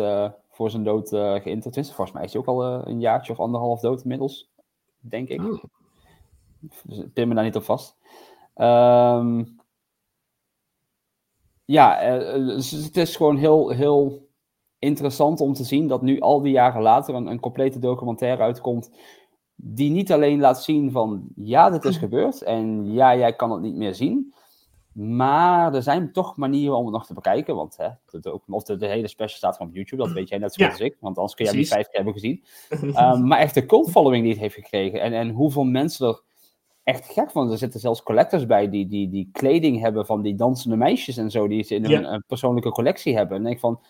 voor 0.51 0.71
zijn 0.71 0.85
dood 0.85 1.09
geïnterviewd. 1.09 1.87
Volgens 1.87 2.13
mij 2.13 2.25
is 2.25 2.33
hij 2.33 2.41
ook 2.41 2.49
al 2.49 2.87
een 2.87 3.01
jaartje 3.01 3.33
of 3.33 3.41
anderhalf 3.41 3.81
dood 3.81 4.03
inmiddels 4.03 4.53
denk 5.09 5.29
ik. 5.29 5.43
Oh. 5.43 5.63
Dus 6.83 7.03
pin 7.13 7.29
me 7.29 7.35
daar 7.35 7.45
niet 7.45 7.57
op 7.57 7.63
vast. 7.63 7.97
Um, 8.57 9.61
ja, 11.65 12.17
uh, 12.19 12.57
het 12.57 12.97
is 12.97 13.17
gewoon 13.17 13.37
heel, 13.37 13.69
heel 13.69 14.29
interessant 14.79 15.41
om 15.41 15.53
te 15.53 15.65
zien 15.65 15.89
dat 15.89 16.03
nu 16.03 16.21
al 16.21 16.41
die 16.41 16.53
jaren 16.53 16.83
later 16.83 17.15
een, 17.15 17.27
een 17.27 17.41
complete 17.41 17.79
documentaire 17.79 18.43
uitkomt. 18.43 18.91
Die 19.55 19.91
niet 19.91 20.13
alleen 20.13 20.41
laat 20.41 20.63
zien 20.63 20.91
van 20.91 21.29
ja, 21.35 21.71
dit 21.71 21.85
is 21.85 21.97
gebeurd 22.07 22.43
en 22.43 22.93
ja, 22.93 23.17
jij 23.17 23.35
kan 23.35 23.51
het 23.51 23.61
niet 23.61 23.77
meer 23.77 23.95
zien. 23.95 24.34
Maar 24.95 25.75
er 25.75 25.83
zijn 25.83 26.13
toch 26.13 26.37
manieren 26.37 26.77
om 26.77 26.85
het 26.85 26.93
nog 26.93 27.07
te 27.07 27.15
bekijken. 27.15 27.55
Want 27.55 27.77
hè, 27.77 27.89
de, 28.21 28.41
of 28.47 28.63
de, 28.63 28.77
de, 28.77 28.87
hele 28.87 29.09
special 29.09 29.37
staat 29.37 29.59
op 29.59 29.75
YouTube. 29.75 30.03
Dat 30.03 30.13
weet 30.13 30.29
jij 30.29 30.39
net 30.39 30.55
zo 30.55 30.65
goed 30.65 30.77
ja. 30.77 30.81
als 30.81 30.93
ik. 30.93 30.97
Want 31.01 31.17
anders 31.17 31.35
kun 31.35 31.45
je 31.45 31.51
hem 31.51 31.61
niet 31.61 31.69
vijf 31.69 31.87
keer 31.87 31.95
hebben 31.95 32.13
gezien. 32.13 32.45
um, 32.71 33.27
maar 33.29 33.39
echt 33.39 33.55
de 33.55 33.67
cult 33.67 33.91
following 33.91 34.23
die 34.23 34.33
het 34.33 34.41
heeft 34.41 34.55
gekregen. 34.55 35.01
En, 35.01 35.13
en 35.13 35.31
hoeveel 35.31 35.65
mensen 35.65 36.09
er 36.09 36.21
echt 36.83 37.13
gek 37.13 37.31
van. 37.31 37.51
Er 37.51 37.59
zitten 37.59 37.81
zelfs 37.81 38.03
collectors 38.03 38.47
bij 38.47 38.71
die, 38.71 38.89
die, 38.89 39.09
die 39.09 39.29
kleding 39.33 39.81
hebben 39.81 40.07
van 40.07 40.23
die 40.23 40.35
dansende 40.35 40.77
meisjes 40.77 41.17
en 41.17 41.31
zo. 41.31 41.49
Die 41.49 41.63
ze 41.63 41.75
in 41.75 41.89
ja. 41.89 42.13
een, 42.13 42.25
persoonlijke 42.27 42.71
collectie 42.71 43.17
hebben. 43.17 43.37
En 43.37 43.43
denk 43.43 43.61
van, 43.61 43.81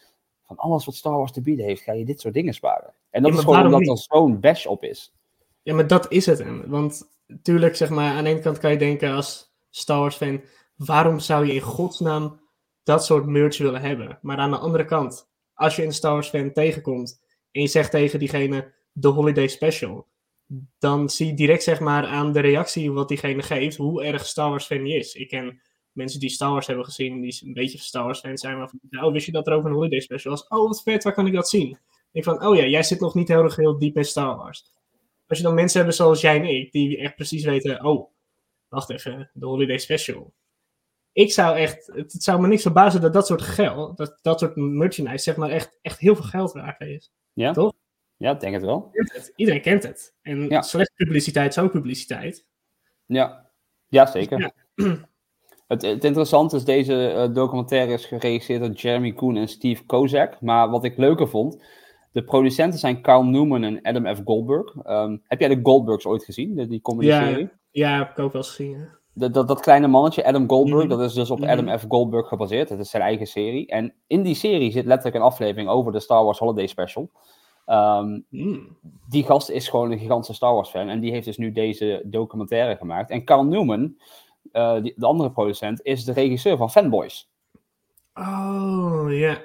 van 0.43 0.57
alles 0.57 0.85
wat 0.85 0.95
Star 0.95 1.17
Wars 1.17 1.33
te 1.33 1.41
bieden 1.41 1.65
heeft, 1.65 1.83
ga 1.83 1.93
je 1.93 2.05
dit 2.05 2.21
soort 2.21 2.35
dingen 2.35 2.55
sparen. 2.55 2.93
En 3.11 3.23
dat 3.23 3.33
ja, 3.33 3.39
is 3.39 3.45
gewoon 3.45 3.65
omdat 3.65 3.81
niet? 3.81 3.89
er 3.89 3.99
zo'n 3.99 4.41
bash 4.41 4.67
op 4.67 4.83
is. 4.83 5.13
Ja, 5.63 5.75
maar 5.75 5.87
dat 5.87 6.13
is 6.13 6.27
het. 6.27 6.67
Want 6.67 7.09
tuurlijk, 7.43 7.77
zeg 7.77 7.91
maar, 7.91 8.13
aan 8.13 8.25
de 8.25 8.31
ene 8.31 8.41
kant 8.41 8.59
kan 8.59 8.71
je 8.71 8.79
denken 8.79 9.15
als 9.15 9.53
Star 9.71 9.99
Wars 9.99 10.17
fan 10.17 10.41
waarom 10.77 11.19
zou 11.19 11.47
je 11.47 11.55
in 11.55 11.61
godsnaam 11.61 12.41
dat 12.83 13.05
soort 13.05 13.27
merch 13.27 13.59
willen 13.59 13.81
hebben? 13.81 14.19
Maar 14.23 14.37
aan 14.37 14.51
de 14.51 14.59
andere 14.59 14.85
kant, 14.85 15.29
als 15.55 15.77
je 15.77 15.85
een 15.85 15.93
Star 15.93 16.13
Wars 16.13 16.29
fan 16.29 16.53
tegenkomt 16.53 17.21
en 17.51 17.61
je 17.61 17.67
zegt 17.67 17.91
tegen 17.91 18.19
diegene 18.19 18.73
de 18.93 19.09
Holiday 19.09 19.49
Special, 19.49 20.07
dan 20.79 21.11
zie 21.11 21.27
je 21.27 21.35
direct 21.35 21.63
zeg 21.63 21.81
maar 21.81 22.07
aan 22.07 22.33
de 22.33 22.41
reactie 22.41 22.93
wat 22.93 23.09
diegene 23.09 23.43
geeft, 23.43 23.77
hoe 23.77 24.05
erg 24.05 24.27
Star 24.27 24.51
Wars 24.51 24.67
fan 24.67 24.85
die 24.85 24.97
is. 24.97 25.15
Ik 25.15 25.29
ken 25.29 25.61
mensen 25.93 26.21
die 26.21 26.31
Star 26.31 26.51
Wars 26.51 26.67
hebben 26.67 26.85
gezien, 26.85 27.21
die 27.21 27.41
een 27.45 27.53
beetje 27.53 27.79
Star 27.79 28.05
Wars 28.05 28.21
fan 28.21 28.39
zijn, 28.39 28.59
maar 28.59 28.73
oh, 28.91 29.13
wist 29.13 29.27
je 29.27 29.33
dat 29.33 29.47
er 29.47 29.55
ook 29.55 29.65
een 29.65 29.73
Holiday 29.73 30.01
Special 30.01 30.33
was? 30.33 30.49
Oh, 30.49 30.67
wat 30.67 30.83
vet, 30.83 31.05
waar 31.05 31.15
kan 31.15 31.27
ik 31.27 31.33
dat 31.33 31.49
zien? 31.49 31.79
Ik 32.13 32.25
van, 32.25 32.47
oh 32.47 32.57
ja, 32.57 32.67
jij 32.67 32.83
zit 32.83 33.01
nog 33.01 33.15
niet 33.15 33.29
heel 33.29 33.43
erg 33.43 33.57
heel 33.57 33.79
diep 33.79 33.97
in 33.97 34.05
Star 34.05 34.37
Wars. 34.37 34.73
Als 35.27 35.39
je 35.39 35.45
dan 35.45 35.55
mensen 35.55 35.83
hebt 35.83 35.95
zoals 35.95 36.21
jij 36.21 36.37
en 36.37 36.45
ik, 36.45 36.73
die 36.73 36.99
echt 36.99 37.15
precies 37.15 37.45
weten, 37.45 37.85
oh, 37.85 38.11
wacht 38.69 38.91
even, 38.91 39.31
de 39.33 39.47
Holiday 39.47 39.79
Special 39.79 40.35
ik 41.15 41.33
zou 41.33 41.57
echt, 41.57 41.91
het, 41.95 42.13
zou 42.13 42.41
me 42.41 42.47
niks 42.47 42.63
verbazen 42.63 43.01
dat 43.01 43.13
dat 43.13 43.27
soort 43.27 43.43
geld, 43.43 43.97
dat, 43.97 44.19
dat 44.23 44.39
soort 44.39 44.57
merchandise, 44.57 45.23
zeg 45.23 45.37
maar, 45.37 45.51
echt, 45.51 45.79
echt 45.83 45.99
heel 45.99 46.17
veel 46.17 46.25
geld 46.25 46.53
waard 46.53 46.81
is. 46.81 47.13
Ja? 47.33 47.53
Toch? 47.53 47.73
Ja, 48.17 48.31
ik 48.31 48.41
denk 48.41 48.55
het 48.55 48.63
wel. 48.63 48.89
Het. 48.93 49.33
Iedereen 49.37 49.61
kent 49.61 49.83
het. 49.83 50.15
En 50.23 50.49
ja. 50.49 50.63
slechte 50.63 50.93
publiciteit 50.95 51.57
is 51.57 51.63
ook 51.63 51.71
publiciteit. 51.71 52.47
Ja, 53.07 53.51
ja 53.89 54.07
zeker. 54.07 54.41
Ja. 54.41 54.53
Het, 55.65 55.83
het 55.83 56.05
interessante 56.05 56.57
is, 56.57 56.65
deze 56.65 57.13
uh, 57.15 57.35
documentaire 57.35 57.93
is 57.93 58.05
geregisseerd 58.05 58.61
door 58.61 58.71
Jeremy 58.71 59.13
Koen 59.13 59.37
en 59.37 59.49
Steve 59.49 59.85
Kozak. 59.85 60.41
Maar 60.41 60.71
wat 60.71 60.85
ik 60.85 60.97
leuker 60.97 61.29
vond, 61.29 61.65
de 62.13 62.25
producenten 62.25 62.79
zijn 62.79 63.03
Carl 63.03 63.25
Newman 63.25 63.63
en 63.63 63.83
Adam 63.83 64.17
F. 64.17 64.21
Goldberg. 64.25 64.75
Um, 64.87 65.23
heb 65.27 65.41
jij 65.41 65.49
de 65.49 65.61
Goldbergs 65.63 66.07
ooit 66.07 66.25
gezien, 66.25 66.69
die 66.69 66.81
comedy-serie? 66.81 67.49
Ja, 67.71 67.89
ja, 67.89 67.99
heb 67.99 68.11
ik 68.11 68.19
ook 68.19 68.33
wel 68.33 68.43
eens 68.43 68.51
gezien. 68.51 68.71
Ja. 68.71 68.99
Dat, 69.15 69.35
dat, 69.35 69.49
dat, 69.49 69.61
kleine 69.61 69.87
mannetje, 69.87 70.27
Adam 70.27 70.49
Goldberg, 70.49 70.83
mm-hmm. 70.85 70.99
dat 70.99 71.09
is 71.09 71.15
dus 71.15 71.31
op 71.31 71.39
mm-hmm. 71.39 71.59
Adam 71.59 71.79
F. 71.79 71.85
Goldberg 71.89 72.29
gebaseerd. 72.29 72.69
Dat 72.69 72.79
is 72.79 72.91
zijn 72.91 73.03
eigen 73.03 73.27
serie. 73.27 73.67
En 73.67 73.95
in 74.07 74.23
die 74.23 74.35
serie 74.35 74.71
zit 74.71 74.85
letterlijk 74.85 75.17
een 75.17 75.31
aflevering 75.31 75.69
over 75.69 75.93
de 75.93 76.01
Star 76.01 76.25
Wars 76.25 76.39
Holiday 76.39 76.67
Special. 76.67 77.11
Um, 77.67 78.25
mm. 78.29 78.77
Die 79.09 79.25
gast 79.25 79.51
is 79.51 79.69
gewoon 79.69 79.91
een 79.91 79.99
gigantische 79.99 80.35
Star 80.35 80.55
Wars 80.55 80.71
fan. 80.71 80.89
En 80.89 81.01
die 81.01 81.11
heeft 81.11 81.25
dus 81.25 81.37
nu 81.37 81.53
deze 81.53 82.03
documentaire 82.05 82.77
gemaakt. 82.77 83.11
En 83.11 83.25
Carl 83.25 83.45
Newman, 83.45 83.97
eh, 84.53 84.83
die, 84.83 84.93
de 84.97 85.07
andere 85.07 85.31
producent, 85.31 85.83
is 85.83 86.05
de 86.05 86.13
regisseur 86.13 86.57
van 86.57 86.71
Fanboys. 86.71 87.31
Oh, 88.15 89.07
ja. 89.09 89.39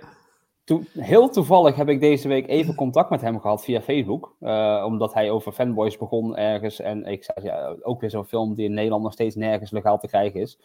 Heel 0.93 1.29
toevallig 1.29 1.75
heb 1.75 1.89
ik 1.89 1.99
deze 1.99 2.27
week 2.27 2.47
even 2.47 2.75
contact 2.75 3.09
met 3.09 3.21
hem 3.21 3.39
gehad 3.39 3.63
via 3.63 3.81
Facebook. 3.81 4.35
eh, 4.39 4.83
omdat 4.85 5.13
hij 5.13 5.29
over 5.29 5.51
Fanboys 5.51 5.97
begon 5.97 6.37
ergens. 6.37 6.79
En 6.79 7.05
ik 7.05 7.23
zei, 7.23 7.45
ja, 7.45 7.75
ook 7.81 8.01
weer 8.01 8.09
zo'n 8.09 8.25
film 8.25 8.55
die 8.55 8.65
in 8.65 8.73
Nederland 8.73 9.03
nog 9.03 9.13
steeds 9.13 9.35
nergens 9.35 9.71
legaal 9.71 9.97
te 9.99 10.07
krijgen 10.07 10.39
is. 10.39 10.59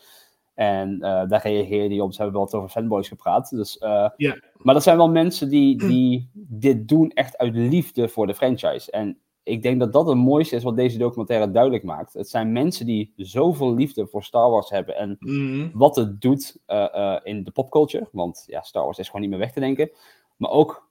En 0.54 1.00
eh, 1.00 1.28
daar 1.28 1.42
reageerde 1.42 1.94
hij 1.94 2.00
op. 2.00 2.12
Ze 2.12 2.22
hebben 2.22 2.40
wat 2.40 2.54
over 2.54 2.68
Fanboys 2.68 3.08
gepraat. 3.08 3.50
Dus, 3.50 3.76
Ja. 4.16 4.38
Maar 4.56 4.74
dat 4.74 4.82
zijn 4.82 4.96
wel 4.96 5.10
mensen 5.10 5.48
die, 5.48 5.76
die 5.92 6.30
dit 6.34 6.88
doen 6.88 7.10
echt 7.10 7.38
uit 7.38 7.54
liefde 7.54 8.08
voor 8.08 8.26
de 8.26 8.34
franchise. 8.34 8.90
En 8.90 9.18
ik 9.44 9.62
denk 9.62 9.80
dat 9.80 9.92
dat 9.92 10.06
het 10.06 10.16
mooiste 10.16 10.56
is 10.56 10.62
wat 10.62 10.76
deze 10.76 10.98
documentaire 10.98 11.50
duidelijk 11.50 11.84
maakt. 11.84 12.12
Het 12.12 12.28
zijn 12.28 12.52
mensen 12.52 12.86
die 12.86 13.12
zoveel 13.16 13.74
liefde 13.74 14.06
voor 14.06 14.22
Star 14.22 14.50
Wars 14.50 14.70
hebben. 14.70 14.96
En 14.96 15.16
Mhm. 15.18 15.68
wat 15.78 15.96
het 15.96 16.20
doet 16.20 16.58
eh, 16.66 16.94
eh, 17.14 17.20
in 17.22 17.44
de 17.44 17.50
popculture. 17.50 18.08
Want 18.12 18.44
ja, 18.46 18.62
Star 18.62 18.84
Wars 18.84 18.98
is 18.98 19.06
gewoon 19.06 19.20
niet 19.20 19.30
meer 19.30 19.38
weg 19.38 19.52
te 19.52 19.60
denken. 19.60 19.90
Maar 20.36 20.50
ook 20.50 20.88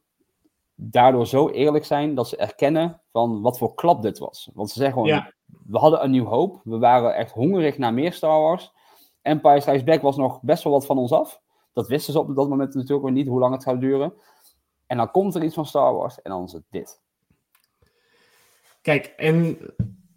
daardoor 0.76 1.28
zo 1.28 1.50
eerlijk 1.50 1.86
zijn 1.86 2.16
dat 2.16 2.28
ze 2.28 2.38
erkennen 2.38 3.02
van 3.12 3.42
wat 3.42 3.58
voor 3.58 3.74
klap 3.74 4.02
dit 4.02 4.18
was. 4.20 4.50
Want 4.54 4.70
ze 4.70 4.76
zeggen 4.80 4.94
gewoon, 4.94 5.08
Ja. 5.10 5.32
we 5.66 5.78
hadden 5.78 6.04
een 6.04 6.12
nieuw 6.12 6.26
hoop. 6.26 6.62
We 6.64 6.78
waren 6.78 7.16
echt 7.16 7.32
hongerig 7.32 7.78
naar 7.78 7.94
meer 7.94 8.14
Star 8.14 8.42
Wars. 8.42 8.72
Empire 9.22 9.60
Strikes 9.60 9.84
Back 9.84 10.02
was 10.02 10.18
nog 10.18 10.42
best 10.42 10.64
wel 10.64 10.74
wat 10.74 10.86
van 10.86 10.98
ons 10.98 11.12
af. 11.12 11.42
Dat 11.74 11.88
wisten 11.88 12.14
ze 12.14 12.20
op 12.20 12.36
dat 12.36 12.50
moment 12.50 12.74
natuurlijk 12.74 13.04
nog 13.04 13.12
niet, 13.14 13.28
hoe 13.28 13.40
lang 13.40 13.54
het 13.54 13.64
zou 13.64 13.80
duren. 13.80 14.14
En 14.88 14.98
dan 14.98 15.12
komt 15.12 15.36
er 15.36 15.44
iets 15.44 15.56
van 15.56 15.66
Star 15.66 15.94
Wars 15.94 16.22
en 16.22 16.32
dan 16.32 16.44
is 16.44 16.52
het 16.52 16.64
dit. 16.70 17.02
Kijk, 18.84 19.14
en, 19.18 19.58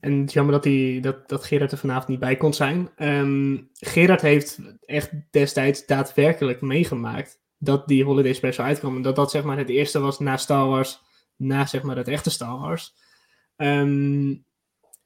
en 0.00 0.24
jammer 0.24 0.54
dat, 0.54 0.62
die, 0.62 1.00
dat, 1.00 1.28
dat 1.28 1.44
Gerard 1.44 1.72
er 1.72 1.78
vanavond 1.78 2.08
niet 2.08 2.18
bij 2.18 2.36
kon 2.36 2.54
zijn. 2.54 2.90
Ehm, 2.96 3.56
Gerard 3.72 4.20
heeft 4.20 4.60
echt 4.84 5.10
destijds 5.30 5.86
daadwerkelijk 5.86 6.60
meegemaakt 6.60 7.40
dat 7.58 7.88
die 7.88 8.04
Holiday 8.04 8.32
Special 8.32 8.66
uitkwam. 8.66 8.96
En 8.96 9.02
dat 9.02 9.16
dat 9.16 9.30
zeg 9.30 9.44
maar 9.44 9.58
het 9.58 9.68
eerste 9.68 9.98
was 9.98 10.18
na 10.18 10.36
Star 10.36 10.68
Wars, 10.68 11.00
na 11.36 11.66
zeg 11.66 11.82
maar 11.82 11.96
het 11.96 12.08
echte 12.08 12.30
Star 12.30 12.58
Wars. 12.58 12.94
Ehm, 13.56 14.34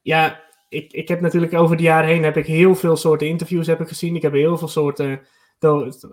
ja, 0.01 0.43
ik, 0.69 0.93
ik 0.93 1.07
heb 1.07 1.21
natuurlijk 1.21 1.53
over 1.53 1.77
de 1.77 1.83
jaren 1.83 2.09
heen 2.09 2.23
heb 2.23 2.37
ik 2.37 2.45
heel 2.45 2.75
veel 2.75 2.95
soorten 2.95 3.27
interviews 3.27 3.67
heb 3.67 3.81
ik 3.81 3.87
gezien. 3.87 4.15
Ik 4.15 4.21
heb 4.21 4.33
heel 4.33 4.57
veel 4.57 4.67
soorten 4.67 5.21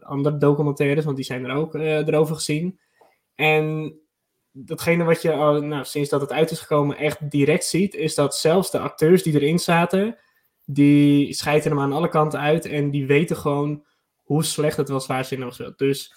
andere 0.00 0.38
documentaires, 0.38 1.04
want 1.04 1.16
die 1.16 1.24
zijn 1.24 1.44
er 1.44 1.56
ook 1.56 1.74
eh, 1.74 2.06
erover 2.06 2.34
gezien. 2.34 2.78
En 3.34 3.98
datgene 4.64 5.04
wat 5.04 5.22
je 5.22 5.32
al, 5.32 5.62
nou, 5.62 5.84
sinds 5.84 6.08
dat 6.08 6.20
het 6.20 6.32
uit 6.32 6.50
is 6.50 6.60
gekomen 6.60 6.96
echt 6.96 7.30
direct 7.30 7.64
ziet, 7.64 7.94
is 7.94 8.14
dat 8.14 8.36
zelfs 8.36 8.70
de 8.70 8.78
acteurs 8.78 9.22
die 9.22 9.34
erin 9.34 9.58
zaten, 9.58 10.16
die 10.64 11.32
schijten 11.32 11.70
hem 11.70 11.80
aan 11.80 11.92
alle 11.92 12.08
kanten 12.08 12.40
uit 12.40 12.64
en 12.64 12.90
die 12.90 13.06
weten 13.06 13.36
gewoon 13.36 13.84
hoe 14.22 14.44
slecht 14.44 14.76
het 14.76 14.88
was 14.88 15.06
waar 15.06 15.24
ze 15.24 15.36
in 15.36 15.42
gespeeld. 15.42 15.78
Dus 15.78 16.14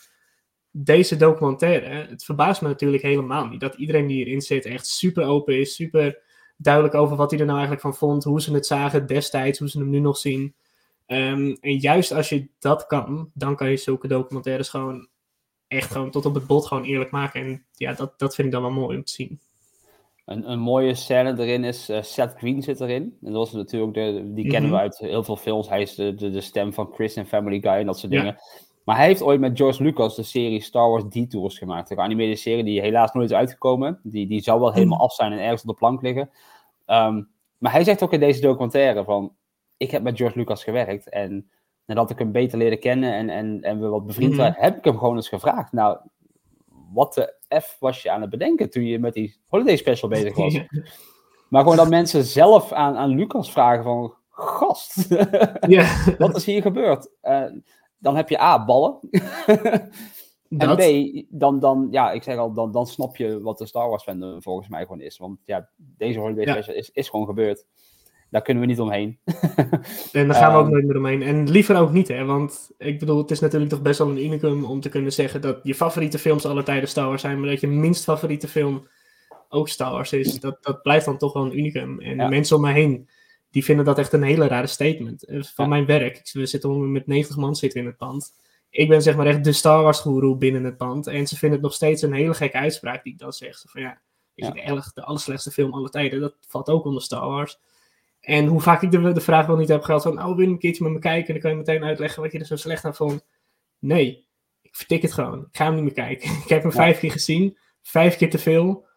deze 0.72 1.16
documentaire, 1.16 2.08
het 2.10 2.24
verbaast 2.24 2.62
me 2.62 2.68
natuurlijk 2.68 3.04
helemaal 3.04 3.48
niet 3.48 3.60
dat 3.60 3.76
iedereen 3.76 4.08
die 4.08 4.26
erin 4.26 4.42
zit 4.42 4.66
echt 4.66 4.88
super 4.88 5.24
open 5.24 5.60
is, 5.60 5.76
super 5.76 6.20
duidelijk 6.58 6.96
over 6.96 7.16
wat 7.18 7.32
hij 7.32 7.40
er 7.40 7.46
nou 7.46 7.58
eigenlijk 7.58 7.88
van 7.88 7.96
vond, 7.96 8.24
hoe 8.24 8.42
ze 8.42 8.54
het 8.54 8.66
zagen 8.66 9.08
destijds, 9.08 9.60
hoe 9.60 9.70
ze 9.70 9.78
hem 9.80 9.90
nu 9.90 10.00
nog 10.00 10.18
zien. 10.18 10.56
Ehm, 11.06 11.56
en 11.62 11.78
juist 11.78 12.12
als 12.12 12.30
je 12.30 12.48
dat 12.60 12.86
kan, 12.86 13.32
dan 13.34 13.56
kan 13.56 13.70
je 13.70 13.78
zulke 13.78 14.08
documentaires 14.08 14.70
gewoon 14.70 15.08
echt 15.72 15.92
gewoon 15.92 16.12
tot 16.12 16.26
op 16.26 16.34
het 16.34 16.48
bot 16.48 16.66
gewoon 16.68 16.84
eerlijk 16.84 17.12
maken. 17.12 17.42
En 17.42 17.66
ja, 17.76 17.94
dat, 17.94 18.14
dat 18.20 18.36
vind 18.36 18.48
ik 18.48 18.54
dan 18.54 18.62
wel 18.62 18.72
mooi 18.72 18.98
om 18.98 19.04
te 19.04 19.12
zien. 19.12 19.40
Een, 20.26 20.52
een 20.52 20.60
mooie 20.60 20.96
scène 20.96 21.40
erin 21.40 21.64
is, 21.64 21.90
eh, 21.90 22.02
Seth 22.02 22.34
Green 22.38 22.62
zit 22.62 22.80
erin. 22.82 23.18
En 23.24 23.32
dat 23.32 23.34
was 23.34 23.52
natuurlijk, 23.52 23.94
de, 23.94 24.34
die 24.34 24.48
kennen 24.48 24.70
Mhm. 24.70 24.80
we 24.80 24.84
uit 24.86 24.98
heel 24.98 25.24
veel 25.24 25.36
films. 25.36 25.70
Hij 25.70 25.82
is 25.82 25.96
de, 25.96 26.16
de, 26.16 26.30
de 26.30 26.42
stem 26.42 26.74
van 26.74 26.90
Chris 26.94 27.16
in 27.16 27.26
Family 27.26 27.60
Guy 27.60 27.72
en 27.72 27.86
dat 27.86 28.00
soort 28.00 28.12
Ja. 28.12 28.20
dingen. 28.20 28.38
Maar 28.84 28.96
hij 28.96 29.06
heeft 29.06 29.22
ooit 29.24 29.40
met 29.40 29.58
George 29.58 29.84
Lucas 29.84 30.16
de 30.16 30.24
serie 30.24 30.62
Star 30.62 30.90
Wars 30.90 31.04
Detours 31.10 31.58
gemaakt. 31.58 31.90
Een 31.90 31.98
geanimeerde 31.98 32.36
serie 32.36 32.64
die 32.64 32.82
helaas 32.82 33.12
nooit 33.14 33.30
is 33.30 33.36
uitgekomen. 33.36 34.00
Die, 34.04 34.28
die 34.28 34.42
zou 34.42 34.60
wel 34.60 34.74
helemaal 34.74 35.00
af 35.00 35.14
zijn 35.14 35.32
en 35.32 35.40
ergens 35.40 35.62
op 35.62 35.68
de 35.68 35.74
plank 35.74 36.02
liggen. 36.02 36.30
Ehm, 36.86 37.22
maar 37.58 37.72
hij 37.72 37.84
zegt 37.84 38.04
ook 38.04 38.14
in 38.14 38.20
deze 38.20 38.42
documentaire 38.42 39.04
van... 39.04 39.34
Ik 39.78 39.92
heb 39.92 40.04
met 40.04 40.18
George 40.18 40.38
Lucas 40.38 40.64
gewerkt 40.64 41.10
en 41.10 41.50
nadat 41.86 42.10
ik 42.10 42.20
hem 42.20 42.32
beter 42.32 42.58
leerde 42.58 42.78
kennen 42.78 43.14
en, 43.14 43.30
en, 43.30 43.62
en 43.62 43.80
we 43.80 43.88
wat 43.88 44.06
bevriend 44.06 44.32
Mhm. 44.32 44.42
waren, 44.42 44.62
heb 44.62 44.78
ik 44.78 44.84
hem 44.84 44.98
gewoon 44.98 45.16
eens 45.16 45.30
gevraagd. 45.30 45.72
Nou, 45.72 45.98
wat 46.94 47.14
de 47.14 47.34
F 47.62 47.78
was 47.80 48.02
je 48.02 48.12
aan 48.12 48.22
het 48.22 48.30
bedenken 48.30 48.70
toen 48.70 48.86
je 48.86 49.00
met 49.00 49.14
die 49.14 49.36
holiday 49.48 49.76
special 49.76 50.10
bezig 50.10 50.36
was? 50.36 50.60
Maar 51.50 51.62
gewoon 51.62 51.78
dat 51.78 51.90
mensen 51.90 52.24
zelf 52.24 52.72
aan, 52.72 52.96
aan 52.98 53.10
Lucas 53.10 53.52
vragen 53.52 53.84
van... 53.84 54.14
Gast, 54.30 55.08
wat 56.18 56.36
is 56.36 56.46
hier 56.46 56.62
gebeurd? 56.62 57.10
Eh, 57.22 57.44
dan 57.98 58.16
heb 58.16 58.30
je 58.30 58.42
A, 58.42 58.66
ballen. 58.66 59.00
en. 60.58 60.76
B, 60.76 60.82
dan, 61.30 61.60
dan, 61.60 61.88
ja, 61.92 62.12
ik 62.12 62.24
zeg 62.24 62.38
al, 62.38 62.54
dan, 62.54 62.72
dan 62.72 62.88
snap 62.88 63.16
je 63.18 63.42
wat 63.42 63.58
de 63.58 63.66
Star 63.66 63.90
Wars 63.90 64.04
fandom 64.04 64.42
volgens 64.42 64.68
mij 64.68 64.82
gewoon 64.82 65.02
is. 65.02 65.18
Want 65.18 65.40
ja, 65.46 65.70
deze 65.78 66.20
holiday 66.20 66.46
Ja. 66.46 66.52
special 66.52 66.76
is, 66.76 66.90
is 66.92 67.10
gewoon 67.10 67.26
gebeurd. 67.26 67.66
Daar 68.32 68.42
kunnen 68.42 68.64
we 68.64 68.70
niet 68.70 68.80
omheen. 68.80 69.20
En 70.12 70.28
daar 70.28 70.36
gaan 70.36 70.52
we 70.52 70.58
ook 70.58 70.64
Ehm, 70.64 70.72
nooit 70.72 70.86
meer 70.86 70.98
omheen. 70.98 71.22
En 71.22 71.50
liever 71.50 71.78
ook 71.80 71.92
niet, 71.92 72.08
hè. 72.08 72.26
Want 72.26 72.72
ik 72.78 73.00
bedoel, 73.00 73.18
het 73.18 73.32
is 73.32 73.40
natuurlijk 73.40 73.72
toch 73.72 73.82
best 73.82 74.00
wel 74.00 74.10
een 74.10 74.24
unicum 74.26 74.64
om 74.66 74.80
te 74.82 74.90
kunnen 74.90 75.12
zeggen 75.14 75.42
dat 75.42 75.60
je 75.64 75.76
favoriete 75.76 76.20
films 76.20 76.46
alle 76.46 76.64
tijden 76.64 76.90
Star 76.90 77.08
Wars 77.08 77.22
zijn, 77.22 77.40
maar 77.40 77.50
dat 77.50 77.60
je 77.60 77.68
minst 77.68 78.04
favoriete 78.04 78.48
film 78.48 78.88
ook 79.50 79.70
Star 79.70 79.92
Wars 79.92 80.14
is. 80.14 80.40
Dat, 80.40 80.58
dat 80.62 80.82
blijft 80.82 81.06
dan 81.06 81.18
toch 81.18 81.34
wel 81.34 81.46
een 81.46 81.58
unicum. 81.58 82.00
En 82.00 82.16
Ja. 82.16 82.28
mensen 82.28 82.56
om 82.56 82.62
mij 82.62 82.74
heen, 82.74 83.10
die 83.52 83.64
vinden 83.64 83.86
dat 83.86 83.98
echt 83.98 84.14
een 84.14 84.24
hele 84.24 84.48
rare 84.48 84.68
statement. 84.68 85.24
Eh, 85.26 85.44
Van 85.44 85.66
Ja. 85.66 85.70
mijn 85.72 85.86
werk, 85.86 86.30
we 86.34 86.46
zitten 86.46 86.92
met 86.92 87.08
90 87.08 87.36
man 87.38 87.56
zitten 87.56 87.80
in 87.80 87.86
het 87.86 87.98
pand. 87.98 88.34
Ik 88.70 88.90
ben 88.90 89.02
zeg 89.02 89.16
maar 89.16 89.26
echt 89.26 89.44
de 89.44 89.52
Star 89.52 89.84
Wars 89.84 90.00
guru 90.00 90.36
binnen 90.36 90.64
het 90.64 90.78
pand. 90.78 91.08
En 91.08 91.28
ze 91.28 91.38
vinden 91.38 91.58
het 91.58 91.68
nog 91.68 91.76
steeds 91.76 92.02
een 92.02 92.14
hele 92.14 92.34
gekke 92.34 92.58
uitspraak 92.58 93.04
die 93.04 93.14
ik 93.14 93.20
dan 93.20 93.34
zeg. 93.34 93.64
Van 93.68 93.82
ja, 93.82 94.02
je, 94.34 94.52
de, 94.52 94.62
erg- 94.62 94.94
de 94.94 95.04
allerslechtste 95.04 95.52
film 95.52 95.74
aller 95.74 95.90
tijden, 95.90 96.20
dat 96.20 96.36
valt 96.48 96.70
ook 96.70 96.86
onder 96.86 97.02
Star 97.02 97.28
Wars. 97.28 97.60
En 98.22 98.46
hoe 98.46 98.62
vaak 98.62 98.82
ik 98.82 98.92
de, 98.92 99.12
de 99.12 99.22
vraag 99.22 99.46
wel 99.46 99.56
niet 99.58 99.68
heb 99.68 99.84
gehad 99.84 100.04
van, 100.04 100.18
oh, 100.20 100.26
wil 100.36 100.40
je 100.46 100.48
een 100.52 100.60
keertje 100.60 100.84
met 100.84 100.94
me 100.94 101.00
kijken? 101.00 101.28
En 101.28 101.34
dan 101.34 101.42
kan 101.42 101.52
je 101.52 101.58
meteen 101.58 101.84
uitleggen 101.84 102.22
wat 102.22 102.32
je 102.32 102.40
er 102.40 102.46
zo 102.46 102.56
slecht 102.56 102.86
aan 102.86 102.96
vond. 102.96 103.26
Nee, 103.80 104.28
ik 104.62 104.76
vertik 104.76 105.02
het 105.02 105.14
gewoon. 105.14 105.40
Ik 105.40 105.58
ga 105.58 105.66
hem 105.66 105.74
niet 105.74 105.84
meer 105.84 105.94
kijken. 105.94 106.30
Ik 106.44 106.50
heb 106.50 106.62
hem 106.62 106.72
Ja. 106.72 106.78
vijf 106.78 107.00
keer 107.00 107.12
gezien. 107.12 107.58
Vijf 107.82 108.18
keer 108.18 108.30
te 108.30 108.38
veel. 108.38 108.88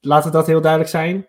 Laten 0.00 0.32
dat 0.32 0.46
heel 0.46 0.60
duidelijk 0.60 0.90
zijn. 0.90 1.26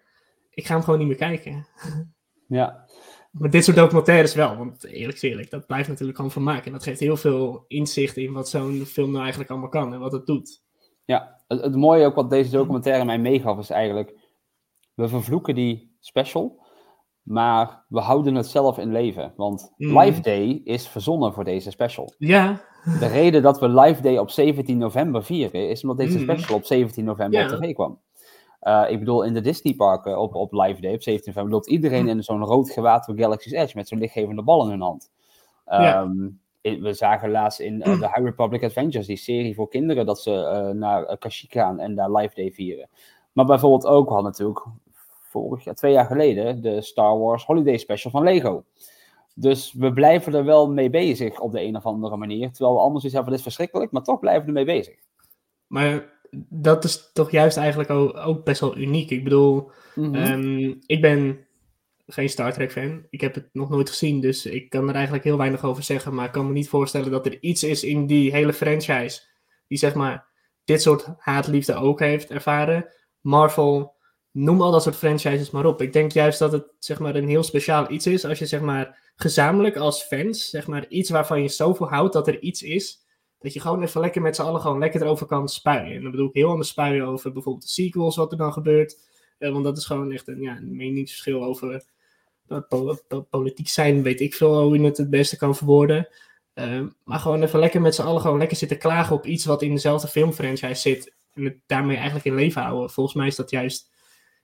Ik 0.49 0.65
ga 0.65 0.73
hem 0.73 0.84
gewoon 0.84 0.99
niet 0.99 1.08
meer 1.08 1.17
kijken. 1.17 1.65
Ja, 2.47 2.86
Maar 3.32 3.49
dit 3.49 3.63
soort 3.63 3.77
documentaires 3.77 4.34
wel, 4.36 4.58
want 4.58 4.84
eerlijk 4.84 5.21
eerlijk, 5.21 5.49
dat 5.49 5.65
blijft 5.65 5.88
natuurlijk 5.89 6.17
gewoon 6.17 6.32
vermaak. 6.32 6.65
En 6.65 6.71
dat 6.71 6.84
geeft 6.84 6.99
heel 6.99 7.17
veel 7.17 7.65
inzicht 7.67 8.17
in 8.17 8.34
wat 8.34 8.49
zo'n 8.49 8.86
film 8.86 9.10
nou 9.12 9.21
eigenlijk 9.21 9.49
allemaal 9.51 9.69
kan 9.69 9.93
en 9.93 9.99
wat 9.99 10.12
het 10.12 10.25
doet. 10.25 10.63
ja. 11.06 11.41
Het, 11.47 11.62
het 11.62 11.75
mooie 11.75 12.06
ook 12.06 12.15
wat 12.15 12.29
deze 12.29 12.51
documentaire 12.51 13.06
mij 13.06 13.17
meegaf 13.19 13.58
is 13.60 13.69
eigenlijk... 13.69 14.13
We 14.93 15.08
vervloeken 15.08 15.56
die 15.56 15.95
special, 15.99 16.62
maar 17.24 17.84
we 17.88 18.00
houden 18.00 18.36
het 18.36 18.48
zelf 18.48 18.78
in 18.78 18.92
leven. 18.92 19.34
Want 19.36 19.74
Mhm. 19.78 20.00
Live 20.00 20.22
Day 20.22 20.62
is 20.64 20.88
verzonnen 20.88 21.34
voor 21.34 21.44
deze 21.44 21.72
special. 21.72 22.14
Ja, 22.18 22.62
De 23.00 23.08
reden 23.08 23.42
dat 23.42 23.60
we 23.60 23.68
Live 23.70 24.02
Day 24.02 24.18
op 24.18 24.30
17 24.30 24.78
november 24.78 25.24
vieren, 25.24 25.70
is 25.70 25.82
omdat 25.82 25.98
deze 25.98 26.20
Mhm. 26.20 26.24
special 26.32 26.58
op 26.58 26.66
17 26.66 27.06
november 27.06 27.40
Ja. 27.40 27.54
op 27.56 27.62
tv 27.62 27.74
kwam. 27.74 28.00
Eh, 28.60 28.84
ik 28.90 29.00
bedoel, 29.00 29.24
in 29.24 29.34
de 29.34 29.42
Disneyparken 29.42 30.20
op, 30.20 30.36
op 30.36 30.52
Live 30.54 30.82
Day 30.82 30.94
op 30.94 31.02
17 31.02 31.32
november 31.34 31.54
loopt 31.54 31.68
iedereen 31.70 32.08
in 32.08 32.24
zo'n 32.24 32.44
rood 32.44 32.70
gewaad 32.72 33.12
Galaxy's 33.16 33.52
Edge 33.52 33.72
met 33.78 33.88
zo'n 33.88 34.00
lichtgevende 34.00 34.44
bal 34.44 34.64
in 34.64 34.70
hun 34.70 34.82
hand. 34.82 35.12
Ja. 35.66 36.02
Ehm, 36.02 36.82
we 36.82 36.94
zagen 36.94 37.32
laatst 37.32 37.60
in 37.60 37.82
eh, 37.82 38.00
de 38.00 38.06
High 38.14 38.24
Republic 38.24 38.64
Adventures, 38.64 39.08
die 39.08 39.18
serie 39.18 39.56
voor 39.56 39.70
kinderen, 39.70 40.06
dat 40.06 40.20
ze 40.22 40.34
eh, 40.46 40.70
naar 40.70 41.18
Kashyyyk 41.18 41.52
gaan 41.54 41.80
en 41.80 41.96
daar 41.96 42.12
Live 42.12 42.36
Day 42.36 42.52
vieren. 42.52 42.90
Maar 43.32 43.46
bijvoorbeeld 43.46 43.86
ook, 43.86 44.08
we 44.08 44.14
hadden 44.14 44.32
natuurlijk 44.32 44.66
vorig 45.34 45.63
jaar, 45.63 45.76
twee 45.76 45.91
jaar 45.91 46.06
geleden, 46.06 46.62
de 46.62 46.82
Star 46.82 47.19
Wars 47.19 47.46
Holiday 47.46 47.78
Special 47.78 48.12
van 48.12 48.24
Lego. 48.24 48.63
Dus 49.36 49.74
we 49.74 49.93
blijven 49.93 50.34
er 50.34 50.46
wel 50.46 50.72
mee 50.72 50.89
bezig 50.89 51.39
op 51.39 51.52
de 51.52 51.62
een 51.62 51.76
of 51.76 51.86
andere 51.86 52.17
manier. 52.17 52.52
Terwijl 52.52 52.76
we 52.76 52.82
anders 52.82 53.04
iets 53.06 53.13
hebben, 53.13 53.32
dit 53.32 53.39
is 53.39 53.46
verschrikkelijk, 53.48 53.91
maar 53.91 54.04
toch 54.04 54.19
blijven 54.19 54.41
we 54.41 54.48
ermee 54.60 54.78
bezig. 54.78 54.96
Maar 55.67 56.12
dat 56.50 56.84
is 56.84 57.12
toch 57.13 57.32
juist 57.32 57.58
eigenlijk 57.58 57.89
ook, 57.89 58.17
ook 58.17 58.43
best 58.43 58.62
wel 58.62 58.78
uniek. 58.78 59.10
Ik 59.10 59.24
bedoel, 59.24 59.72
Mhm. 59.96 60.15
ehm, 60.15 60.74
ik 60.86 61.02
ben 61.02 61.46
geen 62.08 62.29
Star 62.29 62.54
Trek 62.54 62.71
fan. 62.71 63.06
Ik 63.10 63.21
heb 63.21 63.36
het 63.36 63.50
nog 63.52 63.69
nooit 63.69 63.90
gezien, 63.90 64.21
dus 64.21 64.46
ik 64.46 64.69
kan 64.69 64.88
er 64.90 64.94
eigenlijk 64.96 65.23
heel 65.23 65.38
weinig 65.38 65.63
over 65.63 65.84
zeggen. 65.84 66.13
Maar 66.13 66.25
ik 66.25 66.31
kan 66.31 66.48
me 66.48 66.54
niet 66.54 66.69
voorstellen 66.69 67.12
dat 67.12 67.25
er 67.25 67.42
iets 67.42 67.63
is 67.63 67.84
in 67.84 68.06
die 68.08 68.31
hele 68.31 68.54
franchise 68.54 69.21
die 69.67 69.77
zeg 69.77 69.94
maar 69.96 70.25
dit 70.63 70.81
soort 70.81 71.08
haatliefde 71.17 71.73
ook 71.75 72.00
heeft 72.00 72.31
ervaren. 72.31 72.86
Marvel, 73.21 73.94
noem 74.34 74.62
al 74.62 74.71
dat 74.71 74.84
soort 74.84 74.96
franchises 74.96 75.52
maar 75.52 75.65
op. 75.65 75.81
Ik 75.81 75.94
denk 75.94 76.12
juist 76.12 76.40
dat 76.40 76.52
het 76.52 76.65
zeg 76.79 77.00
maar 77.00 77.15
een 77.15 77.27
heel 77.27 77.44
speciaal 77.44 77.92
iets 77.92 78.08
is 78.08 78.25
als 78.25 78.40
je 78.40 78.46
zeg 78.46 78.62
maar 78.62 79.12
gezamenlijk 79.15 79.75
als 79.75 80.02
fans, 80.04 80.50
zeg 80.50 80.67
maar 80.67 80.88
iets 80.88 81.10
waarvan 81.10 81.42
je 81.42 81.48
zoveel 81.48 81.90
houdt 81.90 82.13
dat 82.13 82.27
er 82.27 82.42
iets 82.42 82.62
is 82.62 83.04
dat 83.44 83.54
je 83.54 83.60
gewoon 83.60 83.84
even 83.84 84.02
lekker 84.02 84.21
met 84.21 84.36
z'n 84.36 84.42
allen 84.42 84.62
gewoon 84.62 84.79
lekker 84.79 85.02
erover 85.02 85.25
kan 85.25 85.50
spuien. 85.50 85.96
En 85.96 86.02
dan 86.02 86.12
bedoel 86.12 86.27
ik 86.27 86.34
heel 86.34 86.50
anders 86.50 86.69
spuien 86.69 87.06
over 87.06 87.31
bijvoorbeeld 87.31 87.65
de 87.65 87.71
sequels, 87.71 88.15
wat 88.15 88.31
er 88.31 88.38
dan 88.38 88.54
gebeurt. 88.54 88.98
Eh, 89.38 89.52
want 89.52 89.63
dat 89.63 89.77
is 89.77 89.86
gewoon 89.86 90.12
echt 90.12 90.27
een, 90.27 90.42
ja, 90.42 90.60
meningsverschil 90.62 91.44
over 91.44 91.84
po- 92.67 92.98
po- 93.08 93.21
politiek 93.21 93.67
zijn, 93.67 94.04
weet 94.04 94.21
ik 94.21 94.34
veel 94.34 94.62
hoe 94.62 94.77
je 94.77 94.86
het 94.86 94.98
het 94.98 95.10
beste 95.10 95.38
kan 95.38 95.56
verwoorden. 95.56 96.08
Ehm, 96.54 96.88
maar 97.04 97.19
gewoon 97.19 97.44
even 97.44 97.60
lekker 97.60 97.81
met 97.81 97.96
z'n 97.96 98.02
allen 98.02 98.21
gewoon 98.21 98.38
lekker 98.38 98.58
zitten 98.58 98.77
klagen 98.77 99.15
op 99.15 99.25
iets 99.25 99.46
wat 99.46 99.62
in 99.62 99.73
dezelfde 99.73 100.08
filmfranchise 100.08 100.81
zit. 100.81 101.13
En 101.34 101.44
het 101.44 101.58
daarmee 101.65 101.96
eigenlijk 101.96 102.25
in 102.25 102.36
leven 102.36 102.62
houden. 102.62 102.90
Volgens 102.90 103.15
mij 103.15 103.27
is 103.27 103.36
dat 103.36 103.50
juist, 103.50 103.92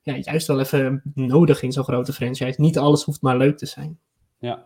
ja, 0.09 0.15
juist 0.21 0.47
wel 0.47 0.59
even 0.59 1.01
nodig 1.13 1.61
in 1.61 1.71
zo'n 1.71 1.83
grote 1.83 2.13
franchise. 2.13 2.61
Niet 2.61 2.77
alles 2.77 3.03
hoeft 3.03 3.21
maar 3.21 3.37
leuk 3.37 3.57
te 3.57 3.65
zijn. 3.65 3.99
Ja, 4.37 4.65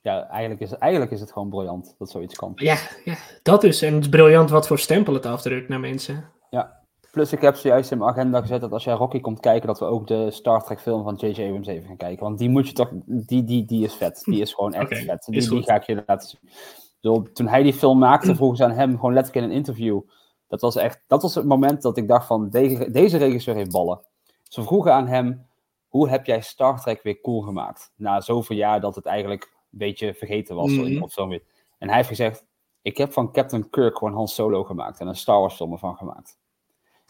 ja 0.00 0.28
eigenlijk, 0.28 0.60
is, 0.60 0.72
eigenlijk 0.72 1.12
is 1.12 1.20
het 1.20 1.32
gewoon 1.32 1.48
briljant 1.48 1.94
dat 1.98 2.10
zoiets 2.10 2.36
kan. 2.36 2.52
Ja, 2.54 2.76
ja, 3.04 3.16
dat 3.42 3.60
dus. 3.60 3.82
En 3.82 3.94
het 3.94 4.02
is 4.02 4.08
briljant 4.08 4.50
wat 4.50 4.66
voor 4.66 4.78
stempel 4.78 5.14
het 5.14 5.26
afdrukt 5.26 5.68
naar 5.68 5.80
mensen. 5.80 6.30
Ja. 6.50 6.76
Plus 7.10 7.32
ik 7.32 7.40
heb 7.40 7.56
zojuist 7.56 7.90
in 7.90 7.98
mijn 7.98 8.10
agenda 8.10 8.40
gezet 8.40 8.60
dat 8.60 8.72
als 8.72 8.84
jij 8.84 8.94
Rocky 8.94 9.20
komt 9.20 9.40
kijken, 9.40 9.66
dat 9.66 9.78
we 9.78 9.84
ook 9.84 10.06
de 10.06 10.30
Star 10.30 10.64
Trek 10.64 10.80
film 10.80 11.02
van 11.02 11.14
J.J. 11.14 11.42
Abrams 11.42 11.66
even 11.66 11.86
gaan 11.86 11.96
kijken. 11.96 12.24
Want 12.24 12.38
die 12.38 12.48
moet 12.48 12.68
je 12.68 12.72
toch, 12.72 12.90
die, 13.06 13.44
die, 13.44 13.64
die 13.64 13.84
is 13.84 13.94
vet. 13.94 14.22
Die 14.24 14.40
is 14.40 14.54
gewoon 14.54 14.74
echt 14.74 14.98
vet. 14.98 15.26
is 15.26 15.48
Die, 15.48 15.50
die 15.50 15.62
ga 15.62 15.74
ik 15.74 15.82
je 15.82 16.02
laten 16.06 16.28
zien. 16.28 17.30
Toen 17.32 17.48
hij 17.48 17.62
die 17.62 17.72
film 17.72 17.98
maakte, 17.98 18.34
vroegen 18.34 18.56
ze 18.56 18.64
aan 18.64 18.70
hem 18.70 18.94
gewoon 18.94 19.12
letterlijk 19.12 19.44
in 19.44 19.50
een 19.50 19.56
interview. 19.56 20.00
Dat 20.48 20.60
was 20.60 20.76
echt, 20.76 21.02
dat 21.06 21.22
was 21.22 21.34
het 21.34 21.44
moment 21.44 21.82
dat 21.82 21.96
ik 21.96 22.08
dacht 22.08 22.26
van, 22.26 22.48
deze, 22.50 22.90
deze 22.90 23.16
regisseur 23.16 23.54
heeft 23.54 23.70
ballen. 23.70 24.00
Ze 24.48 24.62
vroegen 24.62 24.92
aan 24.92 25.06
hem, 25.06 25.46
hoe 25.88 26.08
heb 26.08 26.26
jij 26.26 26.40
Star 26.40 26.80
Trek 26.80 27.02
weer 27.02 27.20
cool 27.20 27.40
gemaakt? 27.40 27.92
Na 27.96 28.20
zoveel 28.20 28.56
jaar 28.56 28.80
dat 28.80 28.94
het 28.94 29.06
eigenlijk 29.06 29.42
een 29.72 29.78
beetje 29.78 30.14
vergeten 30.14 30.56
was. 30.56 30.70
Mhm. 30.70 31.02
Of 31.02 31.12
zo. 31.12 31.30
En 31.78 31.88
hij 31.88 31.96
heeft 31.96 32.08
gezegd, 32.08 32.44
ik 32.82 32.96
heb 32.96 33.12
van 33.12 33.32
Captain 33.32 33.70
Kirk 33.70 33.98
gewoon 33.98 34.14
Han 34.14 34.28
Solo 34.28 34.64
gemaakt. 34.64 35.00
En 35.00 35.06
een 35.06 35.16
Star 35.16 35.40
Wars 35.40 35.54
film 35.54 35.72
ervan 35.72 35.96
gemaakt. 35.96 36.38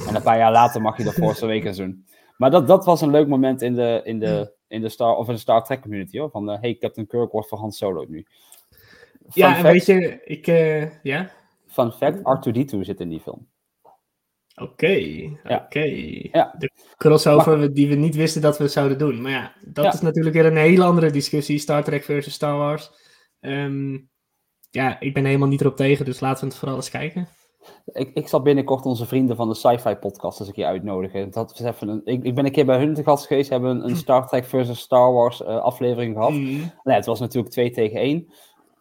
En 0.07 0.14
een 0.14 0.22
paar 0.22 0.39
jaar 0.39 0.53
later 0.53 0.82
mag 0.82 0.97
je 0.97 1.05
dat 1.05 1.12
Force 1.14 1.45
Awakens 1.45 1.76
doen. 1.76 2.07
Maar 2.36 2.51
dat, 2.51 2.66
dat 2.66 2.84
was 2.84 3.01
een 3.01 3.11
leuk 3.11 3.28
moment 3.28 3.62
in 3.62 3.74
de, 3.74 4.01
in 4.05 4.18
de, 4.18 4.53
in 4.68 4.80
de, 4.80 4.89
Star, 4.89 5.16
of 5.16 5.28
in 5.28 5.34
de 5.34 5.41
Star 5.41 5.64
Trek 5.64 5.80
community. 5.80 6.18
Hoor. 6.18 6.30
Van, 6.30 6.51
eh, 6.51 6.61
hey, 6.61 6.74
Captain 6.74 7.07
Kirk 7.07 7.32
wordt 7.32 7.49
voor 7.49 7.59
Han 7.59 7.72
Solo 7.72 8.05
nu. 8.09 8.26
Fun 9.28 9.30
Ja, 9.32 9.49
en 9.49 9.55
fact- 9.55 9.72
weet 9.72 9.86
je, 9.86 10.20
ik, 10.24 10.47
eh, 10.47 11.03
ja, 11.03 11.30
Fun 11.66 11.93
fact, 11.93 12.18
R2-D2 12.18 12.78
zit 12.80 13.01
in 13.01 13.09
die 13.09 13.20
film. 13.20 13.47
Oké, 14.61 15.20
oké. 15.44 15.84
Ja. 16.32 16.54
De 16.59 16.70
crossover 16.96 17.74
die 17.74 17.88
we 17.88 17.94
niet 17.94 18.14
wisten 18.14 18.42
dat 18.42 18.59
we 18.59 18.68
zouden 18.68 18.98
doen. 18.98 19.22
Maar 19.22 19.30
ja, 19.30 19.52
dat 19.72 19.84
Ja. 19.84 19.92
is 19.92 20.00
natuurlijk 20.00 20.34
weer 20.34 20.46
een 20.46 20.56
hele 20.56 20.84
andere 20.84 21.11
discussie. 21.11 21.59
Star 21.59 21.84
Trek 21.84 22.04
versus 22.04 22.32
Star 22.32 22.56
Wars. 22.56 22.90
Ehm, 23.40 23.98
ja, 24.70 25.00
ik 25.00 25.14
ben 25.14 25.24
helemaal 25.24 25.48
niet 25.48 25.61
erop 25.61 25.76
tegen, 25.76 26.04
dus 26.04 26.20
laten 26.20 26.40
we 26.40 26.46
het 26.50 26.59
vooral 26.59 26.76
eens 26.76 26.90
kijken. 26.90 27.28
Ik, 27.92 28.11
ik 28.14 28.28
zal 28.28 28.42
binnenkort 28.42 28.84
onze 28.84 29.06
vrienden 29.06 29.36
van 29.36 29.48
de 29.48 29.54
Sci-Fi 29.54 29.94
Podcast 29.94 30.38
eens 30.38 30.48
een 30.48 30.54
keer 30.54 30.66
uitnodigen. 30.66 31.30
Dat 31.30 31.59
was 31.59 31.61
even 31.74 31.88
een, 31.88 32.00
ik, 32.04 32.24
ik 32.24 32.34
ben 32.34 32.44
een 32.44 32.52
keer 32.52 32.66
bij 32.66 32.78
hun 32.78 32.94
te 32.94 33.02
gast 33.02 33.26
geweest, 33.26 33.50
hebben 33.50 33.70
een, 33.70 33.84
een 33.88 33.96
Star 34.06 34.26
Trek 34.28 34.44
versus 34.44 34.78
Star 34.80 35.12
Wars 35.12 35.42
eh, 35.42 35.61
aflevering 35.61 36.14
gehad. 36.14 36.30
Mhm. 36.32 36.59
Nou 36.59 36.70
ja, 36.82 36.94
het 36.94 37.06
was 37.06 37.20
natuurlijk 37.20 37.52
2 37.52 37.70
tegen 37.70 38.00
1. 38.00 38.32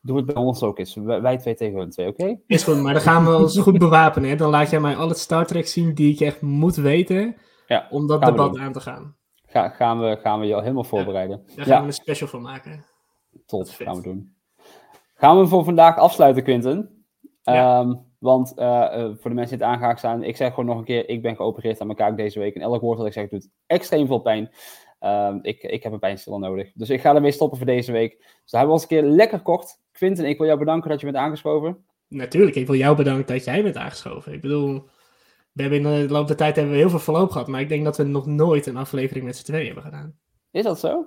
Doe 0.08 0.18
het 0.18 0.26
bij 0.26 0.36
ons 0.36 0.64
ook 0.64 0.80
eens. 0.80 0.96
Wij 0.96 1.38
twee 1.38 1.56
tegen 1.56 1.80
hun 1.80 1.90
twee, 1.90 2.08
oké? 2.08 2.40
Is 2.48 2.64
goed, 2.64 2.82
maar 2.82 2.94
dan 2.94 3.02
gaan 3.02 3.26
we 3.26 3.36
ons 3.36 3.60
goed 3.60 3.78
bewapenen. 3.78 4.30
Hè? 4.30 4.36
Dan 4.36 4.50
laat 4.50 4.70
jij 4.70 4.80
mij 4.80 4.96
al 4.96 5.08
het 5.08 5.18
Star 5.18 5.46
Trek 5.46 5.68
zien 5.68 5.94
die 5.94 6.14
ik 6.14 6.20
echt 6.20 6.42
moet 6.42 6.76
weten 6.76 7.36
Ja, 7.68 7.88
om 7.90 8.08
dat 8.08 8.22
debat 8.22 8.54
doen. 8.54 8.62
aan 8.62 8.72
te 8.72 8.80
gaan. 8.80 9.16
Ga, 9.46 9.70
gaan, 9.70 10.00
we, 10.00 10.18
gaan 10.22 10.40
we 10.40 10.46
je 10.46 10.56
al 10.56 10.62
helemaal 10.62 10.84
voorbereiden. 10.84 11.44
Daar 11.56 11.66
gaan 11.66 11.82
we 11.82 11.88
een 11.88 11.94
special 11.94 12.28
van 12.28 12.42
maken. 12.42 12.86
Tot, 13.46 13.70
gaan 13.70 13.96
we 13.96 14.02
doen. 14.02 14.36
Gaan 15.16 15.40
we 15.40 15.48
voor 15.48 15.64
vandaag 15.64 15.98
afsluiten, 15.98 16.44
Quinten? 16.44 17.06
Ja. 17.42 17.80
Em, 17.80 18.06
want 18.20 18.58
eh, 18.58 18.84
eh, 18.84 19.12
voor 19.18 19.30
de 19.30 19.36
mensen 19.36 19.58
die 19.58 19.66
het 19.66 19.76
aangehaakt 19.76 20.00
staan, 20.00 20.24
ik 20.24 20.36
zeg 20.36 20.50
gewoon 20.50 20.66
nog 20.66 20.78
een 20.78 20.84
keer, 20.84 21.10
ik 21.10 21.22
ben 21.22 21.36
geopereerd 21.36 21.82
aan 21.82 21.88
mijn 21.88 22.00
kaak 22.00 22.18
deze 22.18 22.40
week. 22.40 22.56
En 22.56 22.62
elk 22.62 22.82
woord 22.82 22.98
dat 22.98 23.08
ik 23.08 23.14
zeg 23.14 23.30
doet 23.30 23.50
extreem 23.66 24.08
veel 24.08 24.20
pijn. 24.20 24.50
Ehm, 25.00 25.40
ik, 25.42 25.64
ik 25.64 25.84
heb 25.84 25.94
een 25.94 26.00
pijnstiller 26.00 26.40
nodig. 26.40 26.72
Dus 26.74 26.90
ik 26.90 27.02
ga 27.02 27.16
ermee 27.16 27.32
stoppen 27.32 27.58
voor 27.58 27.68
deze 27.68 27.92
week. 27.92 28.18
Dus 28.18 28.52
dan 28.52 28.60
hebben 28.60 28.68
we 28.68 28.74
ons 28.74 28.82
een 28.82 28.88
keer 28.88 29.04
lekker 29.04 29.42
kort. 29.42 29.80
Quinten, 29.98 30.26
ik 30.26 30.38
wil 30.38 30.48
jou 30.48 30.60
bedanken 30.60 30.90
dat 30.90 31.00
je 31.00 31.06
bent 31.06 31.18
aangeschoven. 31.18 31.86
Natuurlijk, 32.08 32.56
ik 32.56 32.68
wil 32.68 32.76
jou 32.76 32.96
bedanken 32.96 33.36
dat 33.36 33.44
jij 33.44 33.64
bent 33.64 33.78
aangeschoven. 33.78 34.34
Ik 34.34 34.42
bedoel, 34.42 34.90
we 35.52 35.62
hebben 35.62 35.80
in 35.80 36.08
de 36.08 36.14
loop 36.14 36.28
der 36.28 36.36
tijd 36.36 36.56
hebben 36.56 36.74
we 36.74 36.80
heel 36.80 36.90
veel 36.90 37.00
verloop 37.00 37.30
gehad, 37.30 37.48
maar 37.48 37.62
ik 37.62 37.70
denk 37.70 37.84
dat 37.84 37.98
we 37.98 38.04
nog 38.04 38.26
nooit 38.26 38.66
een 38.66 38.78
aflevering 38.78 39.26
met 39.26 39.38
z'n 39.38 39.46
tweeën 39.46 39.66
hebben 39.66 39.84
gedaan. 39.84 40.20
Is 40.52 40.64
dat 40.64 40.80
zo? 40.80 41.06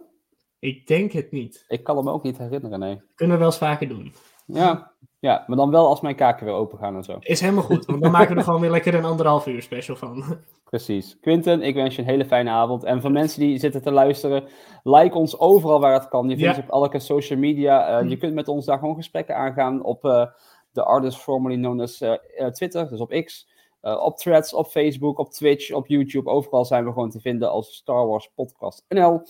Ik 0.58 0.86
denk 0.86 1.12
het 1.12 1.30
niet. 1.30 1.64
Ik 1.68 1.84
kan 1.84 2.04
me 2.04 2.10
ook 2.10 2.22
niet 2.22 2.38
herinneren, 2.38 2.78
nee. 2.78 3.02
Kunnen 3.14 3.36
we 3.36 3.42
wel 3.42 3.50
eens 3.50 3.60
vaker 3.60 3.88
doen. 3.88 4.12
Ja, 4.46 4.92
ja, 5.20 5.44
maar 5.46 5.56
dan 5.56 5.70
wel 5.70 5.86
als 5.86 6.00
mijn 6.00 6.14
kaken 6.14 6.46
weer 6.46 6.54
open 6.54 6.78
gaan 6.78 6.96
en 6.96 7.04
zo. 7.04 7.16
Is 7.20 7.40
helemaal 7.40 7.62
goed, 7.64 7.86
want 7.86 8.02
dan 8.02 8.10
maken 8.10 8.32
we 8.32 8.38
er 8.38 8.44
gewoon 8.44 8.60
weer 8.60 8.70
lekker 8.70 8.94
een 8.94 9.04
anderhalf 9.04 9.46
uur 9.46 9.62
special 9.62 9.96
van. 9.96 10.24
Precies. 10.70 11.18
Quinten, 11.20 11.62
ik 11.62 11.74
wens 11.74 11.94
je 11.96 12.02
een 12.02 12.08
hele 12.08 12.24
fijne 12.24 12.50
avond. 12.50 12.84
En 12.84 13.00
voor 13.00 13.10
mensen 13.12 13.40
die 13.40 13.58
zitten 13.58 13.82
te 13.82 13.90
luisteren, 13.92 14.44
like 14.82 15.16
ons 15.16 15.38
overal 15.38 15.80
waar 15.80 15.92
het 15.94 16.08
kan. 16.08 16.28
Je 16.28 16.36
vindt 16.36 16.56
Ja. 16.56 16.62
op 16.62 16.70
elke 16.70 16.98
social 16.98 17.38
media. 17.38 17.98
Eh, 18.00 18.08
Je 18.08 18.16
kunt 18.16 18.34
met 18.34 18.48
ons 18.48 18.66
daar 18.66 18.78
gewoon 18.78 18.94
gesprekken 18.94 19.36
aangaan 19.36 19.82
op 19.84 20.04
eh 20.04 20.26
de 20.72 20.82
artist 20.84 21.18
formerly 21.18 21.56
known 21.58 21.80
as 21.80 22.00
eh, 22.00 22.46
Twitter, 22.46 22.88
dus 22.88 23.00
op 23.00 23.10
X. 23.24 23.48
op 23.82 24.16
Threads, 24.16 24.54
op 24.54 24.66
Facebook, 24.66 25.18
op 25.18 25.30
Twitch, 25.30 25.72
op 25.72 25.86
YouTube. 25.86 26.30
Overal 26.30 26.64
zijn 26.64 26.84
we 26.84 26.92
gewoon 26.92 27.10
te 27.10 27.20
vinden 27.20 27.50
als 27.50 27.74
Star 27.74 28.06
Wars 28.06 28.30
Podcast 28.34 28.84
NL. 28.88 29.22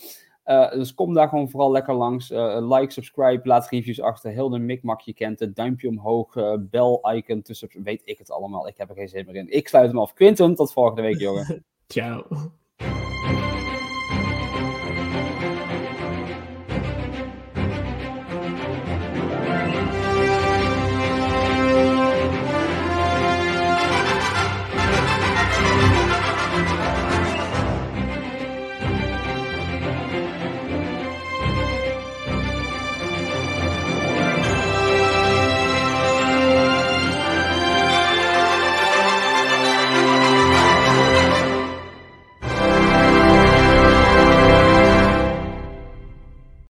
Eh, 0.42 0.72
dus 0.72 0.94
kom 0.94 1.14
daar 1.14 1.28
gewoon 1.28 1.50
vooral 1.50 1.70
lekker 1.70 1.94
langs. 1.94 2.30
Eh, 2.30 2.76
like, 2.78 2.92
subscribe, 2.92 3.48
laat 3.48 3.68
reviews 3.68 4.00
achter. 4.00 4.30
Heel 4.30 4.48
de 4.48 4.58
mikmak 4.58 5.00
je 5.00 5.14
kent 5.14 5.40
het. 5.40 5.56
Duimpje 5.56 5.88
omhoog, 5.88 6.36
eh 6.36 6.54
bel-icon, 6.60 7.42
weet 7.82 8.02
ik 8.04 8.18
het 8.18 8.30
allemaal. 8.30 8.68
Ik 8.68 8.76
heb 8.76 8.88
er 8.88 8.94
geen 8.94 9.08
zin 9.08 9.26
meer 9.26 9.36
in. 9.36 9.52
Ik 9.52 9.68
sluit 9.68 9.90
hem 9.90 9.98
af. 9.98 10.12
Quinten, 10.12 10.54
tot 10.54 10.72
volgende 10.72 11.02
week, 11.02 11.18
jongen. 11.18 11.64
Ciao. 11.86 12.26